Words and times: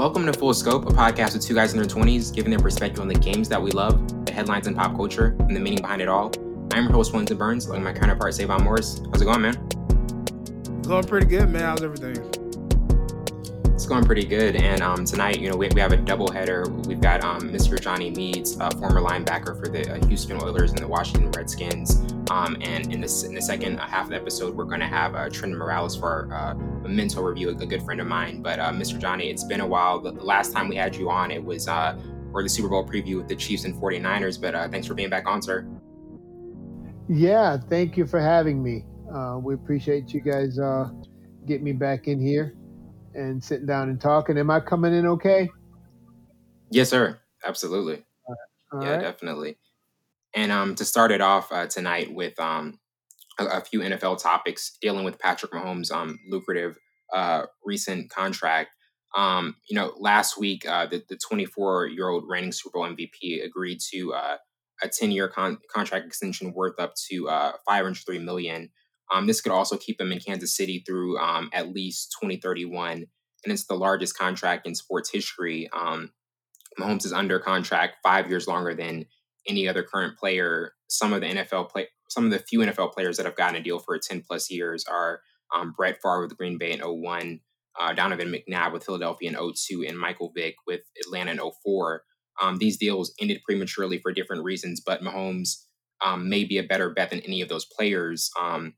Welcome 0.00 0.24
to 0.24 0.32
Full 0.32 0.54
Scope, 0.54 0.86
a 0.86 0.92
podcast 0.94 1.34
with 1.34 1.42
two 1.42 1.54
guys 1.54 1.74
in 1.74 1.78
their 1.78 1.86
20s 1.86 2.34
giving 2.34 2.48
their 2.48 2.58
perspective 2.58 3.00
on 3.00 3.08
the 3.08 3.14
games 3.14 3.50
that 3.50 3.60
we 3.60 3.70
love, 3.70 4.24
the 4.24 4.32
headlines 4.32 4.66
in 4.66 4.74
pop 4.74 4.96
culture, 4.96 5.36
and 5.40 5.54
the 5.54 5.60
meaning 5.60 5.82
behind 5.82 6.00
it 6.00 6.08
all. 6.08 6.32
I'm 6.72 6.84
your 6.84 6.92
host, 6.92 7.12
Winston 7.12 7.36
Burns, 7.36 7.66
along 7.66 7.84
with 7.84 7.92
my 7.92 8.00
counterpart, 8.00 8.32
Savon 8.32 8.64
Morris. 8.64 9.02
How's 9.12 9.20
it 9.20 9.26
going, 9.26 9.42
man? 9.42 9.56
Going 10.84 11.04
pretty 11.04 11.26
good, 11.26 11.50
man. 11.50 11.64
How's 11.64 11.82
everything? 11.82 12.16
It's 13.74 13.84
going 13.84 14.06
pretty 14.06 14.24
good. 14.24 14.56
And 14.56 14.80
um, 14.80 15.04
tonight, 15.04 15.38
you 15.38 15.50
know, 15.50 15.56
we, 15.56 15.68
we 15.68 15.82
have 15.82 15.92
a 15.92 15.98
double 15.98 16.32
header. 16.32 16.64
We've 16.86 16.98
got 16.98 17.22
um, 17.22 17.42
Mr. 17.52 17.78
Johnny 17.78 18.10
Meads, 18.10 18.58
uh, 18.58 18.70
former 18.70 19.02
linebacker 19.02 19.62
for 19.62 19.68
the 19.70 19.96
uh, 19.96 20.06
Houston 20.06 20.40
Oilers 20.40 20.70
and 20.70 20.78
the 20.78 20.88
Washington 20.88 21.30
Redskins. 21.32 22.02
Um, 22.30 22.56
and 22.60 22.92
in, 22.92 23.00
this, 23.00 23.24
in 23.24 23.34
the 23.34 23.42
second 23.42 23.78
half 23.78 24.04
of 24.04 24.10
the 24.10 24.16
episode, 24.16 24.54
we're 24.54 24.64
going 24.64 24.80
to 24.80 24.86
have 24.86 25.16
uh, 25.16 25.28
Trenton 25.28 25.58
Morales 25.58 25.96
for 25.96 26.32
uh, 26.32 26.52
a 26.84 26.88
mental 26.88 27.24
review, 27.24 27.50
a, 27.50 27.56
a, 27.56 27.66
good 27.66 27.82
friend 27.82 28.00
of 28.00 28.06
mine. 28.06 28.40
But 28.40 28.60
uh, 28.60 28.70
Mr. 28.70 29.00
Johnny, 29.00 29.28
it's 29.28 29.42
been 29.42 29.60
a 29.60 29.66
while. 29.66 29.98
The 30.00 30.12
last 30.12 30.52
time 30.52 30.68
we 30.68 30.76
had 30.76 30.94
you 30.94 31.10
on, 31.10 31.32
it 31.32 31.42
was 31.42 31.66
uh, 31.66 31.98
for 32.30 32.44
the 32.44 32.48
Super 32.48 32.68
Bowl 32.68 32.86
preview 32.86 33.16
with 33.16 33.26
the 33.26 33.34
Chiefs 33.34 33.64
and 33.64 33.74
49ers. 33.74 34.40
But 34.40 34.54
uh, 34.54 34.68
thanks 34.68 34.86
for 34.86 34.94
being 34.94 35.10
back 35.10 35.26
on, 35.26 35.42
sir. 35.42 35.66
Yeah, 37.08 37.56
thank 37.68 37.96
you 37.96 38.06
for 38.06 38.20
having 38.20 38.62
me. 38.62 38.84
Uh, 39.12 39.40
we 39.42 39.54
appreciate 39.54 40.14
you 40.14 40.20
guys 40.20 40.56
uh, 40.56 40.88
getting 41.46 41.64
me 41.64 41.72
back 41.72 42.06
in 42.06 42.20
here 42.20 42.54
and 43.14 43.42
sitting 43.42 43.66
down 43.66 43.88
and 43.88 44.00
talking. 44.00 44.38
Am 44.38 44.52
I 44.52 44.60
coming 44.60 44.94
in 44.94 45.04
okay? 45.04 45.50
Yes, 46.70 46.90
sir. 46.90 47.18
Absolutely. 47.44 48.04
yeah, 48.80 48.90
right. 48.90 49.00
definitely. 49.00 49.58
And 50.34 50.52
um, 50.52 50.74
to 50.76 50.84
start 50.84 51.10
it 51.10 51.20
off 51.20 51.50
uh, 51.50 51.66
tonight 51.66 52.12
with 52.14 52.38
um, 52.38 52.78
a, 53.38 53.46
a, 53.46 53.60
few 53.60 53.80
NFL 53.80 54.22
topics 54.22 54.76
dealing 54.80 55.04
with 55.04 55.18
Patrick 55.18 55.52
Mahomes' 55.52 55.90
um, 55.90 56.18
lucrative 56.28 56.78
uh, 57.12 57.46
recent 57.64 58.10
contract. 58.10 58.70
Um, 59.16 59.56
you 59.68 59.76
know, 59.76 59.92
last 59.98 60.38
week 60.38 60.68
uh, 60.68 60.86
the 60.86 61.18
24 61.28 61.86
year 61.88 62.08
old 62.08 62.24
reigning 62.28 62.52
Super 62.52 62.78
Bowl 62.78 62.88
MVP 62.88 63.44
agreed 63.44 63.80
to 63.92 64.14
uh, 64.14 64.36
a 64.82 64.88
10 64.88 65.10
year 65.10 65.28
con- 65.28 65.58
contract 65.72 66.06
extension 66.06 66.52
worth 66.54 66.78
up 66.78 66.94
to 67.10 67.28
uh, 67.28 67.52
503 67.66 68.18
million. 68.20 68.70
Um, 69.12 69.26
this 69.26 69.40
could 69.40 69.52
also 69.52 69.76
keep 69.76 70.00
him 70.00 70.12
in 70.12 70.20
Kansas 70.20 70.56
City 70.56 70.84
through 70.86 71.18
um, 71.18 71.50
at 71.52 71.74
least 71.74 72.14
2031, 72.20 72.92
and 72.92 73.52
it's 73.52 73.66
the 73.66 73.74
largest 73.74 74.16
contract 74.16 74.68
in 74.68 74.74
sports 74.76 75.10
history. 75.10 75.68
Um, 75.72 76.12
Mahomes 76.78 77.04
is 77.04 77.12
under 77.12 77.40
contract 77.40 77.96
five 78.04 78.30
years 78.30 78.46
longer 78.46 78.74
than 78.74 79.06
any 79.48 79.68
other 79.68 79.82
current 79.82 80.18
player. 80.18 80.72
Some 80.88 81.12
of 81.12 81.20
the 81.20 81.28
NFL 81.28 81.70
play, 81.70 81.88
some 82.08 82.24
of 82.24 82.30
the 82.30 82.38
few 82.38 82.60
NFL 82.60 82.92
players 82.92 83.16
that 83.16 83.26
have 83.26 83.36
gotten 83.36 83.56
a 83.56 83.62
deal 83.62 83.78
for 83.78 83.98
10 83.98 84.22
plus 84.26 84.50
years 84.50 84.84
are 84.86 85.20
um, 85.54 85.72
Brett 85.76 85.98
Favre 86.02 86.22
with 86.22 86.36
Green 86.36 86.58
Bay 86.58 86.72
in 86.72 86.80
01, 86.80 87.40
uh, 87.80 87.92
Donovan 87.92 88.32
McNabb 88.32 88.72
with 88.72 88.84
Philadelphia 88.84 89.30
in 89.30 89.36
02, 89.36 89.84
and 89.86 89.98
Michael 89.98 90.32
Vick 90.34 90.54
with 90.66 90.82
Atlanta 91.04 91.32
in 91.32 91.40
04. 91.64 92.02
Um, 92.40 92.58
these 92.58 92.78
deals 92.78 93.12
ended 93.20 93.42
prematurely 93.44 93.98
for 93.98 94.12
different 94.12 94.44
reasons, 94.44 94.80
but 94.84 95.02
Mahomes 95.02 95.64
um, 96.04 96.28
may 96.28 96.44
be 96.44 96.58
a 96.58 96.62
better 96.62 96.90
bet 96.90 97.10
than 97.10 97.20
any 97.20 97.40
of 97.42 97.48
those 97.48 97.66
players. 97.66 98.30
Um, 98.40 98.74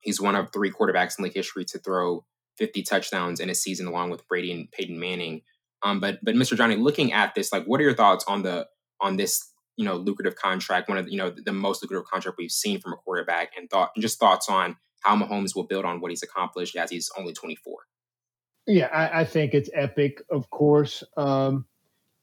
he's 0.00 0.20
one 0.20 0.34
of 0.34 0.52
three 0.52 0.70
quarterbacks 0.70 1.18
in 1.18 1.24
league 1.24 1.34
history 1.34 1.64
to 1.66 1.78
throw 1.78 2.24
50 2.58 2.82
touchdowns 2.82 3.40
in 3.40 3.50
a 3.50 3.54
season, 3.54 3.86
along 3.86 4.10
with 4.10 4.26
Brady 4.28 4.52
and 4.52 4.70
Peyton 4.72 4.98
Manning. 4.98 5.42
Um, 5.82 6.00
but 6.00 6.18
but 6.22 6.34
Mr. 6.34 6.56
Johnny, 6.56 6.74
looking 6.74 7.12
at 7.12 7.34
this, 7.34 7.52
like, 7.52 7.64
what 7.64 7.80
are 7.80 7.84
your 7.84 7.94
thoughts 7.94 8.24
on 8.26 8.42
the 8.42 8.66
on 9.00 9.16
this 9.16 9.52
you 9.78 9.84
know 9.84 9.94
lucrative 9.94 10.34
contract, 10.34 10.88
one 10.88 10.98
of 10.98 11.06
the, 11.06 11.12
you 11.12 11.16
know 11.16 11.30
the 11.30 11.52
most 11.52 11.82
lucrative 11.82 12.04
contract 12.10 12.36
we've 12.36 12.50
seen 12.50 12.80
from 12.80 12.92
a 12.92 12.96
quarterback, 12.96 13.52
and 13.56 13.70
thought 13.70 13.92
and 13.94 14.02
just 14.02 14.18
thoughts 14.18 14.48
on 14.48 14.76
how 15.00 15.16
Mahomes 15.16 15.54
will 15.54 15.64
build 15.64 15.84
on 15.84 16.00
what 16.00 16.10
he's 16.10 16.22
accomplished 16.24 16.74
as 16.76 16.90
he's 16.90 17.08
only 17.16 17.32
24. 17.32 17.76
Yeah, 18.66 18.86
I, 18.86 19.20
I 19.20 19.24
think 19.24 19.54
it's 19.54 19.70
epic, 19.72 20.20
of 20.30 20.50
course. 20.50 21.04
Um, 21.16 21.64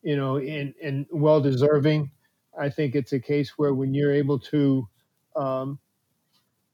you 0.04 0.18
know, 0.18 0.38
and 0.38 0.74
and 0.84 1.06
well 1.10 1.40
deserving. 1.40 2.12
I 2.60 2.70
think 2.70 2.94
it's 2.94 3.14
a 3.14 3.20
case 3.22 3.54
where 3.56 3.74
when 3.74 3.94
you're 3.94 4.14
able 4.14 4.40
to 4.40 4.88
um, 5.38 5.80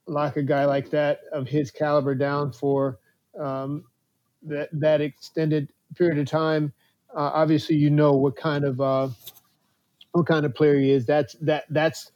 lock 0.07 0.35
a 0.35 0.43
guy 0.43 0.65
like 0.65 0.89
that 0.89 1.21
of 1.31 1.47
his 1.47 1.69
caliber 1.69 2.15
down 2.15 2.51
for 2.51 2.97
um, 3.39 3.83
that 4.41 4.69
that 4.73 4.99
extended 4.99 5.71
period 5.95 6.17
of 6.17 6.25
time, 6.25 6.73
uh, 7.15 7.29
obviously 7.33 7.75
you 7.75 7.91
know 7.91 8.13
what 8.13 8.35
kind 8.35 8.65
of 8.65 8.81
uh, 8.81 9.09
what 10.11 10.27
kind 10.27 10.45
of 10.45 10.53
player 10.55 10.79
he 10.79 10.91
is. 10.91 11.05
That's 11.05 11.33
that 11.41 11.65
that's 11.69 12.11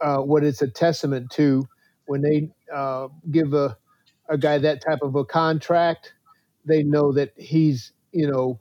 uh, 0.00 0.18
what 0.18 0.44
it's 0.44 0.62
a 0.62 0.68
testament 0.68 1.30
to 1.32 1.66
when 2.06 2.22
they 2.22 2.50
uh, 2.74 3.08
give 3.30 3.54
a 3.54 3.76
a 4.28 4.38
guy 4.38 4.58
that 4.58 4.82
type 4.82 5.00
of 5.02 5.14
a 5.16 5.24
contract. 5.24 6.14
They 6.64 6.82
know 6.82 7.12
that 7.12 7.32
he's 7.36 7.92
you 8.12 8.30
know 8.30 8.60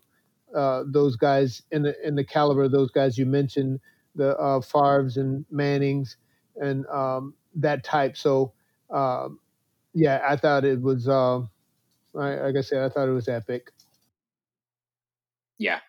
uh, 0.55 0.83
those 0.87 1.15
guys 1.15 1.61
in 1.71 1.83
the 1.83 1.95
in 2.07 2.15
the 2.15 2.23
caliber 2.23 2.63
of 2.63 2.71
those 2.71 2.91
guys 2.91 3.17
you 3.17 3.25
mentioned, 3.25 3.79
the 4.15 4.37
uh, 4.37 4.61
Favres 4.61 5.17
and 5.17 5.45
Mannings 5.51 6.17
and 6.55 6.85
um, 6.87 7.33
that 7.55 7.83
type. 7.83 8.17
So 8.17 8.53
um, 8.89 9.39
yeah, 9.93 10.21
I 10.27 10.35
thought 10.35 10.65
it 10.65 10.81
was. 10.81 11.07
Uh, 11.07 11.41
like 12.13 12.55
I 12.57 12.61
said, 12.61 12.83
I 12.83 12.89
thought 12.89 13.07
it 13.07 13.13
was 13.13 13.27
epic. 13.27 13.71
Yeah, 15.57 15.79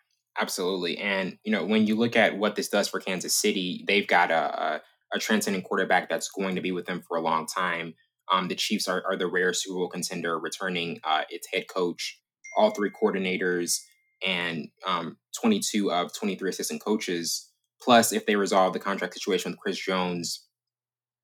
Absolutely. 0.40 0.96
And, 0.98 1.38
you 1.44 1.52
know, 1.52 1.66
when 1.66 1.86
you 1.86 1.94
look 1.94 2.16
at 2.16 2.38
what 2.38 2.56
this 2.56 2.68
does 2.68 2.88
for 2.88 2.98
Kansas 2.98 3.36
City, 3.36 3.84
they've 3.86 4.06
got 4.06 4.30
a, 4.30 4.62
a, 4.62 4.82
a 5.14 5.18
transcendent 5.18 5.64
quarterback 5.64 6.08
that's 6.08 6.30
going 6.30 6.54
to 6.54 6.62
be 6.62 6.72
with 6.72 6.86
them 6.86 7.02
for 7.06 7.18
a 7.18 7.20
long 7.20 7.46
time. 7.46 7.94
Um, 8.32 8.48
the 8.48 8.54
Chiefs 8.54 8.88
are, 8.88 9.02
are, 9.06 9.16
the 9.16 9.26
rare 9.26 9.52
Super 9.52 9.74
Bowl 9.74 9.88
contender, 9.88 10.38
returning 10.38 11.00
uh, 11.04 11.22
its 11.28 11.48
head 11.52 11.64
coach, 11.68 12.20
all 12.56 12.70
three 12.70 12.90
coordinators, 12.90 13.80
and 14.26 14.68
um, 14.86 15.18
22 15.40 15.90
of 15.92 16.14
23 16.14 16.48
assistant 16.48 16.82
coaches. 16.82 17.50
Plus, 17.82 18.12
if 18.12 18.24
they 18.24 18.36
resolve 18.36 18.72
the 18.72 18.78
contract 18.78 19.14
situation 19.14 19.50
with 19.50 19.60
Chris 19.60 19.78
Jones, 19.78 20.46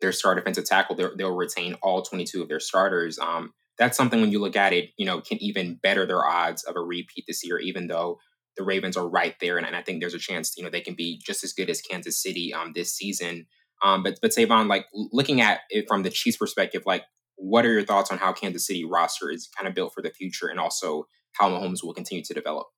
their 0.00 0.12
star 0.12 0.34
defensive 0.34 0.66
tackle, 0.66 0.96
they'll 0.96 1.34
retain 1.34 1.74
all 1.82 2.02
22 2.02 2.42
of 2.42 2.48
their 2.48 2.60
starters. 2.60 3.18
Um, 3.18 3.54
that's 3.78 3.96
something 3.96 4.20
when 4.20 4.32
you 4.32 4.40
look 4.40 4.56
at 4.56 4.72
it, 4.72 4.90
you 4.98 5.06
know, 5.06 5.20
can 5.20 5.42
even 5.42 5.78
better 5.82 6.06
their 6.06 6.24
odds 6.26 6.64
of 6.64 6.76
a 6.76 6.80
repeat 6.80 7.24
this 7.26 7.46
year, 7.46 7.58
even 7.58 7.86
though 7.86 8.18
the 8.56 8.64
Ravens 8.64 8.96
are 8.96 9.08
right 9.08 9.34
there, 9.40 9.56
and, 9.58 9.66
and 9.66 9.76
I 9.76 9.82
think 9.82 10.00
there's 10.00 10.14
a 10.14 10.18
chance 10.18 10.54
you 10.56 10.64
know 10.64 10.70
they 10.70 10.80
can 10.80 10.94
be 10.94 11.20
just 11.24 11.44
as 11.44 11.52
good 11.52 11.70
as 11.70 11.80
Kansas 11.80 12.20
City 12.20 12.52
um, 12.52 12.72
this 12.74 12.94
season. 12.94 13.46
Um, 13.82 14.02
but 14.02 14.18
but 14.22 14.32
Savon, 14.32 14.68
like 14.68 14.86
looking 14.94 15.40
at 15.40 15.60
it 15.70 15.86
from 15.88 16.02
the 16.02 16.10
Chiefs' 16.10 16.36
perspective, 16.36 16.82
like 16.86 17.04
what 17.36 17.66
are 17.66 17.72
your 17.72 17.84
thoughts 17.84 18.10
on 18.10 18.18
how 18.18 18.32
Kansas 18.32 18.66
City 18.66 18.84
roster 18.84 19.30
is 19.30 19.48
kind 19.56 19.68
of 19.68 19.74
built 19.74 19.92
for 19.94 20.02
the 20.02 20.10
future, 20.10 20.48
and 20.48 20.58
also 20.58 21.06
how 21.32 21.50
Mahomes 21.50 21.84
will 21.84 21.94
continue 21.94 22.24
to 22.24 22.34
develop? 22.34 22.68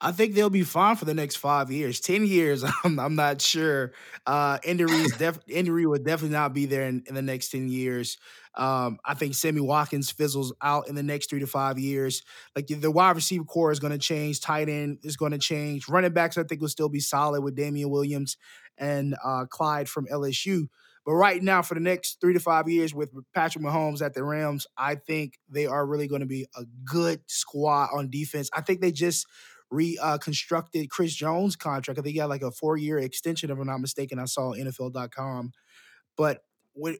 I 0.00 0.12
think 0.12 0.34
they'll 0.34 0.50
be 0.50 0.64
fine 0.64 0.96
for 0.96 1.04
the 1.04 1.14
next 1.14 1.36
five 1.36 1.70
years. 1.70 2.00
Ten 2.00 2.26
years, 2.26 2.64
I'm, 2.84 2.98
I'm 2.98 3.14
not 3.14 3.40
sure. 3.40 3.92
Uh, 4.26 4.58
injuries, 4.64 5.16
def, 5.18 5.38
injury 5.48 5.86
would 5.86 6.04
definitely 6.04 6.36
not 6.36 6.52
be 6.52 6.66
there 6.66 6.86
in, 6.86 7.04
in 7.06 7.14
the 7.14 7.22
next 7.22 7.50
ten 7.50 7.68
years. 7.68 8.18
Um, 8.56 8.98
I 9.04 9.14
think 9.14 9.34
Sammy 9.34 9.60
Watkins 9.60 10.10
fizzles 10.10 10.52
out 10.62 10.88
in 10.88 10.94
the 10.94 11.02
next 11.02 11.28
three 11.28 11.40
to 11.40 11.46
five 11.46 11.78
years. 11.78 12.22
Like 12.54 12.68
the 12.68 12.90
wide 12.90 13.16
receiver 13.16 13.44
core 13.44 13.72
is 13.72 13.80
going 13.80 13.92
to 13.92 13.98
change, 13.98 14.40
tight 14.40 14.68
end 14.68 14.98
is 15.02 15.16
going 15.16 15.32
to 15.32 15.38
change. 15.38 15.88
Running 15.88 16.12
backs, 16.12 16.38
I 16.38 16.44
think, 16.44 16.60
will 16.60 16.68
still 16.68 16.88
be 16.88 17.00
solid 17.00 17.42
with 17.42 17.56
Damien 17.56 17.90
Williams 17.90 18.36
and 18.78 19.16
uh, 19.24 19.46
Clyde 19.46 19.88
from 19.88 20.06
LSU. 20.06 20.68
But 21.04 21.14
right 21.14 21.42
now, 21.42 21.62
for 21.62 21.74
the 21.74 21.80
next 21.80 22.20
three 22.20 22.32
to 22.32 22.40
five 22.40 22.68
years 22.68 22.94
with 22.94 23.12
Patrick 23.34 23.62
Mahomes 23.62 24.00
at 24.00 24.14
the 24.14 24.24
Rams, 24.24 24.66
I 24.76 24.94
think 24.94 25.38
they 25.50 25.66
are 25.66 25.84
really 25.84 26.08
going 26.08 26.22
to 26.22 26.26
be 26.26 26.46
a 26.56 26.64
good 26.84 27.20
squad 27.26 27.88
on 27.92 28.08
defense. 28.08 28.48
I 28.54 28.62
think 28.62 28.80
they 28.80 28.92
just 28.92 29.26
reconstructed 29.70 30.84
uh, 30.84 30.86
Chris 30.90 31.14
Jones' 31.14 31.56
contract. 31.56 31.98
I 31.98 32.02
think 32.02 32.14
he 32.14 32.20
got 32.20 32.28
like 32.28 32.42
a 32.42 32.50
four 32.50 32.76
year 32.76 32.98
extension, 32.98 33.50
if 33.50 33.58
I'm 33.58 33.66
not 33.66 33.80
mistaken. 33.80 34.18
I 34.18 34.26
saw 34.26 34.52
NFL.com. 34.52 35.52
But 36.16 36.42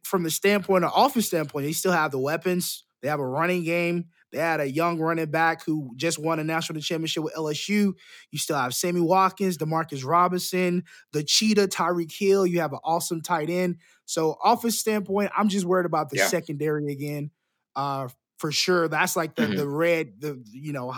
from 0.05 0.23
the 0.23 0.31
standpoint 0.31 0.85
of 0.85 0.93
offense 0.95 1.27
standpoint, 1.27 1.67
they 1.67 1.73
still 1.73 1.93
have 1.93 2.11
the 2.11 2.19
weapons. 2.19 2.85
They 3.03 3.09
have 3.09 3.21
a 3.21 3.27
running 3.27 3.65
game. 3.65 4.07
They 4.33 4.39
had 4.39 4.61
a 4.61 4.69
young 4.69 4.99
running 4.99 5.31
back 5.31 5.65
who 5.65 5.93
just 5.97 6.19
won 6.19 6.41
a 6.41 6.45
national 6.45 6.81
championship 6.81 7.23
with 7.23 7.35
LSU. 7.35 7.93
You 8.31 8.39
still 8.39 8.57
have 8.57 8.75
Sammy 8.75 9.01
Watkins, 9.01 9.59
Demarcus 9.59 10.05
Robinson, 10.05 10.85
the 11.13 11.23
Cheetah, 11.23 11.69
Tyreek 11.69 12.11
Hill. 12.13 12.47
You 12.47 12.61
have 12.61 12.73
an 12.73 12.81
awesome 12.83 13.21
tight 13.21 13.51
end. 13.51 13.77
So, 14.07 14.37
offense 14.43 14.79
standpoint, 14.79 15.31
I'm 15.37 15.49
just 15.49 15.67
worried 15.67 15.87
about 15.87 16.11
the 16.11 16.17
yeah. 16.17 16.27
secondary 16.27 16.91
again. 16.93 17.31
Uh, 17.77 18.09
for 18.39 18.51
sure. 18.51 18.89
That's 18.89 19.17
like 19.17 19.37
the 19.37 19.43
mm-hmm. 19.43 19.57
the 19.57 19.69
red, 19.69 20.21
the 20.21 20.43
you 20.51 20.73
know, 20.73 20.95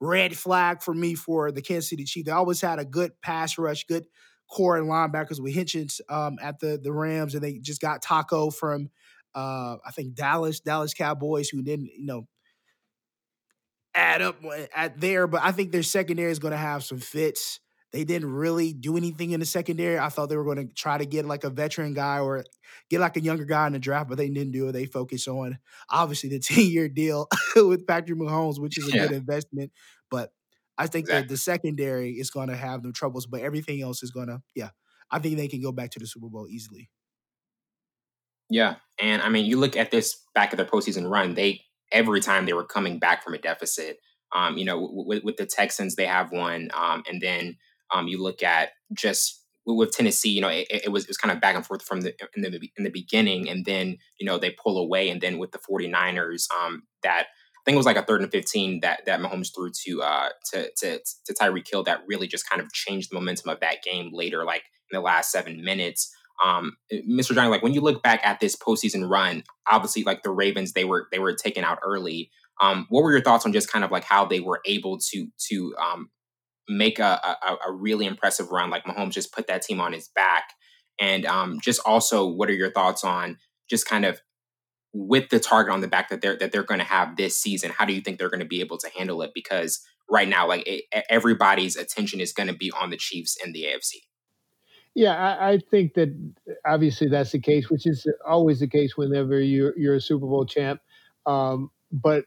red 0.00 0.36
flag 0.36 0.82
for 0.82 0.94
me 0.94 1.14
for 1.14 1.52
the 1.52 1.62
Kansas 1.62 1.90
City 1.90 2.04
Chiefs. 2.04 2.26
They 2.26 2.32
always 2.32 2.60
had 2.60 2.78
a 2.78 2.84
good 2.84 3.12
pass 3.22 3.58
rush, 3.58 3.84
good 3.84 4.06
core 4.50 4.76
and 4.76 4.88
linebackers 4.88 5.40
with 5.40 5.54
Hitchens 5.54 6.00
um, 6.08 6.38
at 6.40 6.60
the 6.60 6.78
the 6.82 6.92
Rams, 6.92 7.34
and 7.34 7.42
they 7.42 7.58
just 7.58 7.80
got 7.80 8.02
Taco 8.02 8.50
from 8.50 8.90
uh, 9.34 9.76
I 9.84 9.90
think 9.92 10.14
Dallas, 10.14 10.60
Dallas 10.60 10.94
Cowboys, 10.94 11.48
who 11.48 11.62
didn't 11.62 11.90
you 11.96 12.06
know 12.06 12.26
add 13.94 14.22
up 14.22 14.36
at 14.74 15.00
there, 15.00 15.26
but 15.26 15.42
I 15.42 15.52
think 15.52 15.72
their 15.72 15.82
secondary 15.82 16.30
is 16.30 16.38
going 16.38 16.52
to 16.52 16.58
have 16.58 16.84
some 16.84 16.98
fits. 16.98 17.60
They 17.96 18.04
didn't 18.04 18.30
really 18.30 18.74
do 18.74 18.98
anything 18.98 19.30
in 19.30 19.40
the 19.40 19.46
secondary. 19.46 19.98
I 19.98 20.10
thought 20.10 20.28
they 20.28 20.36
were 20.36 20.44
going 20.44 20.68
to 20.68 20.74
try 20.74 20.98
to 20.98 21.06
get 21.06 21.24
like 21.24 21.44
a 21.44 21.48
veteran 21.48 21.94
guy 21.94 22.20
or 22.20 22.44
get 22.90 23.00
like 23.00 23.16
a 23.16 23.22
younger 23.22 23.46
guy 23.46 23.66
in 23.66 23.72
the 23.72 23.78
draft, 23.78 24.10
but 24.10 24.18
they 24.18 24.28
didn't 24.28 24.52
do 24.52 24.68
it. 24.68 24.72
They 24.72 24.84
focused 24.84 25.26
on 25.28 25.58
obviously 25.88 26.28
the 26.28 26.38
10 26.40 26.66
year 26.66 26.90
deal 26.90 27.26
with 27.56 27.86
Patrick 27.86 28.18
Mahomes, 28.18 28.60
which 28.60 28.76
is 28.76 28.92
a 28.92 28.94
yeah. 28.94 29.06
good 29.06 29.16
investment. 29.16 29.72
But 30.10 30.30
I 30.76 30.88
think 30.88 31.04
exactly. 31.04 31.22
that 31.22 31.28
the 31.30 31.38
secondary 31.38 32.10
is 32.10 32.28
going 32.28 32.48
to 32.48 32.56
have 32.56 32.82
the 32.82 32.92
troubles, 32.92 33.24
but 33.24 33.40
everything 33.40 33.80
else 33.80 34.02
is 34.02 34.10
going 34.10 34.28
to, 34.28 34.42
yeah, 34.54 34.68
I 35.10 35.18
think 35.18 35.38
they 35.38 35.48
can 35.48 35.62
go 35.62 35.72
back 35.72 35.90
to 35.92 35.98
the 35.98 36.06
Super 36.06 36.28
Bowl 36.28 36.48
easily. 36.50 36.90
Yeah, 38.50 38.74
and 39.00 39.22
I 39.22 39.30
mean, 39.30 39.46
you 39.46 39.56
look 39.56 39.74
at 39.74 39.90
this 39.90 40.22
back 40.34 40.52
of 40.52 40.58
their 40.58 40.66
postseason 40.66 41.10
run. 41.10 41.32
They 41.32 41.62
every 41.90 42.20
time 42.20 42.44
they 42.44 42.52
were 42.52 42.66
coming 42.66 42.98
back 42.98 43.24
from 43.24 43.32
a 43.32 43.38
deficit. 43.38 43.96
Um, 44.34 44.58
you 44.58 44.66
know, 44.66 44.90
with, 44.92 45.24
with 45.24 45.36
the 45.38 45.46
Texans, 45.46 45.94
they 45.94 46.04
have 46.04 46.30
one, 46.30 46.68
um, 46.74 47.04
and 47.08 47.22
then 47.22 47.56
um, 47.94 48.08
you 48.08 48.22
look 48.22 48.42
at 48.42 48.70
just 48.92 49.42
with 49.66 49.90
Tennessee, 49.90 50.30
you 50.30 50.40
know, 50.40 50.48
it, 50.48 50.66
it, 50.70 50.92
was 50.92 51.04
it 51.04 51.10
was 51.10 51.16
kind 51.16 51.32
of 51.32 51.40
back 51.40 51.56
and 51.56 51.66
forth 51.66 51.82
from 51.82 52.02
the 52.02 52.14
in 52.36 52.42
the 52.42 52.70
in 52.76 52.84
the 52.84 52.90
beginning, 52.90 53.48
and 53.48 53.64
then 53.64 53.98
you 54.18 54.26
know 54.26 54.38
they 54.38 54.50
pull 54.50 54.78
away, 54.78 55.08
and 55.08 55.20
then 55.20 55.38
with 55.38 55.52
the 55.52 55.58
49ers, 55.58 56.46
um, 56.52 56.84
that 57.02 57.26
I 57.26 57.60
think 57.64 57.74
it 57.74 57.78
was 57.78 57.86
like 57.86 57.96
a 57.96 58.02
third 58.02 58.22
and 58.22 58.30
15 58.30 58.80
that 58.80 59.04
that 59.06 59.20
Mahomes 59.20 59.54
threw 59.54 59.70
to 59.84 60.02
uh 60.02 60.28
to 60.52 60.70
to 60.76 61.00
to 61.24 61.34
Tyreek 61.34 61.68
Hill 61.68 61.82
that 61.84 62.02
really 62.06 62.28
just 62.28 62.48
kind 62.48 62.62
of 62.62 62.72
changed 62.72 63.10
the 63.10 63.14
momentum 63.14 63.50
of 63.50 63.60
that 63.60 63.82
game 63.82 64.10
later, 64.12 64.44
like 64.44 64.62
in 64.90 64.96
the 64.96 65.00
last 65.00 65.32
seven 65.32 65.64
minutes. 65.64 66.12
Um, 66.44 66.76
Mr. 66.92 67.34
Johnny, 67.34 67.48
like 67.48 67.62
when 67.62 67.72
you 67.72 67.80
look 67.80 68.02
back 68.02 68.20
at 68.22 68.40
this 68.40 68.54
postseason 68.56 69.08
run, 69.08 69.42
obviously 69.70 70.04
like 70.04 70.22
the 70.22 70.30
Ravens, 70.30 70.74
they 70.74 70.84
were 70.84 71.08
they 71.10 71.18
were 71.18 71.34
taken 71.34 71.64
out 71.64 71.78
early. 71.84 72.30
Um, 72.60 72.86
what 72.88 73.02
were 73.02 73.12
your 73.12 73.22
thoughts 73.22 73.44
on 73.44 73.52
just 73.52 73.70
kind 73.70 73.84
of 73.84 73.90
like 73.90 74.04
how 74.04 74.24
they 74.24 74.40
were 74.40 74.60
able 74.64 74.98
to 74.98 75.28
to 75.48 75.74
um, 75.76 76.10
make 76.68 76.98
a, 76.98 77.20
a, 77.24 77.56
a 77.68 77.72
really 77.72 78.06
impressive 78.06 78.50
run. 78.50 78.70
Like 78.70 78.84
Mahomes 78.84 79.12
just 79.12 79.32
put 79.32 79.46
that 79.46 79.62
team 79.62 79.80
on 79.80 79.92
his 79.92 80.08
back. 80.08 80.52
And 80.98 81.26
um, 81.26 81.60
just 81.60 81.80
also, 81.84 82.26
what 82.26 82.48
are 82.48 82.54
your 82.54 82.70
thoughts 82.70 83.04
on 83.04 83.38
just 83.68 83.86
kind 83.86 84.04
of 84.04 84.20
with 84.92 85.28
the 85.28 85.38
target 85.38 85.72
on 85.72 85.80
the 85.80 85.88
back 85.88 86.08
that 86.08 86.22
they're 86.22 86.36
that 86.36 86.52
they're 86.52 86.62
going 86.62 86.80
to 86.80 86.84
have 86.84 87.16
this 87.16 87.38
season? 87.38 87.72
How 87.76 87.84
do 87.84 87.92
you 87.92 88.00
think 88.00 88.18
they're 88.18 88.30
going 88.30 88.40
to 88.40 88.46
be 88.46 88.60
able 88.60 88.78
to 88.78 88.90
handle 88.96 89.22
it? 89.22 89.32
Because 89.34 89.80
right 90.10 90.28
now, 90.28 90.48
like 90.48 90.66
it, 90.66 90.84
everybody's 91.10 91.76
attention 91.76 92.20
is 92.20 92.32
going 92.32 92.48
to 92.48 92.54
be 92.54 92.70
on 92.70 92.90
the 92.90 92.96
Chiefs 92.96 93.36
and 93.44 93.54
the 93.54 93.64
AFC. 93.64 93.96
Yeah, 94.94 95.14
I, 95.14 95.50
I, 95.50 95.58
think 95.70 95.92
that 95.94 96.08
obviously 96.64 97.08
that's 97.08 97.32
the 97.32 97.38
case, 97.38 97.68
which 97.68 97.86
is 97.86 98.06
always 98.26 98.60
the 98.60 98.66
case 98.66 98.96
whenever 98.96 99.38
you're 99.38 99.78
you're 99.78 99.96
a 99.96 100.00
Super 100.00 100.26
Bowl 100.26 100.46
champ. 100.46 100.80
Um, 101.26 101.70
but 101.92 102.24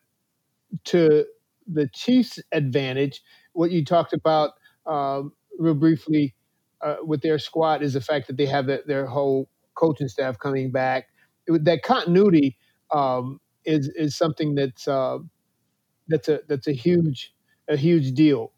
to 0.85 1.25
the 1.67 1.87
Chiefs' 1.87 2.39
advantage, 2.51 3.21
what 3.53 3.71
you 3.71 3.83
talked 3.83 4.13
about 4.13 4.51
um, 4.85 5.33
real 5.57 5.73
briefly 5.73 6.35
uh, 6.81 6.97
with 7.03 7.21
their 7.21 7.39
squad 7.39 7.81
is 7.81 7.93
the 7.93 8.01
fact 8.01 8.27
that 8.27 8.37
they 8.37 8.45
have 8.45 8.67
the, 8.67 8.83
their 8.85 9.05
whole 9.05 9.49
coaching 9.75 10.07
staff 10.07 10.37
coming 10.39 10.71
back. 10.71 11.07
It, 11.47 11.65
that 11.65 11.83
continuity 11.83 12.57
um, 12.91 13.39
is 13.65 13.87
is 13.89 14.15
something 14.15 14.55
that's 14.55 14.87
uh, 14.87 15.19
that's 16.07 16.27
a 16.27 16.41
that's 16.47 16.67
a 16.67 16.73
huge 16.73 17.33
a 17.67 17.77
huge 17.77 18.13
deal. 18.13 18.51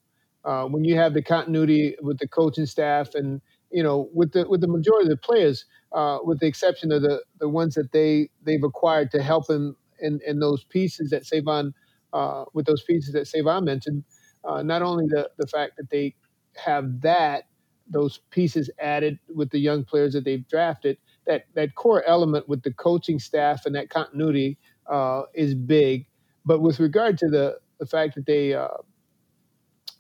Uh, 0.43 0.65
when 0.65 0.83
you 0.83 0.95
have 0.95 1.13
the 1.13 1.21
continuity 1.21 1.95
with 2.01 2.17
the 2.19 2.27
coaching 2.27 2.65
staff 2.65 3.13
and 3.15 3.41
you 3.71 3.83
know 3.83 4.09
with 4.13 4.33
the 4.33 4.47
with 4.47 4.61
the 4.61 4.67
majority 4.67 5.05
of 5.05 5.09
the 5.09 5.17
players, 5.17 5.65
uh, 5.93 6.19
with 6.23 6.39
the 6.39 6.47
exception 6.47 6.91
of 6.91 7.01
the 7.01 7.21
the 7.39 7.49
ones 7.49 7.75
that 7.75 7.91
they 7.91 8.29
they've 8.43 8.63
acquired 8.63 9.11
to 9.11 9.21
help 9.21 9.47
them 9.47 9.75
in, 9.99 10.19
in 10.25 10.39
those 10.39 10.63
pieces 10.65 11.09
that 11.11 11.25
Savon 11.25 11.73
uh, 12.13 12.45
with 12.53 12.65
those 12.65 12.83
pieces 12.83 13.13
that 13.13 13.27
Savon 13.27 13.65
mentioned, 13.65 14.03
uh, 14.43 14.61
not 14.63 14.81
only 14.81 15.05
the, 15.07 15.29
the 15.37 15.47
fact 15.47 15.77
that 15.77 15.89
they 15.89 16.15
have 16.55 17.01
that, 17.01 17.43
those 17.89 18.19
pieces 18.29 18.69
added 18.79 19.19
with 19.33 19.49
the 19.51 19.59
young 19.59 19.83
players 19.83 20.13
that 20.13 20.23
they've 20.23 20.47
drafted, 20.47 20.97
that, 21.27 21.45
that 21.55 21.75
core 21.75 22.03
element 22.05 22.47
with 22.47 22.63
the 22.63 22.73
coaching 22.73 23.19
staff 23.19 23.65
and 23.65 23.75
that 23.75 23.89
continuity 23.89 24.57
uh, 24.89 25.23
is 25.33 25.53
big. 25.53 26.05
But 26.45 26.61
with 26.61 26.79
regard 26.79 27.17
to 27.19 27.29
the, 27.29 27.57
the 27.79 27.85
fact 27.85 28.15
that 28.15 28.25
they, 28.25 28.53
uh, 28.53 28.67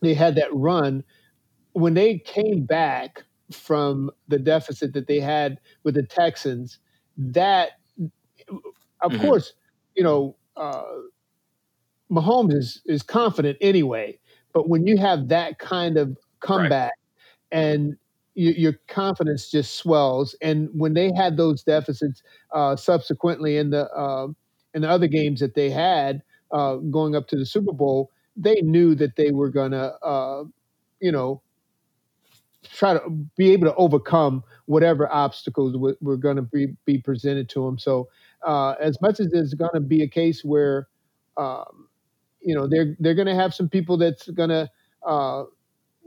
they 0.01 0.13
had 0.13 0.35
that 0.35 0.53
run, 0.53 1.03
when 1.73 1.93
they 1.93 2.17
came 2.17 2.65
back 2.65 3.23
from 3.51 4.09
the 4.27 4.39
deficit 4.39 4.93
that 4.93 5.07
they 5.07 5.19
had 5.19 5.59
with 5.83 5.95
the 5.95 6.03
Texans, 6.03 6.79
that, 7.17 7.71
of 9.01 9.11
mm-hmm. 9.11 9.21
course, 9.21 9.53
you 9.95 10.03
know, 10.03 10.35
uh, 10.55 10.83
Mahomes 12.11 12.53
is 12.53 12.81
is 12.85 13.03
confident 13.03 13.57
anyway, 13.61 14.19
but 14.53 14.69
when 14.69 14.87
you 14.87 14.97
have 14.97 15.27
that 15.29 15.59
kind 15.59 15.97
of 15.97 16.17
comeback 16.39 16.93
right. 17.51 17.59
and 17.59 17.97
you, 18.35 18.51
your 18.51 18.73
confidence 18.87 19.49
just 19.51 19.75
swells, 19.75 20.35
and 20.41 20.69
when 20.73 20.93
they 20.93 21.11
had 21.13 21.37
those 21.37 21.63
deficits 21.63 22.23
uh, 22.53 22.75
subsequently 22.75 23.57
in 23.57 23.69
the 23.69 23.89
uh, 23.91 24.27
in 24.73 24.81
the 24.81 24.89
other 24.89 25.07
games 25.07 25.39
that 25.41 25.53
they 25.55 25.69
had 25.69 26.21
uh, 26.51 26.75
going 26.75 27.15
up 27.15 27.27
to 27.27 27.35
the 27.35 27.45
Super 27.45 27.73
Bowl, 27.73 28.09
they 28.35 28.61
knew 28.61 28.95
that 28.95 29.15
they 29.17 29.31
were 29.31 29.49
gonna, 29.49 29.93
uh, 30.01 30.43
you 31.01 31.11
know, 31.11 31.41
try 32.63 32.93
to 32.93 33.09
be 33.37 33.51
able 33.51 33.67
to 33.67 33.75
overcome 33.75 34.43
whatever 34.65 35.11
obstacles 35.11 35.73
w- 35.73 35.97
were 36.01 36.17
going 36.17 36.35
to 36.35 36.41
be, 36.41 36.67
be 36.85 36.97
presented 36.97 37.49
to 37.49 37.65
them. 37.65 37.77
So, 37.77 38.07
uh, 38.45 38.75
as 38.79 39.01
much 39.01 39.19
as 39.19 39.29
there's 39.29 39.53
going 39.53 39.73
to 39.73 39.81
be 39.81 40.03
a 40.03 40.07
case 40.07 40.43
where 40.43 40.87
um, 41.37 41.87
you 42.41 42.55
know 42.55 42.67
they're 42.67 42.95
they're 42.99 43.15
going 43.15 43.27
to 43.27 43.35
have 43.35 43.53
some 43.53 43.69
people 43.69 43.97
that's 43.97 44.27
going 44.29 44.49
to 44.49 44.69
uh, 45.05 45.43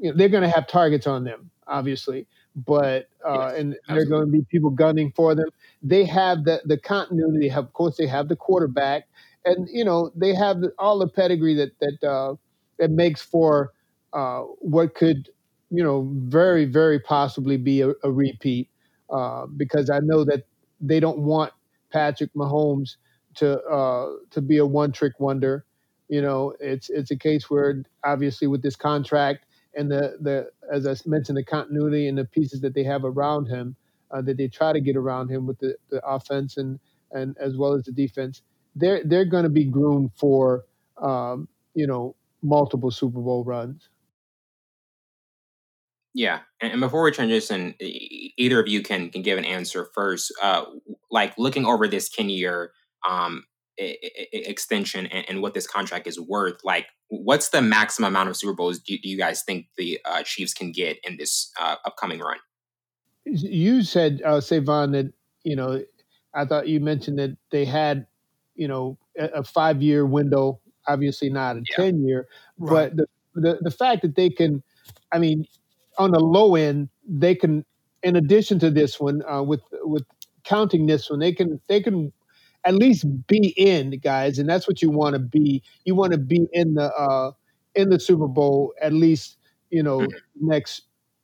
you 0.00 0.10
know 0.10 0.16
they're 0.16 0.28
going 0.28 0.42
to 0.42 0.48
have 0.48 0.66
targets 0.66 1.06
on 1.06 1.24
them 1.24 1.50
obviously 1.66 2.26
but 2.56 3.08
uh, 3.26 3.50
yes, 3.50 3.58
and 3.58 3.76
they're 3.88 4.04
going 4.04 4.26
to 4.26 4.30
be 4.30 4.42
people 4.48 4.70
gunning 4.70 5.12
for 5.16 5.34
them. 5.34 5.48
They 5.82 6.04
have 6.04 6.44
the 6.44 6.62
the 6.64 6.78
continuity 6.78 7.50
of 7.50 7.72
course 7.72 7.96
they 7.96 8.06
have 8.06 8.28
the 8.28 8.36
quarterback 8.36 9.08
and 9.44 9.68
you 9.72 9.84
know 9.84 10.12
they 10.14 10.34
have 10.34 10.62
all 10.78 10.98
the 10.98 11.08
pedigree 11.08 11.54
that 11.54 11.72
that 11.80 12.08
uh, 12.08 12.34
that 12.78 12.90
makes 12.90 13.22
for 13.22 13.72
uh, 14.12 14.42
what 14.60 14.94
could 14.94 15.28
you 15.70 15.82
know 15.82 16.08
very 16.14 16.64
very 16.64 16.98
possibly 17.00 17.56
be 17.56 17.80
a, 17.80 17.90
a 18.04 18.10
repeat 18.10 18.68
uh, 19.10 19.46
because 19.46 19.90
I 19.90 20.00
know 20.00 20.24
that 20.24 20.46
they 20.80 21.00
don't 21.00 21.18
want 21.18 21.52
Patrick 21.92 22.32
Mahomes 22.34 22.96
to 23.36 23.60
uh, 23.64 24.12
to 24.30 24.40
be 24.40 24.58
a 24.58 24.66
one 24.66 24.92
trick 24.92 25.14
wonder 25.18 25.64
you 26.14 26.22
know, 26.22 26.54
it's 26.60 26.90
it's 26.90 27.10
a 27.10 27.16
case 27.16 27.50
where 27.50 27.82
obviously 28.04 28.46
with 28.46 28.62
this 28.62 28.76
contract 28.76 29.46
and 29.74 29.90
the 29.90 30.16
the 30.20 30.48
as 30.72 30.86
I 30.86 30.94
mentioned, 31.06 31.36
the 31.36 31.44
continuity 31.44 32.06
and 32.06 32.16
the 32.16 32.24
pieces 32.24 32.60
that 32.60 32.72
they 32.72 32.84
have 32.84 33.04
around 33.04 33.46
him, 33.46 33.74
uh, 34.12 34.22
that 34.22 34.36
they 34.36 34.46
try 34.46 34.72
to 34.72 34.80
get 34.80 34.94
around 34.94 35.28
him 35.28 35.44
with 35.44 35.58
the, 35.58 35.74
the 35.90 36.00
offense 36.06 36.56
and 36.56 36.78
and 37.10 37.36
as 37.40 37.56
well 37.56 37.72
as 37.72 37.82
the 37.82 37.90
defense, 37.90 38.42
they're 38.76 39.02
they're 39.04 39.24
going 39.24 39.42
to 39.42 39.50
be 39.50 39.64
groomed 39.64 40.12
for 40.14 40.64
um, 41.02 41.48
you 41.74 41.88
know 41.88 42.14
multiple 42.42 42.92
Super 42.92 43.18
Bowl 43.20 43.42
runs. 43.42 43.88
Yeah, 46.16 46.42
and, 46.60 46.78
before 46.78 47.02
we 47.02 47.10
transition, 47.10 47.74
either 47.80 48.60
of 48.60 48.68
you 48.68 48.82
can 48.82 49.10
can 49.10 49.22
give 49.22 49.36
an 49.36 49.44
answer 49.44 49.88
first. 49.96 50.32
Uh, 50.40 50.66
like 51.10 51.36
looking 51.38 51.66
over 51.66 51.88
this 51.88 52.08
ten 52.08 52.28
year 52.28 52.70
um, 53.08 53.42
extension 53.76 55.06
and, 55.06 55.24
and, 55.28 55.42
what 55.42 55.54
this 55.54 55.66
contract 55.66 56.06
is 56.06 56.20
worth, 56.20 56.64
like 56.64 56.86
what's 57.08 57.48
the 57.48 57.60
maximum 57.60 58.08
amount 58.08 58.28
of 58.28 58.36
Super 58.36 58.52
Bowls 58.52 58.78
do, 58.78 58.96
do 58.98 59.08
you 59.08 59.16
guys 59.16 59.42
think 59.42 59.66
the 59.76 60.00
uh, 60.04 60.22
Chiefs 60.22 60.54
can 60.54 60.72
get 60.72 60.98
in 61.04 61.16
this 61.16 61.52
uh, 61.60 61.76
upcoming 61.84 62.20
run? 62.20 62.38
You 63.24 63.82
said, 63.82 64.22
uh, 64.24 64.40
Savon, 64.40 64.92
that 64.92 65.12
you 65.42 65.56
know, 65.56 65.82
I 66.34 66.44
thought 66.44 66.68
you 66.68 66.80
mentioned 66.80 67.18
that 67.18 67.36
they 67.50 67.64
had, 67.64 68.06
you 68.54 68.68
know, 68.68 68.98
a, 69.18 69.26
a 69.26 69.44
five 69.44 69.82
year 69.82 70.06
window. 70.06 70.60
Obviously, 70.86 71.30
not 71.30 71.56
a 71.56 71.62
yeah. 71.70 71.76
ten 71.76 72.04
year, 72.04 72.28
right. 72.58 72.94
but 72.94 73.08
the, 73.34 73.40
the 73.40 73.58
the 73.62 73.70
fact 73.70 74.02
that 74.02 74.14
they 74.14 74.28
can, 74.30 74.62
I 75.12 75.18
mean, 75.18 75.46
on 75.98 76.10
the 76.10 76.20
low 76.20 76.54
end, 76.54 76.90
they 77.08 77.34
can. 77.34 77.64
In 78.02 78.16
addition 78.16 78.58
to 78.58 78.70
this 78.70 79.00
one, 79.00 79.22
uh, 79.26 79.42
with 79.42 79.62
with 79.82 80.04
counting 80.44 80.84
this 80.84 81.08
one, 81.08 81.20
they 81.20 81.32
can 81.32 81.58
they 81.68 81.80
can 81.80 82.12
at 82.64 82.74
least 82.74 83.04
be 83.26 83.48
in, 83.56 83.98
guys, 83.98 84.38
and 84.38 84.48
that's 84.48 84.66
what 84.66 84.80
you 84.80 84.90
want 84.90 85.14
to 85.14 85.18
be. 85.18 85.62
You 85.84 85.94
want 85.94 86.12
to 86.12 86.18
be 86.18 86.46
in 86.52 86.74
the 86.74 86.92
uh, 86.94 87.32
in 87.74 87.90
the 87.90 88.00
Super 88.00 88.28
Bowl 88.28 88.72
at 88.80 88.92
least, 88.92 89.36
you 89.70 89.82
know, 89.82 89.98
mm-hmm. 89.98 90.48
next, 90.48 90.82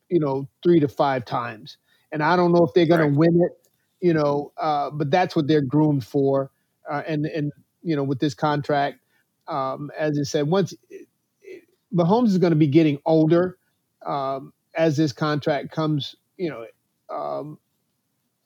you 0.09 0.21
know, 0.21 0.49
three 0.63 0.81
to 0.81 0.89
five 0.89 1.25
times. 1.25 1.79
And 2.13 2.23
I 2.23 2.37
don't 2.37 2.53
know 2.53 2.65
if 2.65 2.75
they're 2.75 2.87
going 2.87 3.01
right. 3.01 3.13
to 3.13 3.19
win 3.19 3.41
it, 3.43 3.69
you 4.01 4.13
know, 4.13 4.53
uh, 4.59 4.91
but 4.91 5.11
that's 5.11 5.35
what 5.37 5.47
they're 5.47 5.63
groomed 5.63 6.05
for. 6.05 6.51
Uh, 6.91 7.03
and 7.07 7.27
and 7.27 7.53
you 7.83 7.97
know, 7.97 8.03
with 8.03 8.19
this 8.19 8.35
contract, 8.35 8.99
um, 9.49 9.91
as 9.99 10.19
I 10.19 10.25
said, 10.25 10.49
once 10.49 10.75
Mahomes 11.95 12.29
is 12.29 12.39
going 12.39 12.53
to 12.53 12.57
be 12.57 12.67
getting 12.67 12.99
older 13.07 13.57
um, 14.05 14.53
as 14.75 14.97
this 14.97 15.13
contract 15.13 15.71
comes, 15.71 16.15
you 16.37 16.51
know, 16.51 16.67
um, 17.09 17.59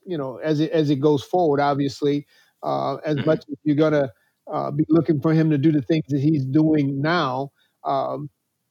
you 0.06 0.18
know, 0.18 0.36
as 0.36 0.60
it 0.60 0.70
as 0.70 0.90
it 0.90 0.96
goes 0.96 1.22
forward, 1.22 1.60
obviously 1.60 2.26
uh, 2.64 2.97
as 3.04 3.16
mm-hmm. 3.16 3.26
much 3.26 3.44
as 3.50 3.56
you're 3.62 3.76
going 3.76 3.92
to 3.92 4.11
uh, 4.50 4.71
be 4.71 4.85
looking 4.88 5.21
for 5.21 5.33
him 5.33 5.50
to 5.50 5.59
do 5.59 5.71
the 5.71 5.83
things 5.83 6.04
that 6.09 6.21
he's 6.21 6.44
doing 6.44 7.00
now. 7.00 7.52
Um, 7.85 8.30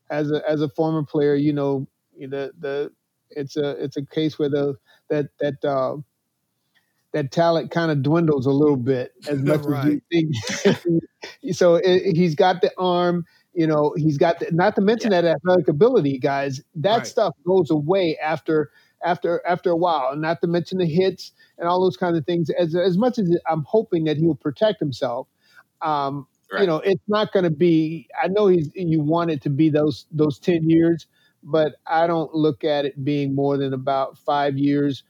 as 0.09 0.31
a 0.31 0.41
as 0.49 0.61
a 0.61 0.69
former 0.69 1.03
player, 1.03 1.35
you 1.35 1.53
know, 1.53 1.87
the 2.19 2.51
the 2.59 2.91
it's 3.29 3.55
a 3.55 3.71
it's 3.83 3.97
a 3.97 4.05
case 4.05 4.37
where 4.37 4.49
the 4.49 4.75
that 5.09 5.27
that 5.39 5.63
uh, 5.63 5.95
that 7.13 7.31
talent 7.31 7.71
kind 7.71 7.91
of 7.91 8.03
dwindles 8.03 8.45
a 8.45 8.51
little 8.51 8.77
bit 8.77 9.13
as 9.27 9.39
much 9.43 9.61
right. 9.61 9.85
as 9.85 9.93
you 9.93 10.01
think. 10.11 11.55
so 11.55 11.75
it, 11.75 12.15
he's 12.15 12.35
got 12.35 12.61
the 12.61 12.71
arm, 12.77 13.25
You 13.53 13.67
know, 13.67 13.93
he's 13.95 14.17
got 14.17 14.39
the, 14.39 14.51
not 14.51 14.75
to 14.75 14.81
mention 14.81 15.11
yeah. 15.11 15.21
that 15.21 15.35
athletic 15.35 15.67
ability, 15.67 16.19
guys. 16.19 16.61
That 16.75 16.97
right. 16.97 17.07
stuff 17.07 17.33
goes 17.45 17.69
away 17.71 18.17
after 18.21 18.71
after 19.03 19.41
after 19.45 19.69
a 19.69 19.77
while. 19.77 20.09
And 20.11 20.21
not 20.21 20.41
to 20.41 20.47
mention 20.47 20.77
the 20.77 20.85
hits 20.85 21.31
and 21.57 21.67
all 21.67 21.81
those 21.81 21.97
kinds 21.97 22.17
of 22.17 22.25
things. 22.25 22.49
As 22.57 22.75
as 22.75 22.97
much 22.97 23.19
as 23.19 23.35
I'm 23.47 23.63
hoping 23.67 24.05
that 24.05 24.17
he'll 24.17 24.35
protect 24.35 24.79
himself, 24.79 25.27
um, 25.81 26.27
right. 26.51 26.61
you 26.61 26.67
know, 26.67 26.77
it's 26.77 27.03
not 27.07 27.31
going 27.31 27.43
to 27.43 27.51
be. 27.51 28.07
I 28.21 28.27
know 28.27 28.47
he's 28.47 28.69
you 28.75 29.01
want 29.01 29.31
it 29.31 29.41
to 29.43 29.49
be 29.49 29.69
those 29.69 30.05
those 30.11 30.39
ten 30.39 30.69
years, 30.69 31.07
but 31.43 31.75
I 31.87 32.07
don't 32.07 32.33
look 32.33 32.63
at 32.63 32.85
it 32.85 33.03
being 33.03 33.35
more 33.35 33.57
than 33.57 33.73
about 33.73 34.17
five 34.17 34.57
years 34.57 35.03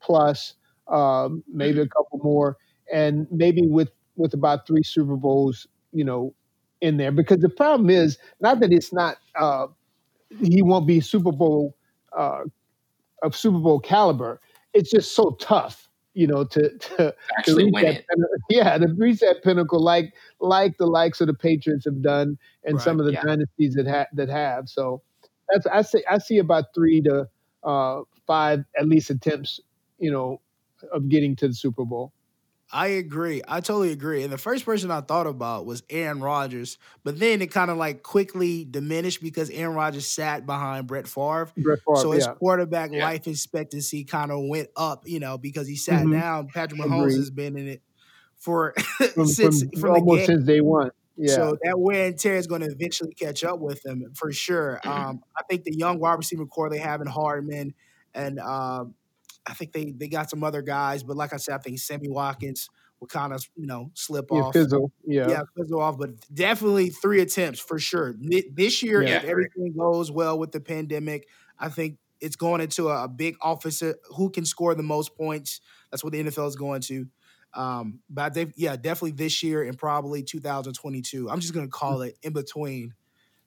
plus, 0.00 0.54
um, 0.88 1.42
maybe 1.52 1.78
mm-hmm. 1.78 1.82
a 1.82 1.88
couple 1.88 2.20
more, 2.22 2.56
and 2.92 3.26
maybe 3.30 3.62
with 3.66 3.90
with 4.16 4.34
about 4.34 4.66
three 4.66 4.82
Super 4.82 5.16
Bowls, 5.16 5.66
you 5.92 6.04
know, 6.04 6.34
in 6.80 6.96
there. 6.96 7.12
Because 7.12 7.38
the 7.38 7.48
problem 7.48 7.90
is 7.90 8.18
not 8.40 8.60
that 8.60 8.72
it's 8.72 8.92
not 8.92 9.16
uh, 9.34 9.66
he 10.42 10.62
won't 10.62 10.86
be 10.86 11.00
Super 11.00 11.32
Bowl 11.32 11.76
uh, 12.16 12.44
of 13.22 13.36
Super 13.36 13.58
Bowl 13.58 13.80
caliber. 13.80 14.40
It's 14.74 14.90
just 14.90 15.14
so 15.14 15.36
tough, 15.40 15.88
you 16.14 16.26
know, 16.26 16.44
to 16.44 16.76
to, 16.76 17.14
actually 17.38 17.64
to 17.64 17.70
win 17.72 17.84
that, 17.84 17.94
it. 17.96 18.06
Yeah, 18.50 18.76
to 18.78 18.88
reach 18.96 19.20
that 19.20 19.42
pinnacle, 19.42 19.80
like 19.80 20.14
like 20.40 20.76
the 20.78 20.86
likes 20.86 21.20
of 21.20 21.26
the 21.26 21.34
Patriots 21.34 21.84
have 21.84 22.02
done, 22.02 22.38
and 22.64 22.76
right, 22.76 22.84
some 22.84 23.00
of 23.00 23.06
the 23.06 23.12
yeah. 23.12 23.22
dynasties 23.22 23.74
that 23.74 23.86
ha- 23.86 24.08
that 24.12 24.28
have. 24.28 24.68
So 24.68 25.02
that's 25.50 25.66
I 25.66 25.82
say 25.82 26.02
I 26.10 26.18
see 26.18 26.38
about 26.38 26.66
three 26.74 27.00
to 27.02 27.28
uh, 27.64 28.02
five 28.26 28.64
at 28.78 28.88
least 28.88 29.10
attempts, 29.10 29.60
you 29.98 30.10
know, 30.10 30.40
of 30.92 31.08
getting 31.08 31.36
to 31.36 31.48
the 31.48 31.54
Super 31.54 31.84
Bowl. 31.84 32.12
I 32.76 32.88
agree. 32.88 33.40
I 33.48 33.60
totally 33.60 33.90
agree. 33.90 34.22
And 34.22 34.30
the 34.30 34.36
first 34.36 34.66
person 34.66 34.90
I 34.90 35.00
thought 35.00 35.26
about 35.26 35.64
was 35.64 35.82
Aaron 35.88 36.20
Rodgers, 36.20 36.76
but 37.04 37.18
then 37.18 37.40
it 37.40 37.46
kind 37.46 37.70
of 37.70 37.78
like 37.78 38.02
quickly 38.02 38.66
diminished 38.66 39.22
because 39.22 39.48
Aaron 39.48 39.74
Rodgers 39.74 40.06
sat 40.06 40.44
behind 40.44 40.86
Brett 40.86 41.08
Favre. 41.08 41.48
Brett 41.56 41.78
Favre 41.78 41.96
so 41.96 42.10
his 42.10 42.26
yeah. 42.26 42.34
quarterback 42.34 42.92
yeah. 42.92 43.02
life 43.02 43.26
expectancy 43.26 44.04
kind 44.04 44.30
of 44.30 44.44
went 44.44 44.68
up, 44.76 45.04
you 45.08 45.20
know, 45.20 45.38
because 45.38 45.66
he 45.66 45.74
sat 45.74 46.02
mm-hmm. 46.02 46.20
down. 46.20 46.48
Patrick 46.48 46.78
Mahomes 46.78 47.04
Agreed. 47.04 47.16
has 47.16 47.30
been 47.30 47.56
in 47.56 47.66
it 47.66 47.82
for 48.36 48.74
from, 49.14 49.26
since 49.26 49.62
from, 49.62 49.80
from 49.80 49.90
almost 49.92 50.26
since 50.26 50.44
day 50.44 50.60
one. 50.60 50.90
Yeah. 51.16 51.34
So 51.34 51.56
that 51.62 51.78
wear 51.78 52.08
and 52.08 52.18
tear 52.18 52.36
is 52.36 52.46
going 52.46 52.60
to 52.60 52.68
eventually 52.68 53.14
catch 53.14 53.42
up 53.42 53.58
with 53.58 53.86
him 53.86 54.12
for 54.14 54.30
sure. 54.34 54.82
Um, 54.86 55.22
I 55.34 55.44
think 55.48 55.64
the 55.64 55.74
young 55.74 55.98
wide 55.98 56.18
receiver 56.18 56.44
core 56.44 56.68
they 56.68 56.76
have 56.76 57.00
in 57.00 57.06
Hardman 57.06 57.72
and 58.12 58.38
um, 58.38 58.94
I 59.46 59.54
think 59.54 59.72
they 59.72 59.92
they 59.96 60.08
got 60.08 60.30
some 60.30 60.42
other 60.42 60.62
guys, 60.62 61.02
but 61.02 61.16
like 61.16 61.32
I 61.32 61.36
said, 61.36 61.54
I 61.54 61.58
think 61.58 61.78
Sammy 61.78 62.08
Watkins 62.08 62.68
will 63.00 63.06
kind 63.06 63.32
of 63.32 63.44
you 63.54 63.66
know 63.66 63.90
slip 63.94 64.26
yeah, 64.30 64.38
off, 64.38 64.52
fizzle, 64.52 64.92
yeah, 65.06 65.28
yeah, 65.28 65.42
fizzle 65.56 65.80
off. 65.80 65.98
But 65.98 66.10
definitely 66.34 66.90
three 66.90 67.20
attempts 67.20 67.60
for 67.60 67.78
sure 67.78 68.14
this 68.52 68.82
year. 68.82 69.02
Yeah. 69.02 69.18
If 69.18 69.24
everything 69.24 69.74
goes 69.76 70.10
well 70.10 70.38
with 70.38 70.52
the 70.52 70.60
pandemic, 70.60 71.28
I 71.58 71.68
think 71.68 71.98
it's 72.20 72.36
going 72.36 72.60
into 72.60 72.88
a, 72.88 73.04
a 73.04 73.08
big 73.08 73.36
officer 73.40 73.96
who 74.16 74.30
can 74.30 74.44
score 74.44 74.74
the 74.74 74.82
most 74.82 75.16
points. 75.16 75.60
That's 75.90 76.02
what 76.02 76.12
the 76.12 76.22
NFL 76.22 76.48
is 76.48 76.56
going 76.56 76.80
to. 76.82 77.06
Um, 77.54 78.00
but 78.10 78.34
they, 78.34 78.52
yeah, 78.56 78.76
definitely 78.76 79.12
this 79.12 79.42
year 79.42 79.62
and 79.62 79.78
probably 79.78 80.22
2022. 80.22 81.30
I'm 81.30 81.40
just 81.40 81.54
gonna 81.54 81.68
call 81.68 82.02
it 82.02 82.18
in 82.22 82.32
between 82.32 82.94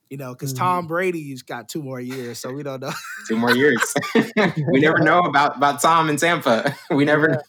you 0.10 0.18
know, 0.18 0.34
because 0.34 0.54
mm-hmm. 0.54 0.64
Tom 0.64 0.88
Brady's 0.88 1.44
got 1.44 1.70
two 1.70 1.84
more 1.84 2.00
years, 2.00 2.40
so 2.40 2.52
we 2.52 2.64
don't 2.64 2.82
know. 2.82 2.92
two 3.28 3.38
more 3.38 3.52
years. 3.52 3.94
we 4.16 4.80
never 4.80 5.00
know 5.00 5.20
about 5.20 5.58
about 5.58 5.82
Tom 5.82 6.10
and 6.10 6.18
Tampa. 6.18 6.76
We 6.92 7.06
never. 7.06 7.42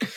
Yeah, 0.00 0.08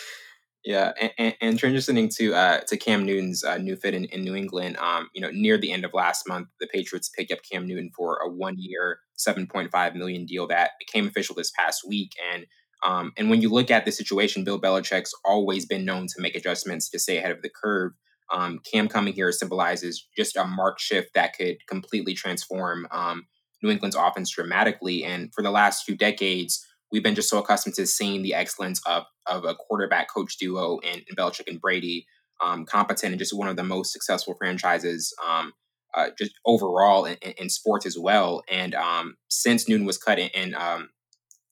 yeah. 0.63 0.91
And, 0.99 1.11
and, 1.17 1.35
and, 1.41 1.59
transitioning 1.59 2.15
to 2.17 2.33
uh, 2.35 2.59
to 2.67 2.77
Cam 2.77 3.05
Newton's 3.05 3.43
uh, 3.43 3.57
new 3.57 3.75
fit 3.75 3.95
in, 3.95 4.05
in 4.05 4.23
New 4.23 4.35
England. 4.35 4.77
Um, 4.77 5.09
you 5.13 5.21
know, 5.21 5.31
near 5.31 5.57
the 5.57 5.71
end 5.71 5.85
of 5.85 5.93
last 5.93 6.27
month, 6.27 6.49
the 6.59 6.67
Patriots 6.67 7.09
picked 7.09 7.31
up 7.31 7.39
Cam 7.49 7.67
Newton 7.67 7.89
for 7.95 8.19
a 8.23 8.29
one 8.29 8.55
year, 8.57 8.99
seven 9.15 9.47
point 9.47 9.71
five 9.71 9.95
million 9.95 10.25
deal 10.25 10.47
that 10.47 10.71
became 10.79 11.07
official 11.07 11.35
this 11.35 11.51
past 11.51 11.87
week, 11.87 12.11
and. 12.33 12.45
Um, 12.85 13.13
and 13.17 13.31
when 13.31 13.41
you 13.41 13.49
look 13.49 13.71
at 13.71 13.85
the 13.85 13.91
situation, 13.91 14.43
Bill 14.43 14.61
Belichick's 14.61 15.13
always 15.23 15.65
been 15.65 15.85
known 15.85 16.05
to 16.05 16.21
make 16.21 16.35
adjustments 16.35 16.87
to 16.89 16.99
stay 16.99 17.17
ahead 17.17 17.31
of 17.31 17.41
the 17.41 17.49
curve. 17.49 17.93
Um, 18.33 18.59
Cam 18.71 18.87
coming 18.87 19.13
here 19.13 19.31
symbolizes 19.31 20.07
just 20.17 20.35
a 20.35 20.45
mark 20.45 20.79
shift 20.79 21.13
that 21.13 21.37
could 21.37 21.57
completely 21.67 22.13
transform 22.13 22.87
um, 22.91 23.27
New 23.61 23.69
England's 23.69 23.95
offense 23.95 24.31
dramatically. 24.31 25.03
And 25.03 25.33
for 25.33 25.41
the 25.41 25.51
last 25.51 25.85
few 25.85 25.95
decades, 25.95 26.65
we've 26.91 27.03
been 27.03 27.15
just 27.15 27.29
so 27.29 27.39
accustomed 27.39 27.75
to 27.75 27.85
seeing 27.85 28.21
the 28.21 28.33
excellence 28.33 28.81
of, 28.85 29.03
of 29.27 29.45
a 29.45 29.55
quarterback 29.55 30.07
coach 30.13 30.37
duo 30.37 30.79
in, 30.79 31.01
in 31.07 31.15
Belichick 31.15 31.47
and 31.47 31.61
Brady, 31.61 32.05
um, 32.43 32.65
competent 32.65 33.11
and 33.11 33.19
just 33.19 33.35
one 33.35 33.47
of 33.47 33.55
the 33.55 33.63
most 33.63 33.93
successful 33.93 34.35
franchises 34.37 35.13
um, 35.25 35.53
uh, 35.95 36.09
just 36.17 36.33
overall 36.45 37.05
in, 37.05 37.15
in, 37.37 37.49
sports 37.49 37.85
as 37.85 37.97
well. 37.97 38.43
And 38.49 38.75
um, 38.75 39.15
since 39.29 39.69
Newton 39.69 39.85
was 39.85 39.97
cut 39.97 40.19
in, 40.19 40.29
in 40.33 40.53
um, 40.53 40.89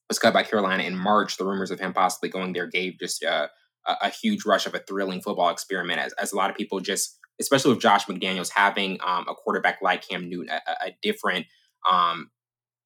was 0.09 0.19
cut 0.19 0.33
by 0.33 0.43
Carolina 0.43 0.83
in 0.83 0.97
March, 0.97 1.37
the 1.37 1.45
rumors 1.45 1.71
of 1.71 1.79
him 1.79 1.93
possibly 1.93 2.29
going 2.29 2.53
there 2.53 2.67
gave 2.67 2.99
just 2.99 3.23
uh, 3.23 3.47
a, 3.85 3.95
a, 4.03 4.09
huge 4.09 4.45
rush 4.45 4.65
of 4.65 4.75
a 4.75 4.79
thrilling 4.79 5.21
football 5.21 5.49
experiment 5.49 5.99
as, 5.99 6.13
as 6.13 6.31
a 6.31 6.35
lot 6.35 6.49
of 6.49 6.55
people 6.55 6.79
just 6.79 7.17
especially 7.39 7.73
with 7.73 7.81
Josh 7.81 8.05
McDaniels 8.05 8.51
having 8.53 8.99
um, 9.05 9.25
a 9.27 9.33
quarterback 9.33 9.79
like 9.81 10.07
Cam 10.07 10.29
Newton, 10.29 10.49
a, 10.49 10.87
a 10.87 10.97
different 11.01 11.45
um, 11.89 12.29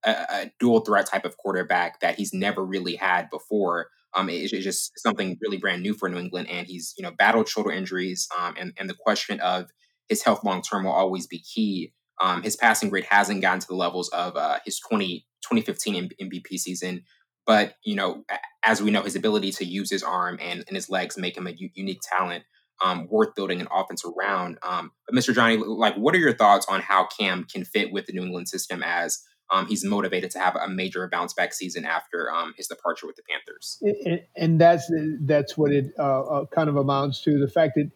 a, 0.06 0.12
a, 0.12 0.51
dual 0.60 0.82
threat 0.82 1.06
type 1.06 1.25
of 1.25 1.38
quarterback 1.38 2.00
that 2.00 2.16
he's 2.16 2.34
never 2.34 2.63
really 2.63 2.96
had 2.96 3.30
before. 3.30 3.88
Um, 4.16 4.30
it, 4.30 4.51
it's 4.51 4.63
just 4.63 4.92
something 4.98 5.38
really 5.42 5.58
brand 5.58 5.84
new 5.84 5.94
for 5.94 6.10
New 6.10 6.18
England, 6.18 6.50
and 6.50 6.68
he's 6.68 6.94
you 6.98 7.04
know 7.04 7.12
battled 7.12 7.48
shoulder 7.48 7.72
injuries, 7.72 8.27
um, 8.38 8.56
and 8.58 8.74
and 8.77 8.89
the 8.89 8.96
question 8.96 9.39
of 9.42 9.70
his 10.08 10.24
health 10.24 10.44
long 10.44 10.62
term 10.62 10.86
will 10.86 10.92
always 10.92 11.27
be 11.27 11.39
key. 11.39 11.94
Um, 12.20 12.42
his 12.42 12.56
passing 12.56 12.89
grade 12.89 13.06
hasn't 13.10 13.42
gotten 13.42 13.60
to 13.60 13.68
the 13.68 13.75
levels 13.75 14.10
of 14.10 14.36
uh, 14.36 14.58
his 14.66 14.80
20, 14.80 15.27
2015 15.44 16.10
MVP 16.20 16.58
season, 16.58 17.04
but 17.48 17.75
you 17.84 17.96
know, 17.96 18.25
as 18.63 18.82
we 18.82 18.92
know, 18.92 19.01
his 19.01 19.16
ability 19.16 19.51
to 19.54 19.66
use 19.66 19.89
his 19.89 20.04
arm 20.04 20.38
and, 20.42 20.63
and 20.68 20.75
his 20.75 20.89
legs 20.89 21.18
make 21.18 21.36
him 21.36 21.48
a 21.48 21.51
u- 21.51 21.70
unique 21.74 22.01
talent, 22.04 22.44
um, 22.84 23.08
worth 23.10 23.34
building 23.34 23.62
an 23.62 23.68
offense 23.72 24.04
around. 24.06 24.60
Um, 24.62 24.92
but 25.08 25.16
Mr. 25.16 25.34
Johnny, 25.34 25.56
like, 25.58 25.96
what 25.96 26.13
are 26.13 26.20
your 26.20 26.34
thoughts 26.34 26.68
on 26.70 26.82
how 26.82 27.08
Cam 27.08 27.46
can 27.46 27.63
fit 27.63 27.92
with 27.92 28.06
the 28.06 28.13
New 28.13 28.24
England 28.24 28.50
system 28.50 28.84
as 28.84 29.24
um, 29.50 29.66
he's 29.66 29.86
motivated 29.86 30.30
to 30.32 30.39
have 30.39 30.58
a 30.58 30.68
major 30.68 31.08
bounce 31.10 31.34
back 31.34 31.54
season 31.54 31.86
after 31.86 32.30
um, 32.30 32.54
his 32.58 32.68
departure 32.68 33.08
with 33.08 33.16
the 33.16 33.24
Panthers? 33.30 33.82
And, 34.06 34.22
and 34.36 34.62
that's 34.62 34.92
that's 35.22 35.58
what 35.58 35.72
it 35.72 35.94
uh, 35.98 36.24
uh, 36.24 36.46
kind 36.48 36.68
of 36.68 36.75
amounts 36.75 37.24
to 37.24 37.39
the 37.39 37.48
fact 37.48 37.75
that 37.75 37.89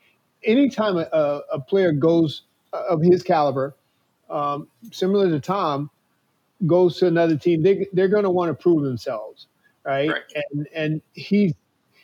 anytime 0.43 0.97
a, 0.97 1.41
a 1.51 1.59
player 1.59 1.91
goes 1.91 2.43
uh, 2.71 2.83
of 2.89 3.01
his 3.01 3.21
caliber, 3.21 3.75
um, 4.29 4.69
similar 4.91 5.29
to 5.29 5.41
Tom 5.41 5.89
goes 6.67 6.97
to 6.97 7.07
another 7.07 7.37
team, 7.37 7.63
they 7.63 7.87
they're 7.93 8.07
going 8.07 8.23
to 8.23 8.29
want 8.29 8.49
to 8.49 8.53
prove 8.53 8.83
themselves, 8.83 9.47
right? 9.85 10.09
right? 10.09 10.21
And 10.51 10.67
and 10.73 11.01
he 11.13 11.55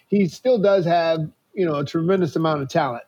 he 0.07 0.27
still 0.27 0.57
does 0.57 0.85
have 0.85 1.29
you 1.53 1.65
know 1.65 1.75
a 1.75 1.85
tremendous 1.85 2.35
amount 2.35 2.61
of 2.61 2.69
talent, 2.69 3.03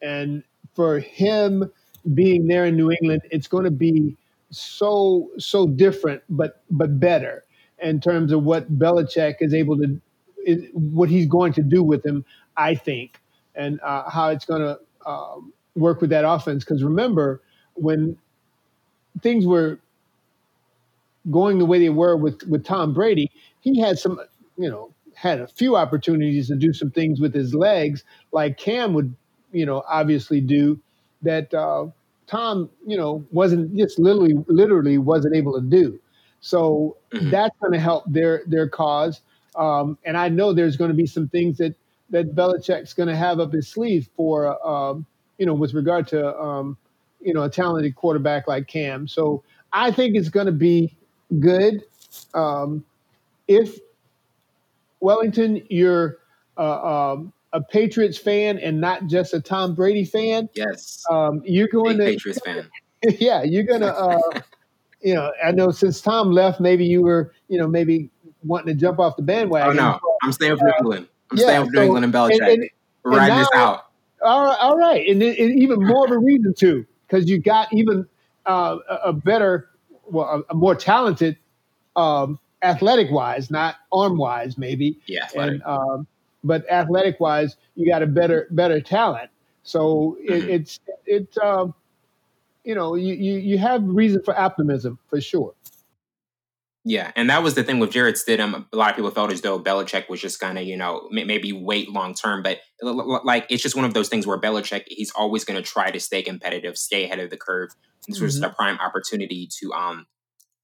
and 0.00 0.42
for 0.74 0.98
him 0.98 1.70
being 2.14 2.46
there 2.46 2.64
in 2.66 2.76
New 2.76 2.90
England, 2.90 3.22
it's 3.30 3.46
going 3.46 3.64
to 3.64 3.70
be 3.70 4.16
so 4.50 5.30
so 5.38 5.66
different, 5.66 6.22
but 6.28 6.62
but 6.70 6.98
better 7.00 7.44
in 7.82 8.00
terms 8.00 8.32
of 8.32 8.44
what 8.44 8.78
Belichick 8.78 9.36
is 9.40 9.52
able 9.52 9.76
to, 9.78 10.00
is, 10.46 10.64
what 10.72 11.08
he's 11.08 11.26
going 11.26 11.52
to 11.54 11.62
do 11.62 11.82
with 11.82 12.06
him, 12.06 12.24
I 12.56 12.74
think, 12.74 13.20
and 13.54 13.80
uh, 13.80 14.08
how 14.08 14.28
it's 14.28 14.44
going 14.44 14.62
to 14.62 14.78
um, 15.04 15.52
work 15.74 16.00
with 16.00 16.10
that 16.10 16.24
offense. 16.24 16.64
Because 16.64 16.82
remember 16.84 17.42
when 17.74 18.16
things 19.20 19.46
were 19.46 19.78
going 21.30 21.58
the 21.58 21.66
way 21.66 21.78
they 21.78 21.90
were 21.90 22.16
with 22.16 22.42
with 22.48 22.64
Tom 22.64 22.92
Brady, 22.94 23.30
he 23.60 23.80
had 23.80 23.98
some, 23.98 24.20
you 24.56 24.70
know, 24.70 24.92
had 25.14 25.40
a 25.40 25.46
few 25.46 25.76
opportunities 25.76 26.48
to 26.48 26.56
do 26.56 26.72
some 26.72 26.90
things 26.90 27.20
with 27.20 27.34
his 27.34 27.54
legs, 27.54 28.04
like 28.32 28.58
Cam 28.58 28.92
would, 28.94 29.14
you 29.52 29.66
know, 29.66 29.82
obviously 29.88 30.40
do. 30.40 30.80
That 31.22 31.54
uh, 31.54 31.86
Tom, 32.26 32.68
you 32.86 32.96
know, 32.96 33.24
wasn't 33.30 33.76
just 33.76 33.98
literally 33.98 34.34
literally 34.48 34.98
wasn't 34.98 35.36
able 35.36 35.54
to 35.54 35.60
do. 35.60 36.00
So 36.40 36.96
mm-hmm. 37.12 37.30
that's 37.30 37.56
going 37.60 37.72
to 37.72 37.78
help 37.78 38.04
their 38.08 38.42
their 38.46 38.68
cause. 38.68 39.20
Um, 39.54 39.98
and 40.04 40.16
I 40.16 40.28
know 40.28 40.52
there's 40.52 40.76
going 40.76 40.90
to 40.90 40.96
be 40.96 41.06
some 41.06 41.28
things 41.28 41.58
that 41.58 41.76
that 42.10 42.34
Belichick's 42.34 42.92
going 42.92 43.08
to 43.08 43.16
have 43.16 43.40
up 43.40 43.52
his 43.52 43.68
sleeve 43.68 44.08
for, 44.16 44.58
um, 44.66 45.06
you 45.38 45.46
know, 45.46 45.54
with 45.54 45.74
regard 45.74 46.06
to, 46.08 46.36
um, 46.36 46.76
you 47.20 47.32
know, 47.32 47.42
a 47.42 47.48
talented 47.48 47.94
quarterback 47.96 48.48
like 48.48 48.66
Cam. 48.66 49.08
So 49.08 49.42
I 49.72 49.90
think 49.90 50.16
it's 50.16 50.28
going 50.28 50.46
to 50.46 50.52
be 50.52 50.96
good. 51.40 51.84
Um, 52.34 52.84
if 53.48 53.78
Wellington, 55.00 55.62
you're 55.68 56.18
uh, 56.56 57.12
um, 57.12 57.32
a 57.52 57.60
Patriots 57.60 58.18
fan 58.18 58.58
and 58.58 58.80
not 58.80 59.06
just 59.06 59.34
a 59.34 59.40
Tom 59.40 59.74
Brady 59.74 60.04
fan, 60.04 60.48
yes, 60.54 61.04
um, 61.10 61.42
you're 61.44 61.68
going 61.68 61.98
Big 61.98 62.06
to 62.06 62.12
Patriots 62.12 62.40
fan. 62.44 62.70
yeah, 63.18 63.42
you're 63.42 63.64
gonna. 63.64 63.86
Uh, 63.86 64.20
you 65.02 65.14
know, 65.14 65.32
I 65.44 65.50
know 65.50 65.70
since 65.70 66.00
Tom 66.00 66.30
left, 66.30 66.60
maybe 66.60 66.84
you 66.84 67.02
were, 67.02 67.32
you 67.48 67.58
know, 67.58 67.66
maybe 67.66 68.08
wanting 68.44 68.74
to 68.74 68.80
jump 68.80 68.98
off 69.00 69.16
the 69.16 69.22
bandwagon. 69.22 69.70
Oh 69.70 69.72
no, 69.72 69.98
I'm 70.22 70.32
staying 70.32 70.52
with 70.52 70.62
New 70.62 70.72
England. 70.78 71.08
I'm 71.30 71.38
yeah, 71.38 71.44
staying 71.44 71.60
with 71.62 71.72
New 71.72 71.80
England 71.82 72.04
and 72.04 72.14
Belichick. 72.14 72.40
And, 72.40 72.48
and, 72.48 72.70
We're 73.02 73.16
riding 73.16 73.36
now, 73.36 73.38
this 73.38 73.48
out. 73.54 73.86
All 74.24 74.44
right, 74.44 74.58
all 74.60 74.78
right, 74.78 75.08
and, 75.08 75.20
and 75.22 75.58
even 75.62 75.84
more 75.84 76.04
of 76.04 76.12
a 76.12 76.18
reason 76.18 76.54
to 76.58 76.86
because 77.06 77.28
you 77.28 77.38
got 77.38 77.72
even 77.72 78.06
uh, 78.46 78.76
a 79.04 79.12
better, 79.12 79.68
well, 80.12 80.44
a, 80.48 80.52
a 80.52 80.54
more 80.54 80.74
talented, 80.74 81.36
um, 81.96 82.38
athletic 82.62 83.10
wise, 83.10 83.50
not 83.50 83.76
arm 83.92 84.16
wise, 84.16 84.56
maybe. 84.56 84.98
Yeah, 85.06 85.24
athletic. 85.24 85.54
And, 85.54 85.62
um, 85.64 86.06
but 86.44 86.68
athletic 86.70 87.20
wise, 87.20 87.56
you 87.76 87.90
got 87.90 88.02
a 88.02 88.06
better 88.06 88.48
better 88.50 88.80
talent. 88.80 89.30
So 89.62 90.16
it, 90.20 90.30
mm-hmm. 90.30 90.50
it's 90.50 90.80
it's 91.06 91.38
um, 91.38 91.74
you 92.64 92.74
know 92.74 92.94
you, 92.94 93.14
you 93.14 93.34
you 93.38 93.58
have 93.58 93.82
reason 93.84 94.22
for 94.22 94.38
optimism 94.38 94.98
for 95.08 95.20
sure. 95.20 95.54
Yeah, 96.84 97.12
and 97.14 97.30
that 97.30 97.44
was 97.44 97.54
the 97.54 97.62
thing 97.62 97.78
with 97.78 97.92
Jarrett 97.92 98.16
Stidham. 98.16 98.66
A 98.72 98.76
lot 98.76 98.90
of 98.90 98.96
people 98.96 99.12
felt 99.12 99.32
as 99.32 99.40
though 99.40 99.60
Belichick 99.60 100.08
was 100.08 100.20
just 100.20 100.40
gonna, 100.40 100.62
you 100.62 100.76
know, 100.76 101.08
maybe 101.12 101.52
wait 101.52 101.88
long 101.90 102.14
term. 102.14 102.42
But 102.42 102.58
like, 102.82 103.46
it's 103.50 103.62
just 103.62 103.76
one 103.76 103.84
of 103.84 103.94
those 103.94 104.08
things 104.08 104.26
where 104.26 104.40
Belichick, 104.40 104.84
he's 104.88 105.12
always 105.12 105.44
gonna 105.44 105.62
try 105.62 105.92
to 105.92 106.00
stay 106.00 106.22
competitive, 106.22 106.76
stay 106.76 107.04
ahead 107.04 107.20
of 107.20 107.30
the 107.30 107.36
curve. 107.36 107.70
This 108.08 108.16
mm-hmm. 108.16 108.24
was 108.24 108.42
a 108.42 108.50
prime 108.50 108.78
opportunity 108.78 109.48
to 109.60 109.72
um 109.72 110.06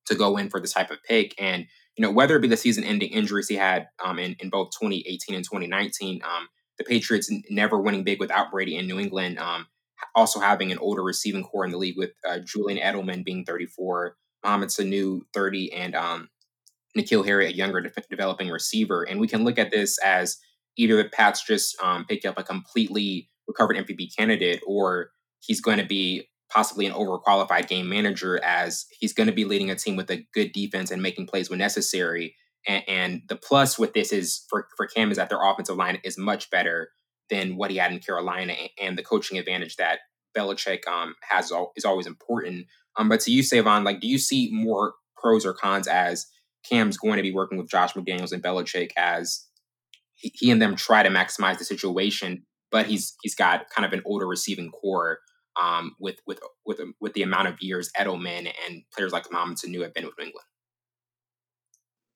to 0.07 0.17
go 0.17 0.37
in 0.37 0.51
for 0.51 0.59
this 0.59 0.73
type 0.73 0.91
of 0.91 0.99
pick. 1.05 1.35
And 1.39 1.67
you 1.97 2.03
know, 2.03 2.11
whether 2.11 2.37
it 2.37 2.41
be 2.41 2.49
the 2.49 2.57
season-ending 2.57 3.11
injuries 3.11 3.49
he 3.49 3.55
had 3.55 3.87
um 4.05 4.19
in, 4.19 4.35
in 4.41 4.51
both 4.51 4.71
2018 4.81 5.37
and 5.37 5.45
2019, 5.45 6.21
um, 6.25 6.49
the 6.79 6.85
Patriots 6.85 7.31
never 7.49 7.81
winning 7.81 8.03
big 8.03 8.19
without 8.19 8.51
Brady 8.51 8.77
in 8.77 8.89
New 8.89 8.99
England. 8.99 9.39
Um, 9.39 9.67
also 10.17 10.41
having 10.41 10.73
an 10.73 10.79
older 10.79 11.03
receiving 11.03 11.45
core 11.45 11.65
in 11.65 11.71
the 11.71 11.79
league 11.79 11.97
with 11.97 12.11
uh, 12.29 12.39
Julian 12.41 12.81
Edelman 12.81 13.25
being 13.25 13.45
34. 13.45 14.17
Mohamed 14.45 14.69
Sanu 14.69 15.21
30 15.35 15.73
and 15.73 15.95
um, 15.95 16.29
N'Keal 16.97 17.25
Harry, 17.27 17.47
a 17.47 17.51
younger 17.51 17.81
de- 17.81 17.93
developing 18.11 18.49
receiver. 18.49 19.03
And 19.03 19.21
we 19.21 19.29
can 19.29 19.45
look 19.45 19.59
at 19.59 19.71
this 19.71 19.99
as 19.99 20.39
either 20.77 20.97
the 20.97 21.09
Pats 21.09 21.45
just 21.45 21.81
um, 21.83 22.05
picked 22.07 22.25
up 22.25 22.39
a 22.39 22.45
completely 22.45 23.29
recovered 23.47 23.77
MVP 23.77 24.17
candidate, 24.17 24.61
or 24.67 25.11
he's 25.41 25.61
going 25.61 25.79
to 25.79 25.87
be 25.87 26.29
possibly 26.51 26.87
an 26.87 26.93
overqualified 26.93 27.69
game 27.69 27.89
manager 27.89 28.43
as 28.43 28.87
he's 28.99 29.13
going 29.13 29.27
to 29.27 29.35
be 29.35 29.45
leading 29.45 29.71
a 29.71 29.75
team 29.75 29.97
with 29.97 30.11
a 30.11 30.27
good 30.33 30.53
defense 30.53 30.91
and 30.91 31.03
making 31.03 31.27
plays 31.27 31.51
when 31.51 31.59
necessary. 31.59 32.35
And, 32.67 32.85
and 32.89 33.23
the 33.29 33.37
plus 33.37 33.79
with 33.79 33.93
this 33.93 34.13
is 34.13 34.45
for, 34.49 34.67
for 34.77 34.87
Cam 34.87 35.11
is 35.11 35.17
that 35.19 35.29
their 35.29 35.43
offensive 35.43 35.77
line 35.77 35.99
is 36.05 36.17
much 36.17 36.51
better 36.51 36.91
than 37.29 37.57
what 37.57 37.71
he 37.71 37.77
had 37.77 37.93
in 37.93 37.99
Carolina, 37.99 38.55
and 38.81 38.97
the 38.97 39.03
coaching 39.03 39.37
advantage 39.39 39.77
that 39.77 39.99
Belichick 40.37 40.87
um, 40.87 41.15
has 41.29 41.53
is 41.77 41.85
always 41.85 42.07
important. 42.07 42.67
Um, 42.99 43.09
but 43.09 43.21
to 43.21 43.31
you, 43.31 43.43
Savon, 43.43 43.85
like, 43.85 44.01
do 44.01 44.09
you 44.09 44.19
see 44.19 44.51
more 44.53 44.95
pros 45.17 45.47
or 45.47 45.55
cons 45.55 45.87
as 45.87 46.27
Cam's 46.69 46.97
going 46.97 47.17
to 47.17 47.23
be 47.23 47.33
working 47.33 47.57
with 47.57 47.71
Josh 47.71 47.95
McDaniels 47.95 48.33
and 48.33 48.43
Belichick 48.43 48.91
as 48.97 49.47
he, 50.17 50.33
he 50.35 50.51
and 50.51 50.61
them 50.61 50.77
try 50.77 51.03
to 51.03 51.09
maximize 51.09 51.59
the 51.59 51.65
situation, 51.65 52.45
but 52.71 52.87
he's 52.87 53.15
he's 53.23 53.35
got 53.35 53.71
kind 53.71 53.87
of 53.87 53.93
an 53.93 54.03
older 54.05 54.27
receiving 54.27 54.71
core 54.71 55.21
um, 55.61 55.95
with 56.01 56.17
with 56.27 56.41
with 56.67 56.81
with 57.01 57.15
the 57.15 57.23
amount 57.23 57.49
of 57.49 57.55
years 57.61 57.91
Edelman 57.99 58.53
and 58.67 58.83
players 58.95 59.13
like 59.13 59.25
Sanu 59.29 59.83
have 59.83 59.95
been 59.95 60.05
with 60.05 60.19
England. 60.19 60.45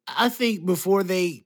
I 0.09 0.29
think 0.29 0.67
before 0.67 1.05
they, 1.05 1.45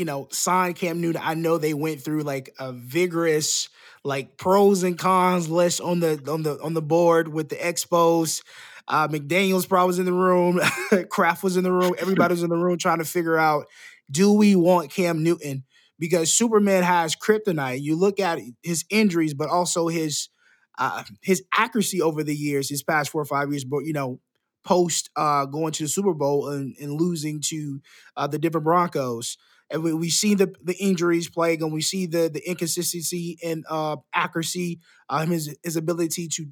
you 0.00 0.06
know, 0.06 0.28
sign 0.30 0.72
Cam 0.72 1.02
Newton, 1.02 1.20
I 1.22 1.34
know 1.34 1.58
they 1.58 1.74
went 1.74 2.02
through 2.02 2.22
like 2.22 2.54
a 2.58 2.72
vigorous 2.72 3.68
like 4.02 4.38
pros 4.38 4.82
and 4.82 4.98
cons 4.98 5.50
list 5.50 5.82
on 5.82 6.00
the 6.00 6.18
on 6.26 6.42
the 6.42 6.58
on 6.62 6.72
the 6.72 6.80
board 6.80 7.28
with 7.28 7.50
the 7.50 7.56
expos. 7.56 8.42
Uh, 8.88 9.08
McDaniels 9.08 9.68
probably 9.68 9.88
was 9.88 9.98
in 9.98 10.06
the 10.06 10.12
room. 10.14 10.58
Kraft 11.10 11.42
was 11.42 11.58
in 11.58 11.64
the 11.64 11.70
room. 11.70 11.94
Everybody 11.98 12.32
was 12.32 12.42
in 12.42 12.48
the 12.48 12.56
room 12.56 12.78
trying 12.78 13.00
to 13.00 13.04
figure 13.04 13.36
out: 13.36 13.66
Do 14.10 14.32
we 14.32 14.56
want 14.56 14.90
Cam 14.90 15.22
Newton? 15.22 15.64
Because 15.98 16.32
Superman 16.32 16.82
has 16.82 17.14
kryptonite. 17.14 17.82
You 17.82 17.94
look 17.94 18.18
at 18.18 18.38
his 18.62 18.86
injuries, 18.88 19.34
but 19.34 19.50
also 19.50 19.88
his 19.88 20.30
uh, 20.78 21.04
his 21.20 21.42
accuracy 21.54 22.00
over 22.00 22.24
the 22.24 22.34
years, 22.34 22.70
his 22.70 22.82
past 22.82 23.10
four 23.10 23.20
or 23.20 23.26
five 23.26 23.50
years. 23.50 23.66
But 23.66 23.80
you 23.80 23.92
know, 23.92 24.18
post 24.64 25.10
uh, 25.14 25.44
going 25.44 25.72
to 25.74 25.82
the 25.82 25.90
Super 25.90 26.14
Bowl 26.14 26.48
and, 26.48 26.74
and 26.80 26.98
losing 26.98 27.42
to 27.48 27.82
uh, 28.16 28.26
the 28.28 28.38
Denver 28.38 28.60
Broncos 28.60 29.36
and 29.70 29.82
we, 29.82 29.92
we 29.92 30.10
see 30.10 30.34
the 30.34 30.52
the 30.62 30.76
injuries 30.76 31.28
plague 31.28 31.62
and 31.62 31.72
we 31.72 31.80
see 31.80 32.06
the 32.06 32.28
the 32.32 32.48
inconsistency 32.48 33.38
in 33.42 33.64
uh, 33.68 33.96
accuracy, 34.14 34.80
um, 35.08 35.30
his 35.30 35.56
his 35.62 35.76
ability 35.76 36.28
to 36.28 36.46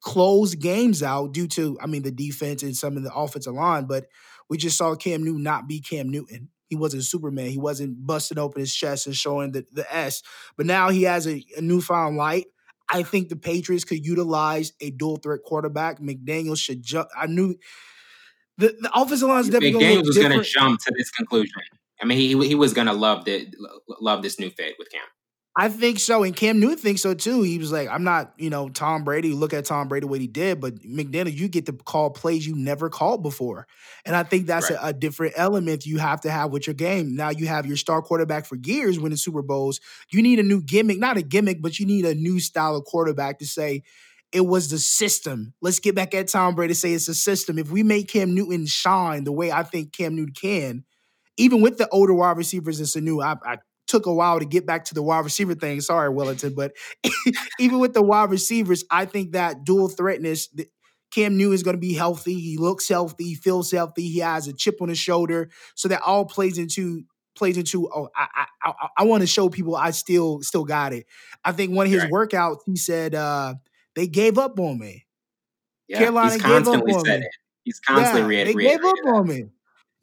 close 0.00 0.54
games 0.54 1.02
out 1.02 1.32
due 1.32 1.46
to 1.48 1.78
I 1.80 1.86
mean 1.86 2.02
the 2.02 2.10
defense 2.10 2.62
and 2.62 2.76
some 2.76 2.96
of 2.96 3.02
the 3.02 3.14
offensive 3.14 3.54
line, 3.54 3.84
but 3.84 4.06
we 4.48 4.56
just 4.56 4.76
saw 4.76 4.94
Cam 4.94 5.24
Newton 5.24 5.42
not 5.42 5.68
be 5.68 5.80
Cam 5.80 6.10
Newton. 6.10 6.48
He 6.68 6.76
wasn't 6.76 7.04
Superman. 7.04 7.48
He 7.48 7.58
wasn't 7.58 8.06
busting 8.06 8.38
open 8.38 8.60
his 8.60 8.74
chest 8.74 9.06
and 9.06 9.14
showing 9.14 9.52
the, 9.52 9.66
the 9.72 9.94
S. 9.94 10.22
But 10.56 10.64
now 10.66 10.88
he 10.88 11.02
has 11.02 11.26
a, 11.26 11.44
a 11.56 11.60
newfound 11.60 12.16
light. 12.16 12.46
I 12.90 13.02
think 13.02 13.28
the 13.28 13.36
Patriots 13.36 13.84
could 13.84 14.04
utilize 14.04 14.72
a 14.80 14.90
dual 14.90 15.16
threat 15.16 15.40
quarterback. 15.44 16.00
McDaniel 16.00 16.58
should 16.58 16.82
jump. 16.82 17.08
I 17.16 17.26
knew 17.26 17.56
the, 18.58 18.74
the 18.80 18.90
offensive 18.94 19.28
line 19.28 19.40
is 19.40 19.50
definitely 19.50 19.80
going 19.80 20.04
to 20.04 20.42
jump 20.42 20.80
to 20.80 20.92
this 20.96 21.10
conclusion. 21.10 21.60
I 22.02 22.04
mean, 22.04 22.18
he 22.18 22.48
he 22.48 22.54
was 22.54 22.74
gonna 22.74 22.92
love 22.92 23.24
the 23.24 23.46
love 24.00 24.22
this 24.22 24.40
new 24.40 24.50
fit 24.50 24.74
with 24.78 24.90
Cam. 24.90 25.02
I 25.54 25.68
think 25.68 25.98
so, 25.98 26.22
and 26.22 26.34
Cam 26.34 26.60
Newton 26.60 26.78
thinks 26.78 27.02
so 27.02 27.12
too. 27.12 27.42
He 27.42 27.58
was 27.58 27.70
like, 27.70 27.86
"I'm 27.88 28.04
not, 28.04 28.32
you 28.38 28.48
know, 28.48 28.70
Tom 28.70 29.04
Brady. 29.04 29.34
Look 29.34 29.52
at 29.52 29.66
Tom 29.66 29.86
Brady 29.86 30.06
what 30.06 30.20
he 30.20 30.26
did, 30.26 30.60
but 30.62 30.76
McDaniel, 30.76 31.32
you 31.32 31.46
get 31.46 31.66
to 31.66 31.74
call 31.74 32.08
plays 32.08 32.46
you 32.46 32.56
never 32.56 32.88
called 32.88 33.22
before, 33.22 33.66
and 34.06 34.16
I 34.16 34.22
think 34.22 34.46
that's 34.46 34.70
right. 34.70 34.78
a, 34.80 34.86
a, 34.88 34.92
different 34.94 35.34
element 35.36 35.84
you 35.84 35.98
have 35.98 36.22
to 36.22 36.30
have 36.30 36.52
with 36.52 36.66
your 36.66 36.74
game. 36.74 37.14
Now 37.14 37.30
you 37.30 37.46
have 37.48 37.66
your 37.66 37.76
star 37.76 38.00
quarterback 38.00 38.46
for 38.46 38.56
years 38.56 38.98
winning 38.98 39.18
Super 39.18 39.42
Bowls. 39.42 39.78
You 40.10 40.22
need 40.22 40.38
a 40.38 40.42
new 40.42 40.62
gimmick, 40.62 40.98
not 40.98 41.18
a 41.18 41.22
gimmick, 41.22 41.60
but 41.60 41.78
you 41.78 41.84
need 41.84 42.06
a 42.06 42.14
new 42.14 42.40
style 42.40 42.74
of 42.74 42.84
quarterback 42.84 43.38
to 43.38 43.46
say." 43.46 43.82
It 44.32 44.46
was 44.46 44.70
the 44.70 44.78
system. 44.78 45.52
Let's 45.60 45.78
get 45.78 45.94
back 45.94 46.14
at 46.14 46.28
Tom 46.28 46.54
Brady. 46.54 46.72
Say 46.72 46.94
it's 46.94 47.06
a 47.06 47.14
system. 47.14 47.58
If 47.58 47.70
we 47.70 47.82
make 47.82 48.08
Cam 48.08 48.34
Newton 48.34 48.64
shine 48.64 49.24
the 49.24 49.32
way 49.32 49.52
I 49.52 49.62
think 49.62 49.92
Cam 49.92 50.16
Newton 50.16 50.32
can, 50.32 50.84
even 51.36 51.60
with 51.60 51.78
the 51.78 51.88
older 51.90 52.14
wide 52.14 52.36
receivers 52.36 52.80
in 52.80 52.86
Sanu, 52.86 53.22
I, 53.22 53.36
I 53.50 53.58
took 53.86 54.06
a 54.06 54.12
while 54.12 54.38
to 54.38 54.44
get 54.44 54.66
back 54.66 54.84
to 54.86 54.94
the 54.94 55.02
wide 55.02 55.24
receiver 55.24 55.54
thing. 55.54 55.80
Sorry, 55.80 56.08
Wellington, 56.08 56.54
but 56.54 56.72
even 57.58 57.78
with 57.78 57.94
the 57.94 58.02
wide 58.02 58.30
receivers, 58.30 58.84
I 58.90 59.04
think 59.04 59.32
that 59.32 59.64
dual 59.64 59.88
threatness. 59.88 60.48
Cam 61.12 61.36
Newton 61.36 61.52
is 61.52 61.62
going 61.62 61.76
to 61.76 61.80
be 61.80 61.92
healthy. 61.92 62.40
He 62.40 62.56
looks 62.56 62.88
healthy. 62.88 63.24
He 63.24 63.34
feels 63.34 63.70
healthy. 63.70 64.08
He 64.08 64.20
has 64.20 64.48
a 64.48 64.54
chip 64.54 64.80
on 64.80 64.88
his 64.88 64.98
shoulder. 64.98 65.50
So 65.74 65.88
that 65.88 66.00
all 66.00 66.24
plays 66.24 66.56
into 66.56 67.02
plays 67.36 67.58
into. 67.58 67.90
Oh, 67.94 68.08
I 68.16 68.46
I, 68.62 68.72
I 68.98 69.04
want 69.04 69.22
to 69.22 69.26
show 69.26 69.50
people 69.50 69.76
I 69.76 69.90
still 69.90 70.40
still 70.40 70.64
got 70.64 70.94
it. 70.94 71.04
I 71.44 71.52
think 71.52 71.76
one 71.76 71.84
of 71.84 71.92
his 71.92 72.04
right. 72.04 72.10
workouts, 72.10 72.60
he 72.64 72.76
said 72.76 73.14
uh, 73.14 73.54
they 73.94 74.06
gave 74.06 74.38
up 74.38 74.58
on 74.58 74.78
me. 74.78 75.04
Yeah, 75.86 75.98
Carolina 75.98 76.38
gave 76.38 76.68
up 76.68 76.82
on 76.82 76.84
me. 76.86 76.94
It. 76.94 77.26
He's 77.64 77.78
constantly 77.80 78.36
yeah, 78.36 78.44
re- 78.44 78.52
they 78.52 78.54
gave 78.54 78.82
up 78.84 78.96
on 79.06 79.28
me. 79.28 79.44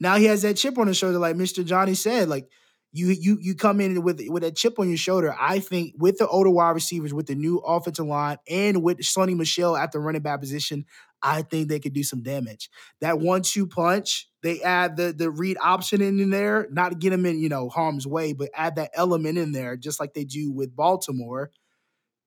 Now 0.00 0.16
he 0.16 0.24
has 0.24 0.42
that 0.42 0.56
chip 0.56 0.78
on 0.78 0.86
his 0.86 0.96
shoulder, 0.96 1.18
like 1.18 1.36
Mr. 1.36 1.64
Johnny 1.64 1.94
said. 1.94 2.28
Like 2.28 2.48
you, 2.92 3.08
you, 3.08 3.38
you 3.40 3.54
come 3.54 3.80
in 3.80 4.02
with 4.02 4.20
with 4.28 4.42
a 4.42 4.50
chip 4.50 4.78
on 4.78 4.88
your 4.88 4.96
shoulder. 4.96 5.34
I 5.38 5.60
think 5.60 5.94
with 5.98 6.18
the 6.18 6.26
older 6.26 6.50
wide 6.50 6.70
receivers, 6.70 7.14
with 7.14 7.26
the 7.26 7.34
new 7.34 7.58
offensive 7.58 8.06
line, 8.06 8.38
and 8.48 8.82
with 8.82 8.98
Sony 8.98 9.36
Michel 9.36 9.76
at 9.76 9.92
the 9.92 10.00
running 10.00 10.22
back 10.22 10.40
position, 10.40 10.86
I 11.22 11.42
think 11.42 11.68
they 11.68 11.78
could 11.78 11.92
do 11.92 12.02
some 12.02 12.22
damage. 12.22 12.70
That 13.00 13.20
one-two 13.20 13.66
punch, 13.66 14.28
they 14.42 14.62
add 14.62 14.96
the 14.96 15.12
the 15.12 15.30
read 15.30 15.58
option 15.60 16.00
in, 16.00 16.30
there, 16.30 16.66
not 16.70 16.90
to 16.90 16.98
get 16.98 17.10
them 17.10 17.26
in 17.26 17.38
you 17.38 17.48
know 17.48 17.68
harm's 17.68 18.06
way, 18.06 18.32
but 18.32 18.50
add 18.54 18.76
that 18.76 18.90
element 18.94 19.38
in 19.38 19.52
there, 19.52 19.76
just 19.76 20.00
like 20.00 20.14
they 20.14 20.24
do 20.24 20.50
with 20.50 20.74
Baltimore. 20.74 21.50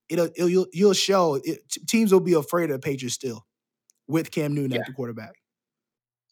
It'll, 0.08 0.26
it'll 0.36 0.48
you'll, 0.48 0.66
you'll 0.72 0.92
show 0.92 1.40
it, 1.42 1.60
teams 1.88 2.12
will 2.12 2.20
be 2.20 2.34
afraid 2.34 2.70
of 2.70 2.80
the 2.80 2.86
Patriots 2.86 3.14
still 3.14 3.44
with 4.06 4.30
Cam 4.30 4.54
Newton 4.54 4.72
yeah. 4.72 4.80
at 4.80 4.86
the 4.86 4.92
quarterback. 4.92 5.34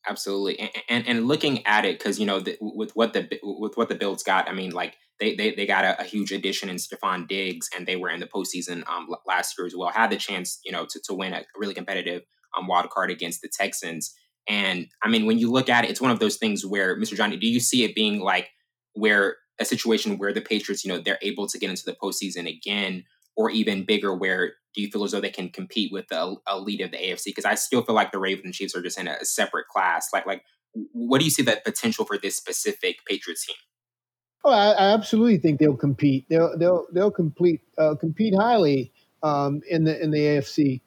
Absolutely, 0.08 0.58
and 0.58 0.70
and, 0.88 1.08
and 1.08 1.28
looking 1.28 1.64
at 1.66 1.84
it 1.84 1.98
because 1.98 2.18
you 2.18 2.26
know 2.26 2.40
the, 2.40 2.56
with 2.60 2.94
what 2.96 3.12
the 3.12 3.28
with 3.42 3.76
what 3.76 3.88
the 3.88 3.94
Bills 3.94 4.22
got, 4.22 4.48
I 4.48 4.52
mean, 4.52 4.72
like 4.72 4.96
they 5.20 5.36
they, 5.36 5.54
they 5.54 5.64
got 5.64 5.84
a, 5.84 6.00
a 6.00 6.04
huge 6.04 6.32
addition 6.32 6.68
in 6.68 6.76
Stefon 6.76 7.28
Diggs, 7.28 7.68
and 7.76 7.86
they 7.86 7.96
were 7.96 8.10
in 8.10 8.18
the 8.18 8.26
postseason 8.26 8.86
um, 8.88 9.08
last 9.26 9.56
year 9.56 9.66
as 9.66 9.74
well. 9.76 9.90
Had 9.90 10.10
the 10.10 10.16
chance, 10.16 10.58
you 10.64 10.72
know, 10.72 10.86
to, 10.90 11.00
to 11.04 11.14
win 11.14 11.32
a 11.32 11.44
really 11.56 11.74
competitive 11.74 12.22
um, 12.56 12.66
wild 12.66 12.90
card 12.90 13.10
against 13.10 13.42
the 13.42 13.48
Texans. 13.48 14.12
And 14.48 14.88
I 15.04 15.08
mean, 15.08 15.24
when 15.26 15.38
you 15.38 15.50
look 15.52 15.68
at 15.68 15.84
it, 15.84 15.90
it's 15.90 16.00
one 16.00 16.10
of 16.10 16.18
those 16.18 16.36
things 16.36 16.66
where, 16.66 16.98
Mr. 16.98 17.14
Johnny, 17.14 17.36
do 17.36 17.46
you 17.46 17.60
see 17.60 17.84
it 17.84 17.94
being 17.94 18.18
like 18.20 18.50
where 18.94 19.36
a 19.60 19.64
situation 19.64 20.18
where 20.18 20.32
the 20.32 20.40
Patriots, 20.40 20.84
you 20.84 20.90
know, 20.92 20.98
they're 20.98 21.18
able 21.22 21.46
to 21.46 21.58
get 21.58 21.70
into 21.70 21.84
the 21.84 21.96
postseason 22.02 22.48
again, 22.48 23.04
or 23.36 23.50
even 23.50 23.84
bigger, 23.84 24.14
where 24.14 24.54
do 24.74 24.82
you 24.82 24.90
feel 24.90 25.04
as 25.04 25.12
though 25.12 25.20
they 25.20 25.30
can 25.30 25.50
compete 25.50 25.92
with 25.92 26.08
the 26.08 26.36
elite 26.50 26.80
of 26.80 26.90
the 26.90 26.96
AFC? 26.96 27.26
Because 27.26 27.44
I 27.44 27.54
still 27.54 27.82
feel 27.82 27.94
like 27.94 28.12
the 28.12 28.18
Ravens 28.18 28.44
and 28.44 28.54
Chiefs 28.54 28.74
are 28.74 28.82
just 28.82 28.98
in 28.98 29.08
a 29.08 29.24
separate 29.24 29.68
class. 29.68 30.10
Like, 30.12 30.26
like, 30.26 30.44
what 30.92 31.18
do 31.18 31.24
you 31.24 31.30
see 31.30 31.42
that 31.42 31.64
potential 31.64 32.04
for 32.04 32.16
this 32.16 32.36
specific 32.36 33.04
Patriots 33.06 33.46
team? 33.46 33.56
Oh, 34.44 34.50
I, 34.50 34.70
I 34.70 34.92
absolutely 34.94 35.38
think 35.38 35.60
they'll 35.60 35.76
compete. 35.76 36.26
They'll 36.28 36.56
they'll 36.58 36.86
they'll 36.92 37.10
complete 37.10 37.60
uh, 37.78 37.94
compete 37.94 38.34
highly 38.34 38.92
um, 39.22 39.60
in 39.68 39.84
the 39.84 40.02
in 40.02 40.10
the 40.10 40.18
AFC. 40.18 40.80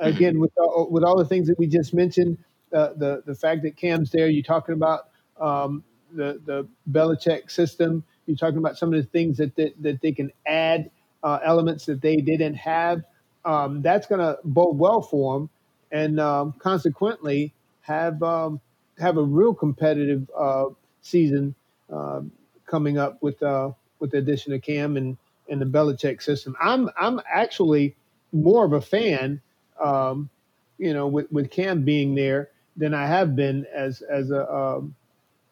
Mm-hmm. 0.00 0.06
Again, 0.06 0.40
with 0.40 0.52
all, 0.56 0.88
with 0.90 1.04
all 1.04 1.18
the 1.18 1.24
things 1.24 1.48
that 1.48 1.58
we 1.58 1.66
just 1.66 1.92
mentioned, 1.92 2.38
uh, 2.72 2.90
the 2.96 3.22
the 3.26 3.34
fact 3.34 3.62
that 3.62 3.76
Cam's 3.76 4.10
there, 4.10 4.28
you're 4.28 4.42
talking 4.42 4.74
about 4.74 5.08
um, 5.38 5.84
the 6.12 6.40
the 6.46 6.66
Belichick 6.90 7.50
system. 7.50 8.04
You're 8.26 8.36
talking 8.36 8.58
about 8.58 8.78
some 8.78 8.94
of 8.94 9.02
the 9.02 9.08
things 9.10 9.36
that 9.38 9.56
that, 9.56 9.74
that 9.82 10.00
they 10.00 10.12
can 10.12 10.30
add 10.46 10.90
uh, 11.22 11.38
elements 11.44 11.86
that 11.86 12.00
they 12.00 12.16
didn't 12.16 12.54
have 12.54 13.02
um, 13.44 13.82
that's 13.82 14.06
going 14.06 14.20
to 14.20 14.38
bode 14.44 14.78
well 14.78 15.02
for 15.02 15.36
him, 15.36 15.50
and 15.90 16.20
um, 16.20 16.52
consequently 16.58 17.52
have 17.82 18.22
um, 18.22 18.60
have 18.98 19.16
a 19.16 19.22
real 19.22 19.54
competitive 19.54 20.30
uh, 20.36 20.66
season 21.02 21.54
uh, 21.92 22.20
coming 22.66 22.98
up 22.98 23.22
with 23.22 23.42
uh, 23.42 23.70
with 23.98 24.10
the 24.10 24.18
addition 24.18 24.52
of 24.52 24.62
Cam 24.62 24.96
and 24.96 25.16
and 25.48 25.60
the 25.60 25.66
Belichick 25.66 26.22
system. 26.22 26.56
I'm 26.60 26.88
I'm 26.98 27.20
actually 27.30 27.94
more 28.32 28.64
of 28.64 28.72
a 28.72 28.80
fan, 28.80 29.40
um, 29.82 30.30
you 30.78 30.94
know, 30.94 31.06
with, 31.06 31.30
with 31.30 31.50
Cam 31.50 31.84
being 31.84 32.14
there 32.14 32.50
than 32.76 32.94
I 32.94 33.06
have 33.06 33.36
been 33.36 33.66
as 33.74 34.02
as 34.02 34.30
a 34.30 34.50
um, 34.52 34.94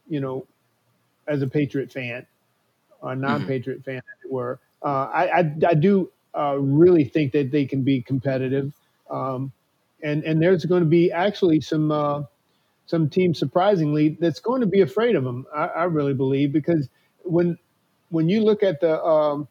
you 0.09 0.21
know 0.21 0.47
as 1.27 1.43
a 1.43 1.47
Patriot 1.47 1.93
fan, 1.93 2.27
a 3.03 3.15
non-Patriot 3.15 3.81
mm-hmm. 3.81 3.91
fan, 3.91 3.97
as 3.99 4.25
it 4.25 4.33
were. 4.33 4.59
Uh, 4.83 5.09
I, 5.13 5.41
I, 5.41 5.53
I 5.69 5.75
do 5.75 6.11
uh, 6.37 6.57
really 6.59 7.05
think 7.05 7.33
that 7.33 7.51
they 7.51 7.65
can 7.67 7.83
be 7.83 8.03
competitive, 8.03 8.73
um, 9.11 9.53
and 10.03 10.25
and 10.25 10.43
there's 10.43 10.65
going 10.65 10.83
to 10.83 10.89
be 10.89 11.13
actually 11.13 11.61
some 11.61 11.91
uh, 11.93 12.23
some 12.87 13.09
teams 13.09 13.39
surprisingly 13.39 14.17
that's 14.21 14.41
going 14.41 14.61
to 14.61 14.67
be 14.67 14.81
afraid 14.81 15.17
of 15.17 15.25
them. 15.25 15.47
I, 15.55 15.67
I 15.67 15.85
really 15.85 16.15
believe 16.15 16.53
because 16.53 16.89
when 17.25 17.59
when 18.11 18.29
you 18.29 18.43
look 18.43 18.63
at 18.63 18.81
the 18.81 19.03
um, 19.05 19.49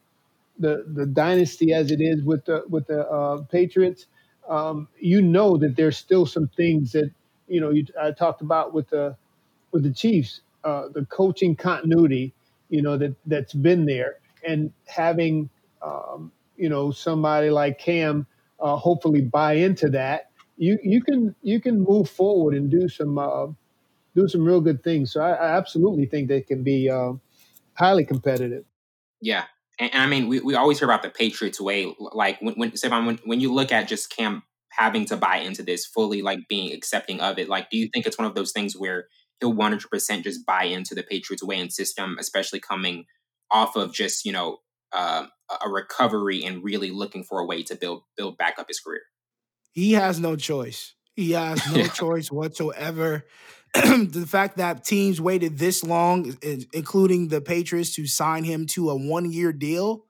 the 0.59 0.85
the 0.93 1.05
dynasty 1.05 1.73
as 1.73 1.91
it 1.91 2.01
is 2.01 2.23
with 2.23 2.45
the 2.45 2.63
with 2.69 2.87
the 2.87 3.07
uh, 3.07 3.43
Patriots, 3.51 4.07
um, 4.49 4.87
you 4.99 5.21
know 5.21 5.57
that 5.57 5.75
there's 5.75 5.97
still 5.97 6.25
some 6.25 6.49
things 6.57 6.91
that 6.93 7.11
you 7.47 7.61
know 7.61 7.71
you, 7.71 7.85
I 8.01 8.11
talked 8.11 8.41
about 8.41 8.73
with 8.73 8.89
the 8.89 9.15
with 9.71 9.83
the 9.83 9.93
Chiefs, 9.93 10.41
uh, 10.63 10.89
the 10.93 11.05
coaching 11.05 11.55
continuity, 11.55 12.33
you 12.69 12.81
know 12.81 12.97
that 12.97 13.15
that's 13.25 13.53
been 13.53 13.85
there, 13.85 14.17
and 14.47 14.71
having 14.87 15.49
um, 15.81 16.31
you 16.59 16.69
know 16.69 16.91
somebody 16.91 17.49
like 17.49 17.79
Cam 17.79 18.27
uh, 18.59 18.75
hopefully 18.75 19.21
buy 19.21 19.53
into 19.53 19.89
that, 19.89 20.31
you 20.57 20.77
you 20.83 21.01
can 21.01 21.35
you 21.41 21.59
can 21.59 21.81
move 21.81 22.09
forward 22.09 22.53
and 22.53 22.69
do 22.69 22.87
some 22.89 23.17
uh, 23.17 23.47
do 24.15 24.27
some 24.27 24.43
real 24.43 24.61
good 24.61 24.83
things. 24.83 25.11
So 25.11 25.21
I, 25.21 25.31
I 25.31 25.57
absolutely 25.57 26.05
think 26.05 26.27
they 26.27 26.41
can 26.41 26.63
be 26.63 26.89
uh, 26.89 27.13
highly 27.73 28.05
competitive. 28.05 28.65
Yeah, 29.21 29.45
and, 29.79 29.93
and, 29.93 30.03
I 30.03 30.07
mean, 30.07 30.27
we, 30.27 30.39
we 30.41 30.55
always 30.55 30.79
hear 30.79 30.87
about 30.87 31.03
the 31.03 31.09
Patriots 31.09 31.59
way. 31.61 31.93
Like 31.99 32.39
when 32.41 32.55
when, 32.55 32.71
when 33.05 33.19
when 33.23 33.39
you 33.39 33.53
look 33.53 33.71
at 33.71 33.87
just 33.87 34.15
Cam 34.15 34.43
having 34.71 35.05
to 35.05 35.17
buy 35.17 35.37
into 35.37 35.63
this 35.63 35.85
fully, 35.85 36.21
like 36.21 36.47
being 36.47 36.73
accepting 36.73 37.21
of 37.21 37.39
it, 37.39 37.49
like 37.49 37.69
do 37.69 37.77
you 37.77 37.89
think 37.93 38.05
it's 38.05 38.17
one 38.17 38.27
of 38.27 38.35
those 38.35 38.51
things 38.51 38.77
where 38.77 39.07
he'll 39.39 39.53
one 39.53 39.71
hundred 39.71 39.89
percent 39.89 40.25
just 40.25 40.45
buy 40.45 40.63
into 40.63 40.93
the 40.93 41.03
Patriots 41.03 41.43
way 41.43 41.59
and 41.59 41.71
system, 41.71 42.17
especially 42.19 42.59
coming 42.59 43.05
off 43.51 43.75
of 43.75 43.93
just 43.93 44.25
you 44.25 44.31
know 44.31 44.59
uh, 44.91 45.25
a 45.63 45.69
recovery 45.69 46.43
and 46.43 46.63
really 46.63 46.91
looking 46.91 47.23
for 47.23 47.39
a 47.39 47.45
way 47.45 47.63
to 47.63 47.75
build 47.75 48.03
build 48.17 48.37
back 48.37 48.59
up 48.59 48.67
his 48.67 48.79
career? 48.79 49.01
He 49.71 49.93
has 49.93 50.19
no 50.19 50.35
choice. 50.35 50.95
He 51.15 51.31
has 51.31 51.61
no 51.73 51.83
choice 51.87 52.31
whatsoever. 52.31 53.25
the 53.73 54.25
fact 54.27 54.57
that 54.57 54.83
teams 54.83 55.21
waited 55.21 55.57
this 55.57 55.83
long, 55.83 56.35
including 56.73 57.27
the 57.27 57.41
Patriots, 57.41 57.93
to 57.95 58.07
sign 58.07 58.43
him 58.43 58.65
to 58.67 58.89
a 58.89 58.95
one 58.95 59.31
year 59.31 59.53
deal, 59.53 60.05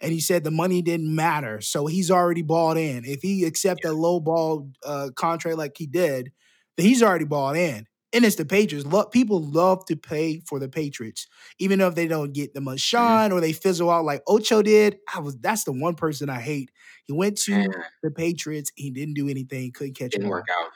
and 0.00 0.12
he 0.12 0.20
said 0.20 0.42
the 0.42 0.50
money 0.50 0.80
didn't 0.80 1.14
matter, 1.14 1.60
so 1.60 1.86
he's 1.86 2.10
already 2.10 2.42
bought 2.42 2.78
in. 2.78 3.04
If 3.04 3.20
he 3.20 3.44
accept 3.44 3.84
a 3.84 3.92
low 3.92 4.20
ball 4.20 4.70
uh, 4.84 5.10
contract 5.16 5.58
like 5.58 5.76
he 5.76 5.86
did, 5.86 6.32
then 6.76 6.86
he's 6.86 7.02
already 7.02 7.24
bought 7.24 7.56
in. 7.56 7.86
And 8.14 8.24
it's 8.24 8.36
the 8.36 8.44
Patriots. 8.44 8.88
People 9.10 9.42
love 9.42 9.84
to 9.86 9.96
pay 9.96 10.40
for 10.46 10.58
the 10.60 10.68
Patriots, 10.68 11.26
even 11.58 11.80
if 11.80 11.94
they 11.94 12.06
don't 12.06 12.32
get 12.32 12.54
the 12.54 12.60
much 12.60 12.76
mm-hmm. 12.76 12.96
shine 12.96 13.32
or 13.32 13.40
they 13.40 13.52
fizzle 13.52 13.90
out 13.90 14.04
like 14.04 14.22
Ocho 14.26 14.62
did. 14.62 14.98
I 15.14 15.18
was 15.18 15.36
that's 15.38 15.64
the 15.64 15.72
one 15.72 15.94
person 15.94 16.30
I 16.30 16.40
hate. 16.40 16.70
He 17.04 17.12
went 17.12 17.36
to 17.42 17.68
the 18.02 18.10
Patriots, 18.10 18.72
he 18.76 18.90
didn't 18.90 19.14
do 19.14 19.28
anything, 19.28 19.72
couldn't 19.72 19.94
catch 19.94 20.12
didn't 20.12 20.28
work 20.28 20.46
out. 20.50 20.70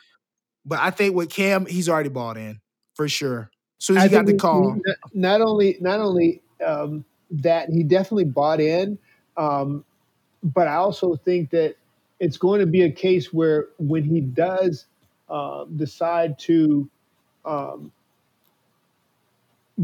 But 0.67 0.81
I 0.81 0.91
think 0.91 1.15
with 1.15 1.31
Cam, 1.31 1.65
he's 1.65 1.89
already 1.89 2.11
bought 2.11 2.37
in 2.37 2.61
for 2.95 3.09
sure. 3.09 3.51
As 3.81 3.87
soon 3.87 3.97
as 3.97 4.05
he 4.05 4.09
got 4.11 4.27
the 4.27 4.37
call. 4.37 4.75
He, 4.75 4.81
not 5.15 5.41
only 5.41 5.79
not 5.81 6.01
only 6.01 6.43
um, 6.67 7.05
that, 7.31 7.71
he 7.71 7.85
definitely 7.85 8.25
bought 8.25 8.61
in. 8.61 8.99
Um, 9.37 9.85
but 10.43 10.69
I 10.69 10.75
also 10.75 11.17
think 11.17 11.51
that 11.51 11.77
it's 12.21 12.37
going 12.37 12.61
to 12.61 12.67
be 12.67 12.83
a 12.83 12.91
case 12.91 13.33
where 13.33 13.69
when 13.79 14.03
he 14.03 14.21
does 14.21 14.87
uh, 15.29 15.65
decide 15.77 16.39
to 16.41 16.91
um, 17.49 17.93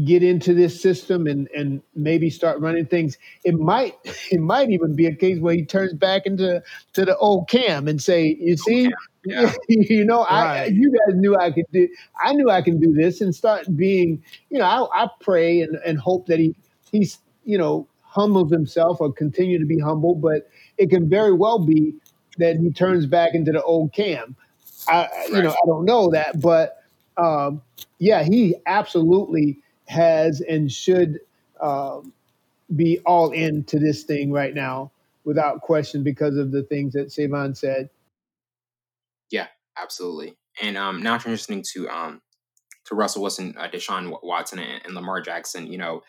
get 0.03 0.23
into 0.23 0.53
this 0.53 0.81
system 0.81 1.25
and 1.25 1.47
and 1.55 1.81
maybe 1.95 2.29
start 2.29 2.59
running 2.59 2.85
things 2.85 3.17
it 3.45 3.55
might 3.55 3.95
it 4.31 4.41
might 4.41 4.69
even 4.69 4.93
be 4.93 5.05
a 5.05 5.15
case 5.15 5.39
where 5.39 5.55
he 5.55 5.63
turns 5.63 5.93
back 5.93 6.25
into 6.25 6.61
to 6.93 7.05
the 7.05 7.15
old 7.17 7.47
cam 7.47 7.87
and 7.87 8.01
say 8.01 8.35
you 8.39 8.57
see 8.57 8.89
yeah. 9.23 9.53
you 9.69 10.03
know 10.03 10.25
right. 10.25 10.63
i 10.63 10.65
you 10.65 10.91
guys 10.91 11.15
knew 11.15 11.37
i 11.37 11.49
could 11.49 11.65
do 11.71 11.87
i 12.21 12.33
knew 12.33 12.49
i 12.49 12.61
can 12.61 12.79
do 12.79 12.93
this 12.93 13.21
and 13.21 13.33
start 13.33 13.65
being 13.77 14.21
you 14.49 14.59
know 14.59 14.65
i, 14.65 15.03
I 15.03 15.09
pray 15.21 15.61
and, 15.61 15.75
and 15.85 15.97
hope 15.97 16.27
that 16.27 16.39
he 16.39 16.55
he's 16.91 17.19
you 17.45 17.57
know 17.57 17.87
humbles 18.01 18.51
himself 18.51 18.99
or 18.99 19.13
continue 19.13 19.59
to 19.59 19.65
be 19.65 19.79
humble 19.79 20.15
but 20.15 20.49
it 20.77 20.89
can 20.89 21.09
very 21.09 21.33
well 21.33 21.59
be 21.59 21.93
that 22.37 22.57
he 22.57 22.69
turns 22.69 23.05
back 23.05 23.33
into 23.33 23.53
the 23.53 23.63
old 23.63 23.93
cam 23.93 24.35
i 24.89 25.03
right. 25.03 25.29
you 25.29 25.41
know 25.41 25.51
i 25.51 25.65
don't 25.65 25.85
know 25.85 26.11
that 26.11 26.41
but 26.41 26.81
um, 27.17 27.61
yeah 27.99 28.23
he 28.23 28.55
absolutely 28.65 29.59
has 29.87 30.41
and 30.41 30.71
should 30.71 31.19
um, 31.61 32.13
be 32.75 32.99
all 33.05 33.31
into 33.31 33.79
this 33.79 34.03
thing 34.03 34.31
right 34.31 34.53
now 34.53 34.91
without 35.23 35.61
question 35.61 36.03
because 36.03 36.37
of 36.37 36.51
the 36.51 36.63
things 36.63 36.93
that 36.93 37.11
Savon 37.11 37.55
said. 37.55 37.89
Yeah, 39.31 39.47
absolutely. 39.77 40.37
And 40.61 40.77
um, 40.77 41.03
now 41.03 41.17
transitioning 41.17 41.63
to 41.73 41.89
um, 41.89 42.21
to 42.85 42.95
Russell 42.95 43.23
Wilson, 43.23 43.55
uh, 43.57 43.67
Deshaun 43.67 44.17
Watson, 44.23 44.59
and, 44.59 44.81
and 44.85 44.95
Lamar 44.95 45.21
Jackson. 45.21 45.67
You 45.67 45.77
know, 45.77 46.01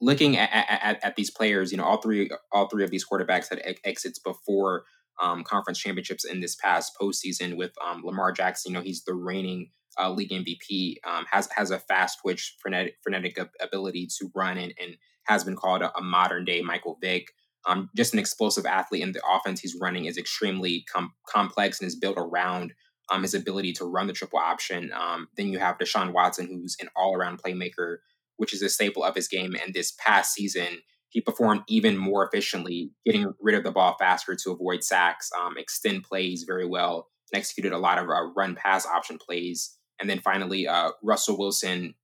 looking 0.00 0.36
at, 0.36 0.48
at, 0.52 1.04
at, 1.04 1.16
these 1.16 1.30
players, 1.30 1.72
you 1.72 1.78
know, 1.78 1.84
all 1.84 2.00
three 2.00 2.30
all 2.52 2.68
three 2.68 2.84
of 2.84 2.90
these 2.90 3.04
quarterbacks 3.04 3.50
had 3.50 3.60
ex- 3.64 3.80
exits 3.84 4.18
before 4.18 4.84
um, 5.20 5.44
conference 5.44 5.78
championships 5.78 6.24
in 6.24 6.40
this 6.40 6.54
past 6.54 6.92
postseason. 7.00 7.56
With 7.56 7.72
um, 7.86 8.02
Lamar 8.04 8.32
Jackson, 8.32 8.72
you 8.72 8.78
know, 8.78 8.84
he's 8.84 9.04
the 9.04 9.14
reigning 9.14 9.70
uh, 10.00 10.10
league 10.10 10.30
MVP, 10.30 10.96
um, 11.04 11.24
has 11.30 11.48
has 11.54 11.70
a 11.70 11.78
fast 11.78 12.20
twitch, 12.20 12.56
frenetic, 12.60 12.96
frenetic 13.02 13.38
ability 13.60 14.08
to 14.18 14.30
run, 14.34 14.58
and, 14.58 14.74
and 14.80 14.96
has 15.24 15.44
been 15.44 15.56
called 15.56 15.82
a, 15.82 15.96
a 15.96 16.02
modern 16.02 16.44
day 16.44 16.62
Michael 16.62 16.98
Vick. 17.00 17.28
Um, 17.64 17.90
just 17.96 18.12
an 18.12 18.18
explosive 18.18 18.66
athlete, 18.66 19.02
and 19.02 19.14
the 19.14 19.22
offense 19.28 19.60
he's 19.60 19.76
running 19.80 20.06
is 20.06 20.18
extremely 20.18 20.84
com- 20.92 21.12
complex 21.28 21.80
and 21.80 21.86
is 21.86 21.94
built 21.94 22.16
around 22.18 22.72
um, 23.12 23.22
his 23.22 23.34
ability 23.34 23.72
to 23.74 23.84
run 23.84 24.06
the 24.06 24.12
triple 24.12 24.38
option. 24.38 24.90
Um, 24.92 25.28
then 25.36 25.48
you 25.48 25.58
have 25.58 25.78
Deshaun 25.78 26.12
Watson, 26.12 26.46
who's 26.46 26.76
an 26.80 26.88
all 26.96 27.14
around 27.14 27.42
playmaker, 27.42 27.98
which 28.36 28.54
is 28.54 28.62
a 28.62 28.68
staple 28.68 29.04
of 29.04 29.14
his 29.14 29.28
game. 29.28 29.54
And 29.62 29.74
this 29.74 29.92
past 29.98 30.32
season, 30.34 30.78
he 31.10 31.20
performed 31.20 31.62
even 31.68 31.96
more 31.96 32.26
efficiently, 32.26 32.90
getting 33.04 33.32
rid 33.40 33.54
of 33.54 33.64
the 33.64 33.70
ball 33.70 33.96
faster 33.98 34.34
to 34.34 34.50
avoid 34.50 34.82
sacks, 34.82 35.30
um, 35.38 35.58
extend 35.58 36.04
plays 36.04 36.44
very 36.46 36.66
well, 36.66 37.08
and 37.30 37.38
executed 37.38 37.72
a 37.72 37.78
lot 37.78 37.98
of 37.98 38.08
uh, 38.08 38.32
run 38.34 38.54
pass 38.54 38.86
option 38.86 39.18
plays. 39.18 39.76
And 40.00 40.08
then 40.08 40.20
finally, 40.20 40.66
uh, 40.66 40.90
Russell 41.02 41.38
Wilson, 41.38 41.94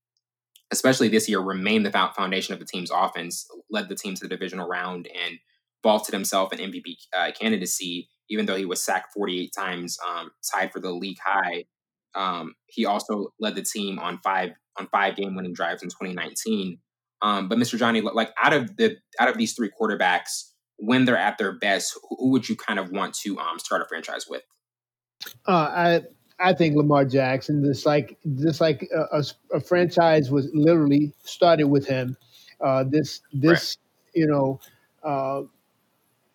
especially 0.71 1.09
this 1.09 1.29
year, 1.29 1.41
remained 1.41 1.87
the 1.87 1.91
foundation 1.91 2.55
of 2.55 2.61
the 2.61 2.67
team's 2.67 2.91
offense, 2.91 3.47
led 3.71 3.89
the 3.89 3.95
team 3.95 4.15
to 4.15 4.21
the 4.23 4.29
divisional 4.29 4.69
round, 4.69 5.09
and 5.09 5.39
vaulted 5.83 6.13
himself 6.13 6.53
in 6.53 6.59
MVP 6.59 6.97
uh, 7.17 7.31
candidacy, 7.39 8.09
even 8.31 8.47
though 8.47 8.57
he 8.57 8.65
was 8.65 8.83
sacked 8.83 9.13
48 9.15 9.53
times, 9.57 9.99
um, 10.07 10.31
tied 10.53 10.73
for 10.73 10.81
the 10.81 10.93
league 10.93 11.19
high. 11.25 11.65
Um, 12.15 12.55
he 12.67 12.85
also 12.87 13.29
led 13.39 13.55
the 13.55 13.63
team 13.63 13.99
on 13.99 14.19
five 14.19 14.51
on 14.79 14.87
five 14.89 15.17
game 15.17 15.35
winning 15.35 15.53
drives 15.53 15.83
in 15.83 15.89
2019. 15.89 16.79
Um, 17.21 17.49
but 17.49 17.59
Mr. 17.59 17.79
Johnny, 17.79 18.01
like 18.01 18.33
out 18.41 18.53
of 18.53 18.77
the 18.77 18.97
out 19.19 19.29
of 19.29 19.37
these 19.37 19.55
three 19.55 19.71
quarterbacks, 19.71 20.51
when 20.77 21.05
they're 21.05 21.17
at 21.17 21.39
their 21.39 21.53
best, 21.53 21.99
who 22.09 22.31
would 22.31 22.49
you 22.49 22.57
kind 22.57 22.79
of 22.79 22.91
want 22.91 23.15
to 23.23 23.39
um, 23.39 23.59
start 23.59 23.83
a 23.83 23.87
franchise 23.87 24.27
with? 24.29 24.43
Uh, 25.47 25.53
I 25.53 26.03
I 26.41 26.53
think 26.55 26.77
Lamar 26.77 27.05
Jackson, 27.05 27.65
just 27.65 27.87
like 27.87 28.17
just 28.37 28.61
like 28.61 28.89
a, 28.95 29.19
a, 29.19 29.25
a 29.57 29.61
franchise 29.61 30.31
was 30.31 30.49
literally 30.55 31.13
started 31.25 31.65
with 31.65 31.87
him. 31.87 32.17
Uh, 32.61 32.85
this 32.85 33.21
this 33.33 33.77
right. 33.79 34.21
you 34.21 34.27
know 34.27 34.61
uh, 35.03 35.43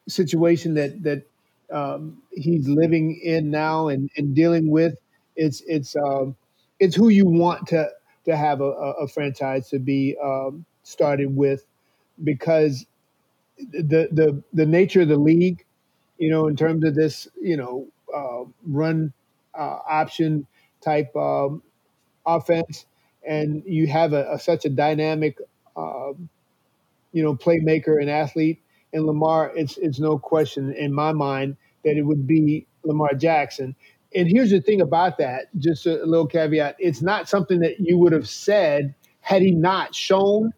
situation 0.07 0.73
that 0.75 1.03
that 1.03 1.23
um, 1.71 2.21
he's 2.31 2.67
living 2.67 3.19
in 3.23 3.49
now 3.49 3.87
and, 3.87 4.09
and 4.17 4.35
dealing 4.35 4.69
with, 4.69 4.95
it's 5.35 5.61
it's 5.67 5.95
um, 5.95 6.35
it's 6.79 6.95
who 6.95 7.09
you 7.09 7.25
want 7.25 7.67
to 7.67 7.89
to 8.25 8.35
have 8.35 8.61
a, 8.61 8.65
a 8.65 9.07
franchise 9.07 9.69
to 9.69 9.79
be 9.79 10.15
um, 10.23 10.65
started 10.83 11.35
with, 11.35 11.65
because 12.23 12.85
the 13.57 14.09
the 14.11 14.43
the 14.53 14.65
nature 14.65 15.01
of 15.01 15.07
the 15.07 15.17
league, 15.17 15.65
you 16.17 16.29
know, 16.29 16.47
in 16.47 16.55
terms 16.55 16.83
of 16.83 16.95
this, 16.95 17.27
you 17.41 17.57
know, 17.57 17.87
uh, 18.15 18.43
run 18.67 19.13
uh, 19.57 19.79
option 19.87 20.47
type 20.81 21.15
um, 21.15 21.61
offense, 22.25 22.85
and 23.27 23.63
you 23.65 23.87
have 23.87 24.13
a, 24.13 24.33
a 24.33 24.39
such 24.39 24.65
a 24.65 24.69
dynamic, 24.69 25.37
um, 25.75 26.29
you 27.11 27.23
know, 27.23 27.35
playmaker 27.35 27.99
and 27.99 28.09
athlete 28.09 28.61
in 28.91 29.05
Lamar. 29.05 29.51
It's 29.55 29.77
it's 29.77 29.99
no 29.99 30.17
question 30.17 30.73
in 30.73 30.93
my 30.93 31.11
mind 31.11 31.57
that 31.83 31.97
it 31.97 32.03
would 32.03 32.27
be 32.27 32.65
Lamar 32.83 33.13
Jackson. 33.13 33.75
And 34.15 34.27
here's 34.27 34.51
the 34.51 34.61
thing 34.61 34.79
about 34.81 35.17
that, 35.17 35.47
just 35.57 35.85
a 35.85 36.05
little 36.05 36.27
caveat: 36.27 36.75
it's 36.79 37.01
not 37.01 37.27
something 37.29 37.59
that 37.61 37.79
you 37.79 37.97
would 37.97 38.13
have 38.13 38.29
said 38.29 38.93
had 39.21 39.41
he 39.41 39.51
not 39.51 39.95
shown 39.95 40.53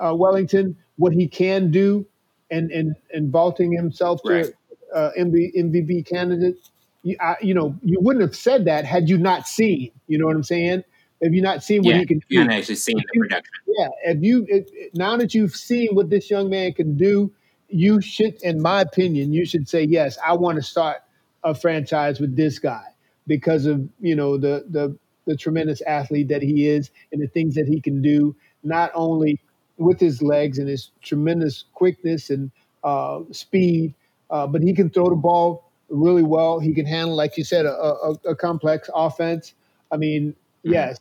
uh, 0.00 0.14
Wellington 0.14 0.76
what 0.96 1.12
he 1.12 1.28
can 1.28 1.70
do 1.70 2.06
and 2.50 2.70
and 2.70 2.96
and 3.12 3.30
vaulting 3.30 3.72
himself 3.72 4.22
to 4.24 4.32
right. 4.32 4.52
uh, 4.94 5.10
MV, 5.18 5.56
MVP 5.56 6.06
candidate. 6.06 6.56
You, 7.02 7.16
I, 7.20 7.36
you 7.40 7.54
know, 7.54 7.76
you 7.82 7.98
wouldn't 8.00 8.22
have 8.22 8.36
said 8.36 8.66
that 8.66 8.84
had 8.84 9.08
you 9.08 9.18
not 9.18 9.46
seen. 9.46 9.90
You 10.06 10.18
know 10.18 10.26
what 10.26 10.36
I'm 10.36 10.42
saying? 10.42 10.84
Have 11.22 11.34
you 11.34 11.42
not 11.42 11.62
seen 11.62 11.82
what 11.82 11.94
yeah, 11.94 11.98
he 11.98 12.06
can 12.06 12.18
do? 12.18 12.26
You 12.28 12.38
haven't 12.40 12.54
actually 12.54 12.76
seen 12.76 12.96
the 12.96 13.20
production. 13.20 13.52
Yeah. 13.66 13.88
If 14.04 14.22
you 14.22 14.46
if, 14.48 14.94
now 14.94 15.16
that 15.16 15.34
you've 15.34 15.54
seen 15.54 15.94
what 15.94 16.10
this 16.10 16.30
young 16.30 16.48
man 16.48 16.72
can 16.72 16.96
do, 16.96 17.32
you 17.68 18.00
should, 18.00 18.42
in 18.42 18.60
my 18.60 18.80
opinion, 18.80 19.32
you 19.32 19.44
should 19.44 19.68
say 19.68 19.84
yes. 19.84 20.18
I 20.26 20.34
want 20.34 20.56
to 20.56 20.62
start 20.62 20.98
a 21.44 21.54
franchise 21.54 22.20
with 22.20 22.36
this 22.36 22.58
guy 22.58 22.84
because 23.26 23.66
of 23.66 23.86
you 24.00 24.16
know 24.16 24.38
the 24.38 24.64
the 24.68 24.96
the 25.26 25.36
tremendous 25.36 25.82
athlete 25.82 26.28
that 26.28 26.42
he 26.42 26.66
is 26.66 26.90
and 27.12 27.22
the 27.22 27.28
things 27.28 27.54
that 27.54 27.68
he 27.68 27.80
can 27.80 28.00
do, 28.02 28.34
not 28.62 28.90
only 28.94 29.38
with 29.76 30.00
his 30.00 30.22
legs 30.22 30.58
and 30.58 30.68
his 30.68 30.90
tremendous 31.02 31.64
quickness 31.74 32.30
and 32.30 32.50
uh, 32.82 33.20
speed, 33.30 33.94
uh, 34.30 34.46
but 34.46 34.62
he 34.62 34.74
can 34.74 34.90
throw 34.90 35.08
the 35.10 35.16
ball 35.16 35.69
really 35.90 36.22
well. 36.22 36.60
He 36.60 36.72
can 36.72 36.86
handle, 36.86 37.14
like 37.14 37.36
you 37.36 37.44
said, 37.44 37.66
a, 37.66 37.72
a, 37.72 38.12
a 38.30 38.36
complex 38.36 38.88
offense. 38.94 39.54
I 39.90 39.96
mean, 39.96 40.30
mm-hmm. 40.30 40.72
yes, 40.72 40.98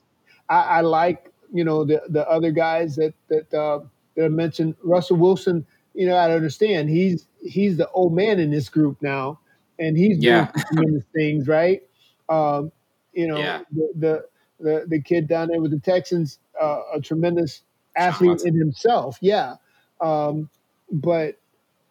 I, 0.50 0.62
I, 0.62 0.82
like 0.82 1.32
you 1.54 1.64
know 1.64 1.86
the 1.86 2.02
the 2.10 2.28
other 2.28 2.52
guys 2.52 2.96
that 2.98 3.14
that 3.30 3.54
uh, 3.54 3.80
that 4.16 4.26
I 4.26 4.30
mentioned. 4.30 4.76
Russell 4.84 5.18
Wilson, 5.18 5.66
you 5.94 6.08
know, 6.08 6.16
I 6.16 6.32
understand 6.32 6.90
he's 6.90 7.28
he's 7.42 7.78
the 7.78 7.90
old 7.92 8.14
man 8.14 8.40
in 8.40 8.52
this 8.52 8.70
group 8.70 9.02
now, 9.02 9.40
and 9.78 9.98
he's 9.98 10.18
yeah. 10.18 10.52
doing 10.52 10.66
tremendous 10.68 11.04
things, 11.14 11.48
right? 11.48 11.84
Um, 12.28 12.72
you 13.14 13.28
know, 13.28 13.38
yeah. 13.38 13.62
the, 13.72 13.94
the, 13.96 14.26
the 14.60 14.86
the 14.88 15.02
kid 15.02 15.28
down 15.28 15.50
there 15.50 15.62
with 15.62 15.72
the 15.72 15.80
Texans, 15.80 16.40
uh, 16.60 16.82
a 16.94 17.02
tremendous 17.02 17.62
athlete 17.96 18.42
in 18.44 18.56
himself. 18.56 19.18
Yeah, 19.22 19.56
um, 20.02 20.50
but 20.92 21.38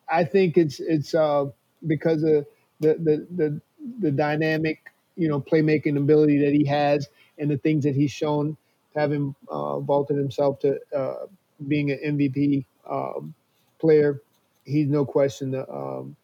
I 0.09 0.25
think 0.25 0.57
it's 0.57 0.81
it's 0.81 1.15
uh, 1.15 1.47
because 1.87 2.23
of 2.23 2.47
the, 2.81 2.95
the 2.95 3.27
the 3.37 3.61
the 4.01 4.11
dynamic, 4.11 4.93
you 5.17 5.29
know, 5.29 5.41
playmaking 5.41 5.97
ability 5.97 6.38
that 6.38 6.53
he 6.53 6.64
has, 6.64 7.09
and 7.38 7.51
the 7.51 7.59
things 7.59 7.85
that 7.85 7.95
he's 7.95 8.11
shown, 8.11 8.57
having 8.95 9.35
uh, 9.49 9.81
vaulted 9.81 10.17
himself 10.17 10.59
to 10.61 10.79
uh, 10.95 11.27
being 11.67 11.91
an 11.91 11.99
MVP 12.05 12.64
um, 12.88 13.35
player. 13.81 14.23
He's 14.64 14.88
no 14.88 15.05
question 15.05 15.51
the 15.53 15.69
um, 15.71 16.17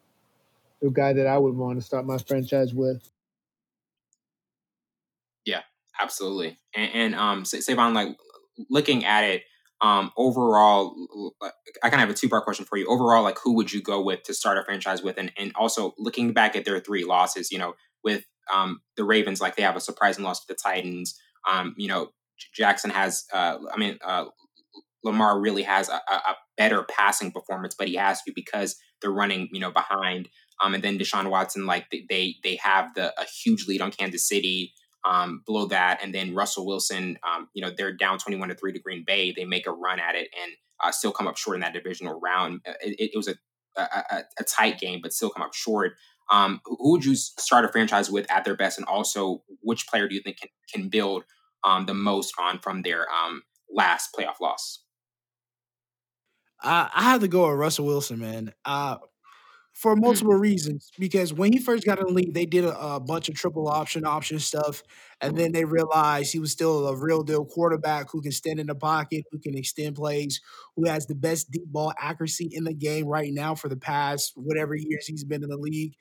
the 0.82 0.90
guy 0.90 1.12
that 1.12 1.26
I 1.26 1.38
would 1.38 1.54
want 1.56 1.78
to 1.78 1.84
start 1.84 2.06
my 2.06 2.18
franchise 2.18 2.74
with. 2.74 3.08
Yeah, 5.44 5.62
absolutely. 6.00 6.58
And, 6.74 6.90
and 6.94 7.14
um, 7.14 7.44
Savon, 7.44 7.94
like 7.94 8.16
looking 8.70 9.04
at 9.04 9.24
it, 9.24 9.44
um, 9.80 10.10
overall, 10.16 10.94
I 11.82 11.90
kind 11.90 11.94
of 11.94 12.00
have 12.00 12.10
a 12.10 12.14
two 12.14 12.28
part 12.28 12.44
question 12.44 12.64
for 12.64 12.76
you. 12.76 12.86
Overall, 12.86 13.22
like 13.22 13.38
who 13.42 13.54
would 13.54 13.72
you 13.72 13.82
go 13.82 14.00
with 14.00 14.22
to 14.24 14.34
start 14.34 14.58
a 14.58 14.64
franchise 14.64 15.02
with, 15.02 15.18
and 15.18 15.32
and 15.36 15.52
also 15.56 15.94
looking 15.98 16.32
back 16.32 16.56
at 16.56 16.64
their 16.64 16.80
three 16.80 17.04
losses, 17.04 17.50
you 17.50 17.58
know, 17.58 17.74
with 18.02 18.24
um, 18.52 18.80
the 18.96 19.04
Ravens, 19.04 19.40
like 19.40 19.56
they 19.56 19.62
have 19.62 19.76
a 19.76 19.80
surprising 19.80 20.24
loss 20.24 20.40
to 20.40 20.46
the 20.48 20.58
Titans. 20.62 21.18
Um, 21.50 21.74
you 21.76 21.88
know, 21.88 22.10
Jackson 22.54 22.90
has, 22.90 23.24
uh, 23.32 23.58
I 23.72 23.76
mean, 23.76 23.98
uh, 24.04 24.26
Lamar 25.02 25.38
really 25.38 25.62
has 25.62 25.88
a, 25.88 26.00
a, 26.08 26.36
better 26.56 26.84
passing 26.84 27.32
performance, 27.32 27.74
but 27.76 27.88
he 27.88 27.96
has 27.96 28.22
to 28.22 28.32
because 28.32 28.76
they're 29.02 29.10
running, 29.10 29.48
you 29.52 29.58
know, 29.58 29.72
behind. 29.72 30.28
Um, 30.62 30.72
and 30.72 30.84
then 30.84 30.98
Deshaun 30.98 31.28
Watson, 31.30 31.66
like 31.66 31.86
they 31.90 32.36
they 32.44 32.56
have 32.62 32.94
the 32.94 33.12
a 33.20 33.24
huge 33.24 33.66
lead 33.66 33.80
on 33.80 33.90
Kansas 33.90 34.26
City 34.26 34.72
um, 35.04 35.42
below 35.46 35.66
that. 35.66 36.00
And 36.02 36.14
then 36.14 36.34
Russell 36.34 36.66
Wilson, 36.66 37.18
um, 37.22 37.48
you 37.54 37.62
know, 37.62 37.70
they're 37.76 37.92
down 37.92 38.18
21 38.18 38.48
to 38.48 38.54
3 38.54 38.72
to 38.72 38.78
Green 38.78 39.04
Bay. 39.06 39.32
They 39.32 39.44
make 39.44 39.66
a 39.66 39.72
run 39.72 40.00
at 40.00 40.14
it 40.14 40.28
and 40.40 40.52
uh, 40.82 40.90
still 40.90 41.12
come 41.12 41.26
up 41.26 41.36
short 41.36 41.56
in 41.56 41.60
that 41.60 41.72
divisional 41.72 42.18
round. 42.20 42.60
Uh, 42.66 42.72
it, 42.80 43.10
it 43.12 43.16
was 43.16 43.28
a, 43.28 43.34
a, 43.76 44.24
a, 44.38 44.44
tight 44.44 44.78
game, 44.78 45.00
but 45.02 45.12
still 45.12 45.30
come 45.30 45.42
up 45.42 45.54
short. 45.54 45.94
Um, 46.30 46.60
who 46.64 46.92
would 46.92 47.04
you 47.04 47.14
start 47.14 47.64
a 47.64 47.68
franchise 47.68 48.10
with 48.10 48.30
at 48.30 48.44
their 48.44 48.56
best? 48.56 48.78
And 48.78 48.86
also, 48.86 49.42
which 49.60 49.86
player 49.86 50.08
do 50.08 50.14
you 50.14 50.22
think 50.22 50.38
can, 50.40 50.48
can 50.72 50.88
build 50.88 51.24
um, 51.64 51.86
the 51.86 51.94
most 51.94 52.34
on 52.38 52.58
from 52.58 52.82
their 52.82 53.06
um, 53.10 53.42
last 53.70 54.14
playoff 54.14 54.40
loss? 54.40 54.80
I 56.66 57.02
have 57.02 57.20
to 57.20 57.28
go 57.28 57.48
with 57.50 57.58
Russell 57.58 57.84
Wilson, 57.84 58.20
man. 58.20 58.54
Uh, 58.64 58.96
for 59.74 59.94
mm. 59.94 60.00
multiple 60.00 60.34
reasons. 60.34 60.90
Because 60.98 61.32
when 61.32 61.52
he 61.52 61.58
first 61.58 61.84
got 61.84 61.98
in 61.98 62.06
the 62.06 62.12
league, 62.12 62.32
they 62.32 62.46
did 62.46 62.64
a, 62.64 62.78
a, 62.78 63.00
bunch 63.00 63.28
of 63.28 63.34
triple 63.34 63.68
option 63.68 64.06
option 64.06 64.38
stuff, 64.38 64.82
and 65.20 65.36
then 65.36 65.52
they 65.52 65.64
realized 65.64 66.32
he 66.32 66.38
was 66.38 66.52
still 66.52 66.88
a 66.88 66.96
real 66.96 67.22
deal 67.22 67.44
quarterback 67.44 68.10
who 68.10 68.22
can 68.22 68.32
stand 68.32 68.60
in 68.60 68.66
the 68.66 68.74
pocket, 68.74 69.24
who 69.30 69.38
can 69.38 69.56
extend 69.56 69.96
plays, 69.96 70.40
who 70.76 70.88
has 70.88 71.06
the 71.06 71.14
best 71.14 71.50
deep 71.50 71.66
ball 71.66 71.92
accuracy 72.00 72.48
in 72.50 72.64
the 72.64 72.74
game 72.74 73.06
right 73.06 73.32
now 73.32 73.54
for 73.54 73.68
the 73.68 73.76
past 73.76 74.32
whatever 74.36 74.74
years 74.74 75.06
he's 75.06 75.24
been 75.24 75.42
in 75.42 75.50
the 75.50 75.58
league 75.58 75.94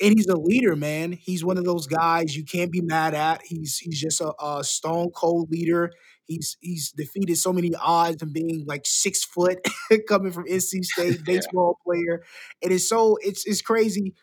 and 0.00 0.14
he's 0.14 0.26
a 0.26 0.36
leader, 0.36 0.74
man. 0.74 1.12
He's 1.12 1.44
one 1.44 1.56
of 1.56 1.64
those 1.64 1.86
guys 1.86 2.36
you 2.36 2.44
can't 2.44 2.72
be 2.72 2.80
mad 2.80 3.14
at. 3.14 3.42
He's 3.44 3.78
he's 3.78 4.00
just 4.00 4.20
a, 4.20 4.32
a 4.42 4.64
stone 4.64 5.10
cold 5.10 5.50
leader. 5.50 5.92
He's 6.26 6.56
he's 6.60 6.92
defeated 6.92 7.36
so 7.36 7.52
many 7.52 7.74
odds 7.74 8.22
and 8.22 8.32
being 8.32 8.64
like 8.66 8.82
six 8.84 9.24
foot 9.24 9.58
coming 10.08 10.32
from 10.32 10.46
NC 10.46 10.84
State 10.84 11.22
baseball 11.24 11.78
yeah. 11.78 11.92
player. 11.92 12.24
It 12.60 12.72
is 12.72 12.88
so 12.88 13.18
it's 13.22 13.46
it's 13.46 13.62
crazy 13.62 14.14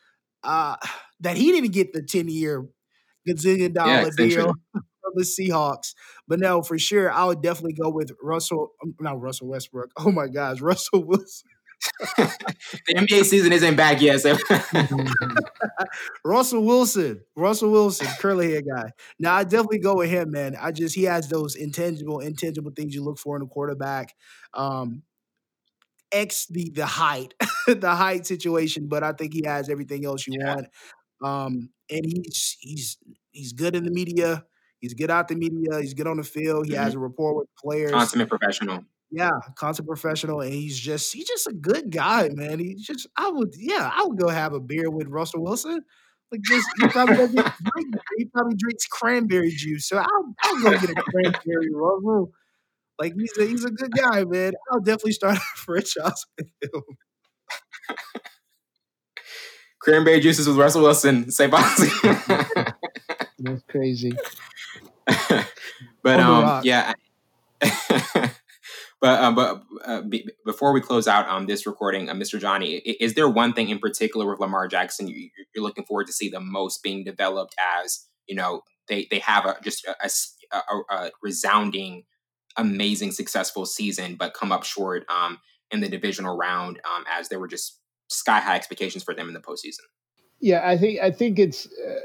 uh, 0.44 0.78
that 1.20 1.38
he 1.38 1.52
didn't 1.52 1.72
get 1.72 1.94
the 1.94 2.02
ten 2.02 2.28
year 2.28 2.68
gazillion 3.28 3.74
dollar 3.74 3.92
yeah, 3.92 4.10
deal 4.18 4.54
from 4.72 5.14
the 5.16 5.24
Seahawks. 5.24 5.94
But 6.28 6.40
no, 6.40 6.62
for 6.62 6.80
sure, 6.80 7.12
I 7.12 7.26
would 7.26 7.42
definitely 7.42 7.74
go 7.74 7.90
with 7.90 8.12
Russell. 8.22 8.72
Um, 8.84 8.96
not 9.00 9.22
Russell 9.22 9.48
Westbrook. 9.48 9.92
Oh 9.98 10.12
my 10.12 10.28
gosh, 10.28 10.62
Russell 10.62 11.04
Wilson. 11.06 11.50
The 12.18 12.94
NBA 12.96 13.24
season 13.26 13.52
isn't 13.54 13.76
back 13.76 14.02
yet. 14.02 14.22
So. 14.22 14.38
Russell 16.26 16.64
Wilson, 16.64 17.22
Russell 17.36 17.72
Wilson, 17.72 18.08
curly 18.20 18.52
hair 18.52 18.62
guy. 18.62 18.92
Now 19.20 19.36
I 19.36 19.44
definitely 19.44 19.80
go 19.80 19.96
with 19.96 20.10
him, 20.10 20.32
man. 20.32 20.56
I 20.60 20.72
just 20.72 20.96
he 20.96 21.04
has 21.04 21.28
those 21.28 21.56
intangible, 21.56 22.20
intangible 22.20 22.72
things 22.72 22.94
you 22.94 23.04
look 23.04 23.18
for 23.18 23.36
in 23.36 23.42
a 23.42 23.48
quarterback. 23.48 24.14
Um, 24.54 25.04
X 26.12 26.46
the 26.48 26.70
the 26.70 26.86
height, 26.86 27.34
the 27.68 27.96
height 27.96 28.26
situation, 28.26 28.88
but 28.88 29.04
I 29.04 29.14
think 29.14 29.34
he 29.34 29.44
has 29.46 29.70
everything 29.70 30.06
else 30.06 30.28
you 30.28 30.40
yeah. 30.40 30.56
want. 30.56 30.68
Um, 31.24 31.70
and 31.90 32.06
he's 32.06 32.58
he's 32.60 32.98
he's 33.32 33.54
good 33.54 33.76
in 33.76 33.86
the 33.86 33.92
media. 33.92 34.46
He's 34.80 34.94
good 34.96 35.12
out 35.12 35.28
the 35.28 35.36
media. 35.36 35.80
He's 35.80 35.94
good 35.94 36.08
on 36.08 36.18
the 36.18 36.24
field. 36.24 36.66
He 36.66 36.74
mm-hmm. 36.74 36.84
has 36.84 36.96
a 36.96 37.00
rapport 37.00 37.38
with 37.38 37.48
players. 37.56 37.92
Consummate 37.92 38.30
professional. 38.30 38.84
Yeah, 39.12 39.32
concert 39.56 39.86
professional, 39.86 40.40
and 40.40 40.54
he's 40.54 40.80
just 40.80 41.14
he's 41.14 41.28
just 41.28 41.46
a 41.48 41.54
good 41.54 41.92
guy, 41.92 42.30
man. 42.32 42.60
He's 42.60 42.86
just 42.86 43.08
I 43.18 43.30
would 43.30 43.54
yeah 43.58 43.92
I 43.94 44.06
would 44.06 44.18
go 44.18 44.30
have 44.30 44.54
a 44.54 44.60
beer 44.60 44.90
with 44.90 45.08
Russell 45.08 45.44
Wilson. 45.44 45.82
Like 46.32 46.42
just 46.44 46.66
he 46.80 46.88
probably 46.88 47.16
drink, 47.18 47.96
he 48.18 48.26
probably 48.26 48.56
drinks 48.56 48.88
cranberry 48.88 49.52
juice, 49.52 49.90
so 49.90 49.98
I'll 49.98 50.36
I'll 50.44 50.62
go 50.62 50.72
get 50.72 50.92
a 50.92 50.96
cranberry 50.96 51.70
Russell. 51.74 52.32
Like 52.98 53.14
he's 53.18 53.38
a 53.38 53.46
he's 53.46 53.66
a 53.66 53.72
good 53.72 53.92
guy, 53.92 54.24
man. 54.24 54.54
I'll 54.72 54.80
definitely 54.80 55.12
start 55.12 55.38
a 55.56 55.58
franchise 55.58 56.26
with 56.38 56.48
him. 56.62 56.82
cranberry 59.80 60.22
juices 60.22 60.48
with 60.48 60.56
Russell 60.56 60.84
Wilson. 60.84 61.32
Say 61.32 61.48
bye. 61.48 61.76
That's 63.40 63.64
crazy. 63.68 64.14
but 66.04 66.20
um, 66.20 66.62
yeah. 66.64 66.94
But 69.02 69.20
uh, 69.20 69.32
but 69.32 69.64
uh, 69.84 70.02
be, 70.02 70.30
before 70.46 70.72
we 70.72 70.80
close 70.80 71.08
out 71.08 71.28
on 71.28 71.48
this 71.48 71.66
recording, 71.66 72.08
uh, 72.08 72.14
Mr. 72.14 72.40
Johnny, 72.40 72.76
is 72.76 73.16
there 73.16 73.28
one 73.28 73.52
thing 73.52 73.70
in 73.70 73.80
particular 73.80 74.30
with 74.30 74.40
Lamar 74.40 74.68
Jackson 74.68 75.08
you, 75.08 75.30
are 75.58 75.62
looking 75.62 75.86
forward 75.86 76.06
to 76.06 76.14
see 76.14 76.30
the 76.30 76.40
most 76.40 76.84
being 76.84 77.04
developed 77.04 77.56
as 77.84 78.06
you 78.28 78.36
know 78.36 78.62
they 78.88 79.08
they 79.10 79.18
have 79.18 79.46
a 79.48 79.58
just 79.64 79.88
a, 79.88 80.56
a, 80.56 80.96
a 80.96 81.12
resounding, 81.24 82.04
amazing, 82.58 83.12
successful 83.12 83.66
season, 83.66 84.18
but 84.18 84.36
come 84.36 84.52
up 84.52 84.64
short 84.64 85.04
um, 85.10 85.40
in 85.72 85.82
the 85.82 85.90
divisional 85.90 86.38
round 86.38 86.80
um, 86.86 87.04
as 87.12 87.30
there 87.30 87.40
were 87.40 87.48
just 87.48 87.80
sky 88.08 88.40
high 88.40 88.56
expectations 88.56 89.04
for 89.04 89.16
them 89.16 89.28
in 89.28 89.34
the 89.34 89.40
postseason. 89.40 89.88
Yeah, 90.40 90.62
I 90.64 90.78
think 90.78 91.00
I 91.02 91.10
think 91.10 91.40
it's 91.40 91.66
uh, 91.66 92.02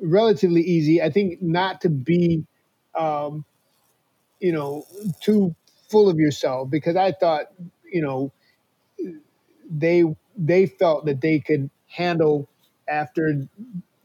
relatively 0.00 0.62
easy. 0.62 1.02
I 1.02 1.10
think 1.10 1.42
not 1.42 1.82
to 1.82 1.90
be. 1.90 2.46
Um, 2.98 3.44
you 4.40 4.52
know, 4.52 4.86
too 5.20 5.54
full 5.88 6.08
of 6.08 6.18
yourself 6.18 6.70
because 6.70 6.96
I 6.96 7.12
thought, 7.12 7.46
you 7.90 8.02
know, 8.02 8.32
they 9.70 10.04
they 10.36 10.66
felt 10.66 11.06
that 11.06 11.20
they 11.20 11.40
could 11.40 11.70
handle 11.86 12.48
after, 12.88 13.46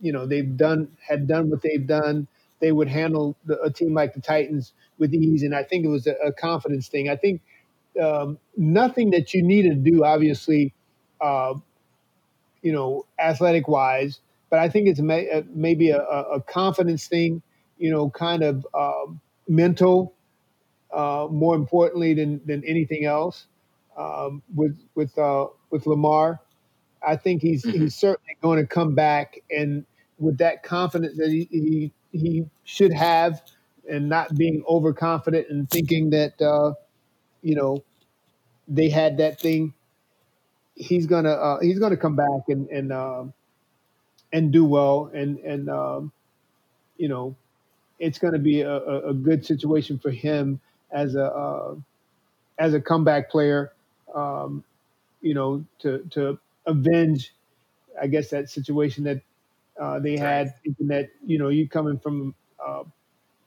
you 0.01 0.11
know, 0.11 0.25
they've 0.25 0.55
done 0.57 0.89
had 1.07 1.27
done 1.27 1.49
what 1.49 1.61
they've 1.61 1.85
done. 1.85 2.27
They 2.59 2.71
would 2.71 2.87
handle 2.87 3.35
the, 3.45 3.61
a 3.61 3.69
team 3.69 3.93
like 3.93 4.13
the 4.13 4.21
Titans 4.21 4.73
with 4.97 5.13
ease, 5.13 5.43
and 5.43 5.53
I 5.53 5.63
think 5.63 5.85
it 5.85 5.89
was 5.89 6.07
a, 6.07 6.13
a 6.25 6.31
confidence 6.31 6.87
thing. 6.87 7.09
I 7.09 7.15
think 7.17 7.41
um, 8.01 8.37
nothing 8.57 9.11
that 9.11 9.33
you 9.33 9.43
need 9.43 9.63
to 9.63 9.75
do, 9.75 10.03
obviously, 10.03 10.73
uh, 11.21 11.53
you 12.61 12.71
know, 12.71 13.05
athletic 13.19 13.67
wise. 13.67 14.19
But 14.49 14.59
I 14.59 14.69
think 14.69 14.87
it's 14.87 14.99
may, 14.99 15.29
uh, 15.29 15.41
maybe 15.53 15.89
a, 15.89 15.99
a, 15.99 16.41
confidence 16.41 17.07
thing, 17.07 17.41
you 17.77 17.91
know, 17.91 18.09
kind 18.11 18.43
of 18.43 18.65
um, 18.73 19.19
mental, 19.47 20.13
uh, 20.93 21.27
more 21.29 21.55
importantly 21.55 22.13
than 22.13 22.41
than 22.45 22.63
anything 22.65 23.05
else. 23.05 23.47
Um, 23.97 24.41
with 24.55 24.77
with 24.95 25.17
uh, 25.17 25.47
with 25.69 25.85
Lamar, 25.85 26.39
I 27.05 27.15
think 27.15 27.41
he's 27.41 27.63
mm-hmm. 27.63 27.83
he's 27.83 27.95
certainly 27.95 28.37
going 28.41 28.59
to 28.59 28.67
come 28.67 28.95
back 28.95 29.39
and 29.49 29.85
with 30.19 30.37
that 30.37 30.63
confidence 30.63 31.17
that 31.17 31.29
he, 31.29 31.47
he 31.51 31.91
he 32.11 32.45
should 32.63 32.93
have, 32.93 33.41
and 33.89 34.09
not 34.09 34.35
being 34.35 34.63
overconfident 34.67 35.47
and 35.49 35.69
thinking 35.69 36.09
that 36.11 36.41
uh, 36.41 36.73
you 37.41 37.55
know 37.55 37.83
they 38.67 38.89
had 38.89 39.17
that 39.17 39.39
thing. 39.39 39.73
He's 40.75 41.05
gonna 41.05 41.31
uh, 41.33 41.59
he's 41.59 41.79
gonna 41.79 41.97
come 41.97 42.15
back 42.15 42.47
and 42.47 42.67
and 42.69 42.91
uh, 42.91 43.25
and 44.31 44.51
do 44.51 44.65
well 44.65 45.11
and 45.13 45.37
and 45.39 45.69
um, 45.69 46.11
you 46.97 47.07
know 47.07 47.35
it's 47.99 48.17
going 48.17 48.33
to 48.33 48.39
be 48.39 48.61
a, 48.61 48.75
a, 48.75 49.13
good 49.13 49.45
situation 49.45 49.97
for 49.99 50.09
him 50.11 50.59
as 50.93 51.15
a 51.15 51.25
uh, 51.25 51.75
as 52.57 52.73
a 52.73 52.81
comeback 52.81 53.29
player. 53.29 53.73
Um, 54.13 54.63
you 55.23 55.33
know 55.33 55.65
to 55.79 55.99
to 56.11 56.37
avenge, 56.67 57.33
I 57.99 58.07
guess 58.07 58.29
that 58.29 58.49
situation 58.49 59.05
that 59.05 59.21
uh, 59.79 59.99
they 59.99 60.17
had, 60.17 60.53
thinking 60.63 60.87
that 60.87 61.09
you 61.25 61.39
know 61.39 61.49
you 61.49 61.67
coming 61.67 61.97
from 61.97 62.35
uh, 62.63 62.83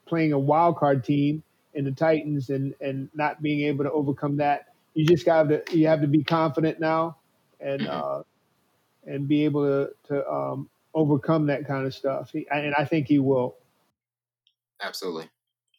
playing 0.05 0.33
a 0.33 0.39
wild 0.39 0.75
card 0.75 1.05
team 1.05 1.43
in 1.73 1.85
the 1.85 1.91
Titans 1.91 2.49
and 2.49 2.73
and 2.81 3.09
not 3.13 3.41
being 3.41 3.61
able 3.67 3.85
to 3.85 3.91
overcome 3.91 4.37
that. 4.37 4.73
You 4.93 5.05
just 5.05 5.25
got 5.25 5.43
to 5.43 5.63
you 5.71 5.87
have 5.87 6.01
to 6.01 6.07
be 6.07 6.23
confident 6.23 6.79
now 6.79 7.17
and 7.61 7.87
uh, 7.87 8.23
and 9.05 9.27
be 9.27 9.45
able 9.45 9.63
to 9.63 9.93
to 10.07 10.29
um, 10.29 10.69
overcome 10.93 11.45
that 11.47 11.65
kind 11.67 11.85
of 11.85 11.93
stuff. 11.93 12.31
He, 12.31 12.47
and 12.51 12.73
I 12.75 12.83
think 12.83 13.07
he 13.07 13.19
will. 13.19 13.55
Absolutely. 14.81 15.29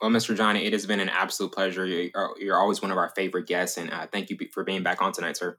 Well, 0.01 0.11
Mr. 0.11 0.37
Johnny, 0.37 0.65
it 0.65 0.73
has 0.73 0.87
been 0.87 1.01
an 1.01 1.09
absolute 1.09 1.53
pleasure. 1.53 1.85
You're, 1.85 2.11
you're 2.39 2.57
always 2.57 2.81
one 2.81 2.93
of 2.93 2.99
our 2.99 3.11
favorite 3.17 3.47
guests, 3.47 3.77
and 3.77 3.91
uh, 3.91 4.07
thank 4.07 4.31
you 4.31 4.39
for 4.53 4.63
being 4.63 4.83
back 4.83 5.03
on 5.03 5.13
tonight, 5.13 5.37
sir. 5.37 5.59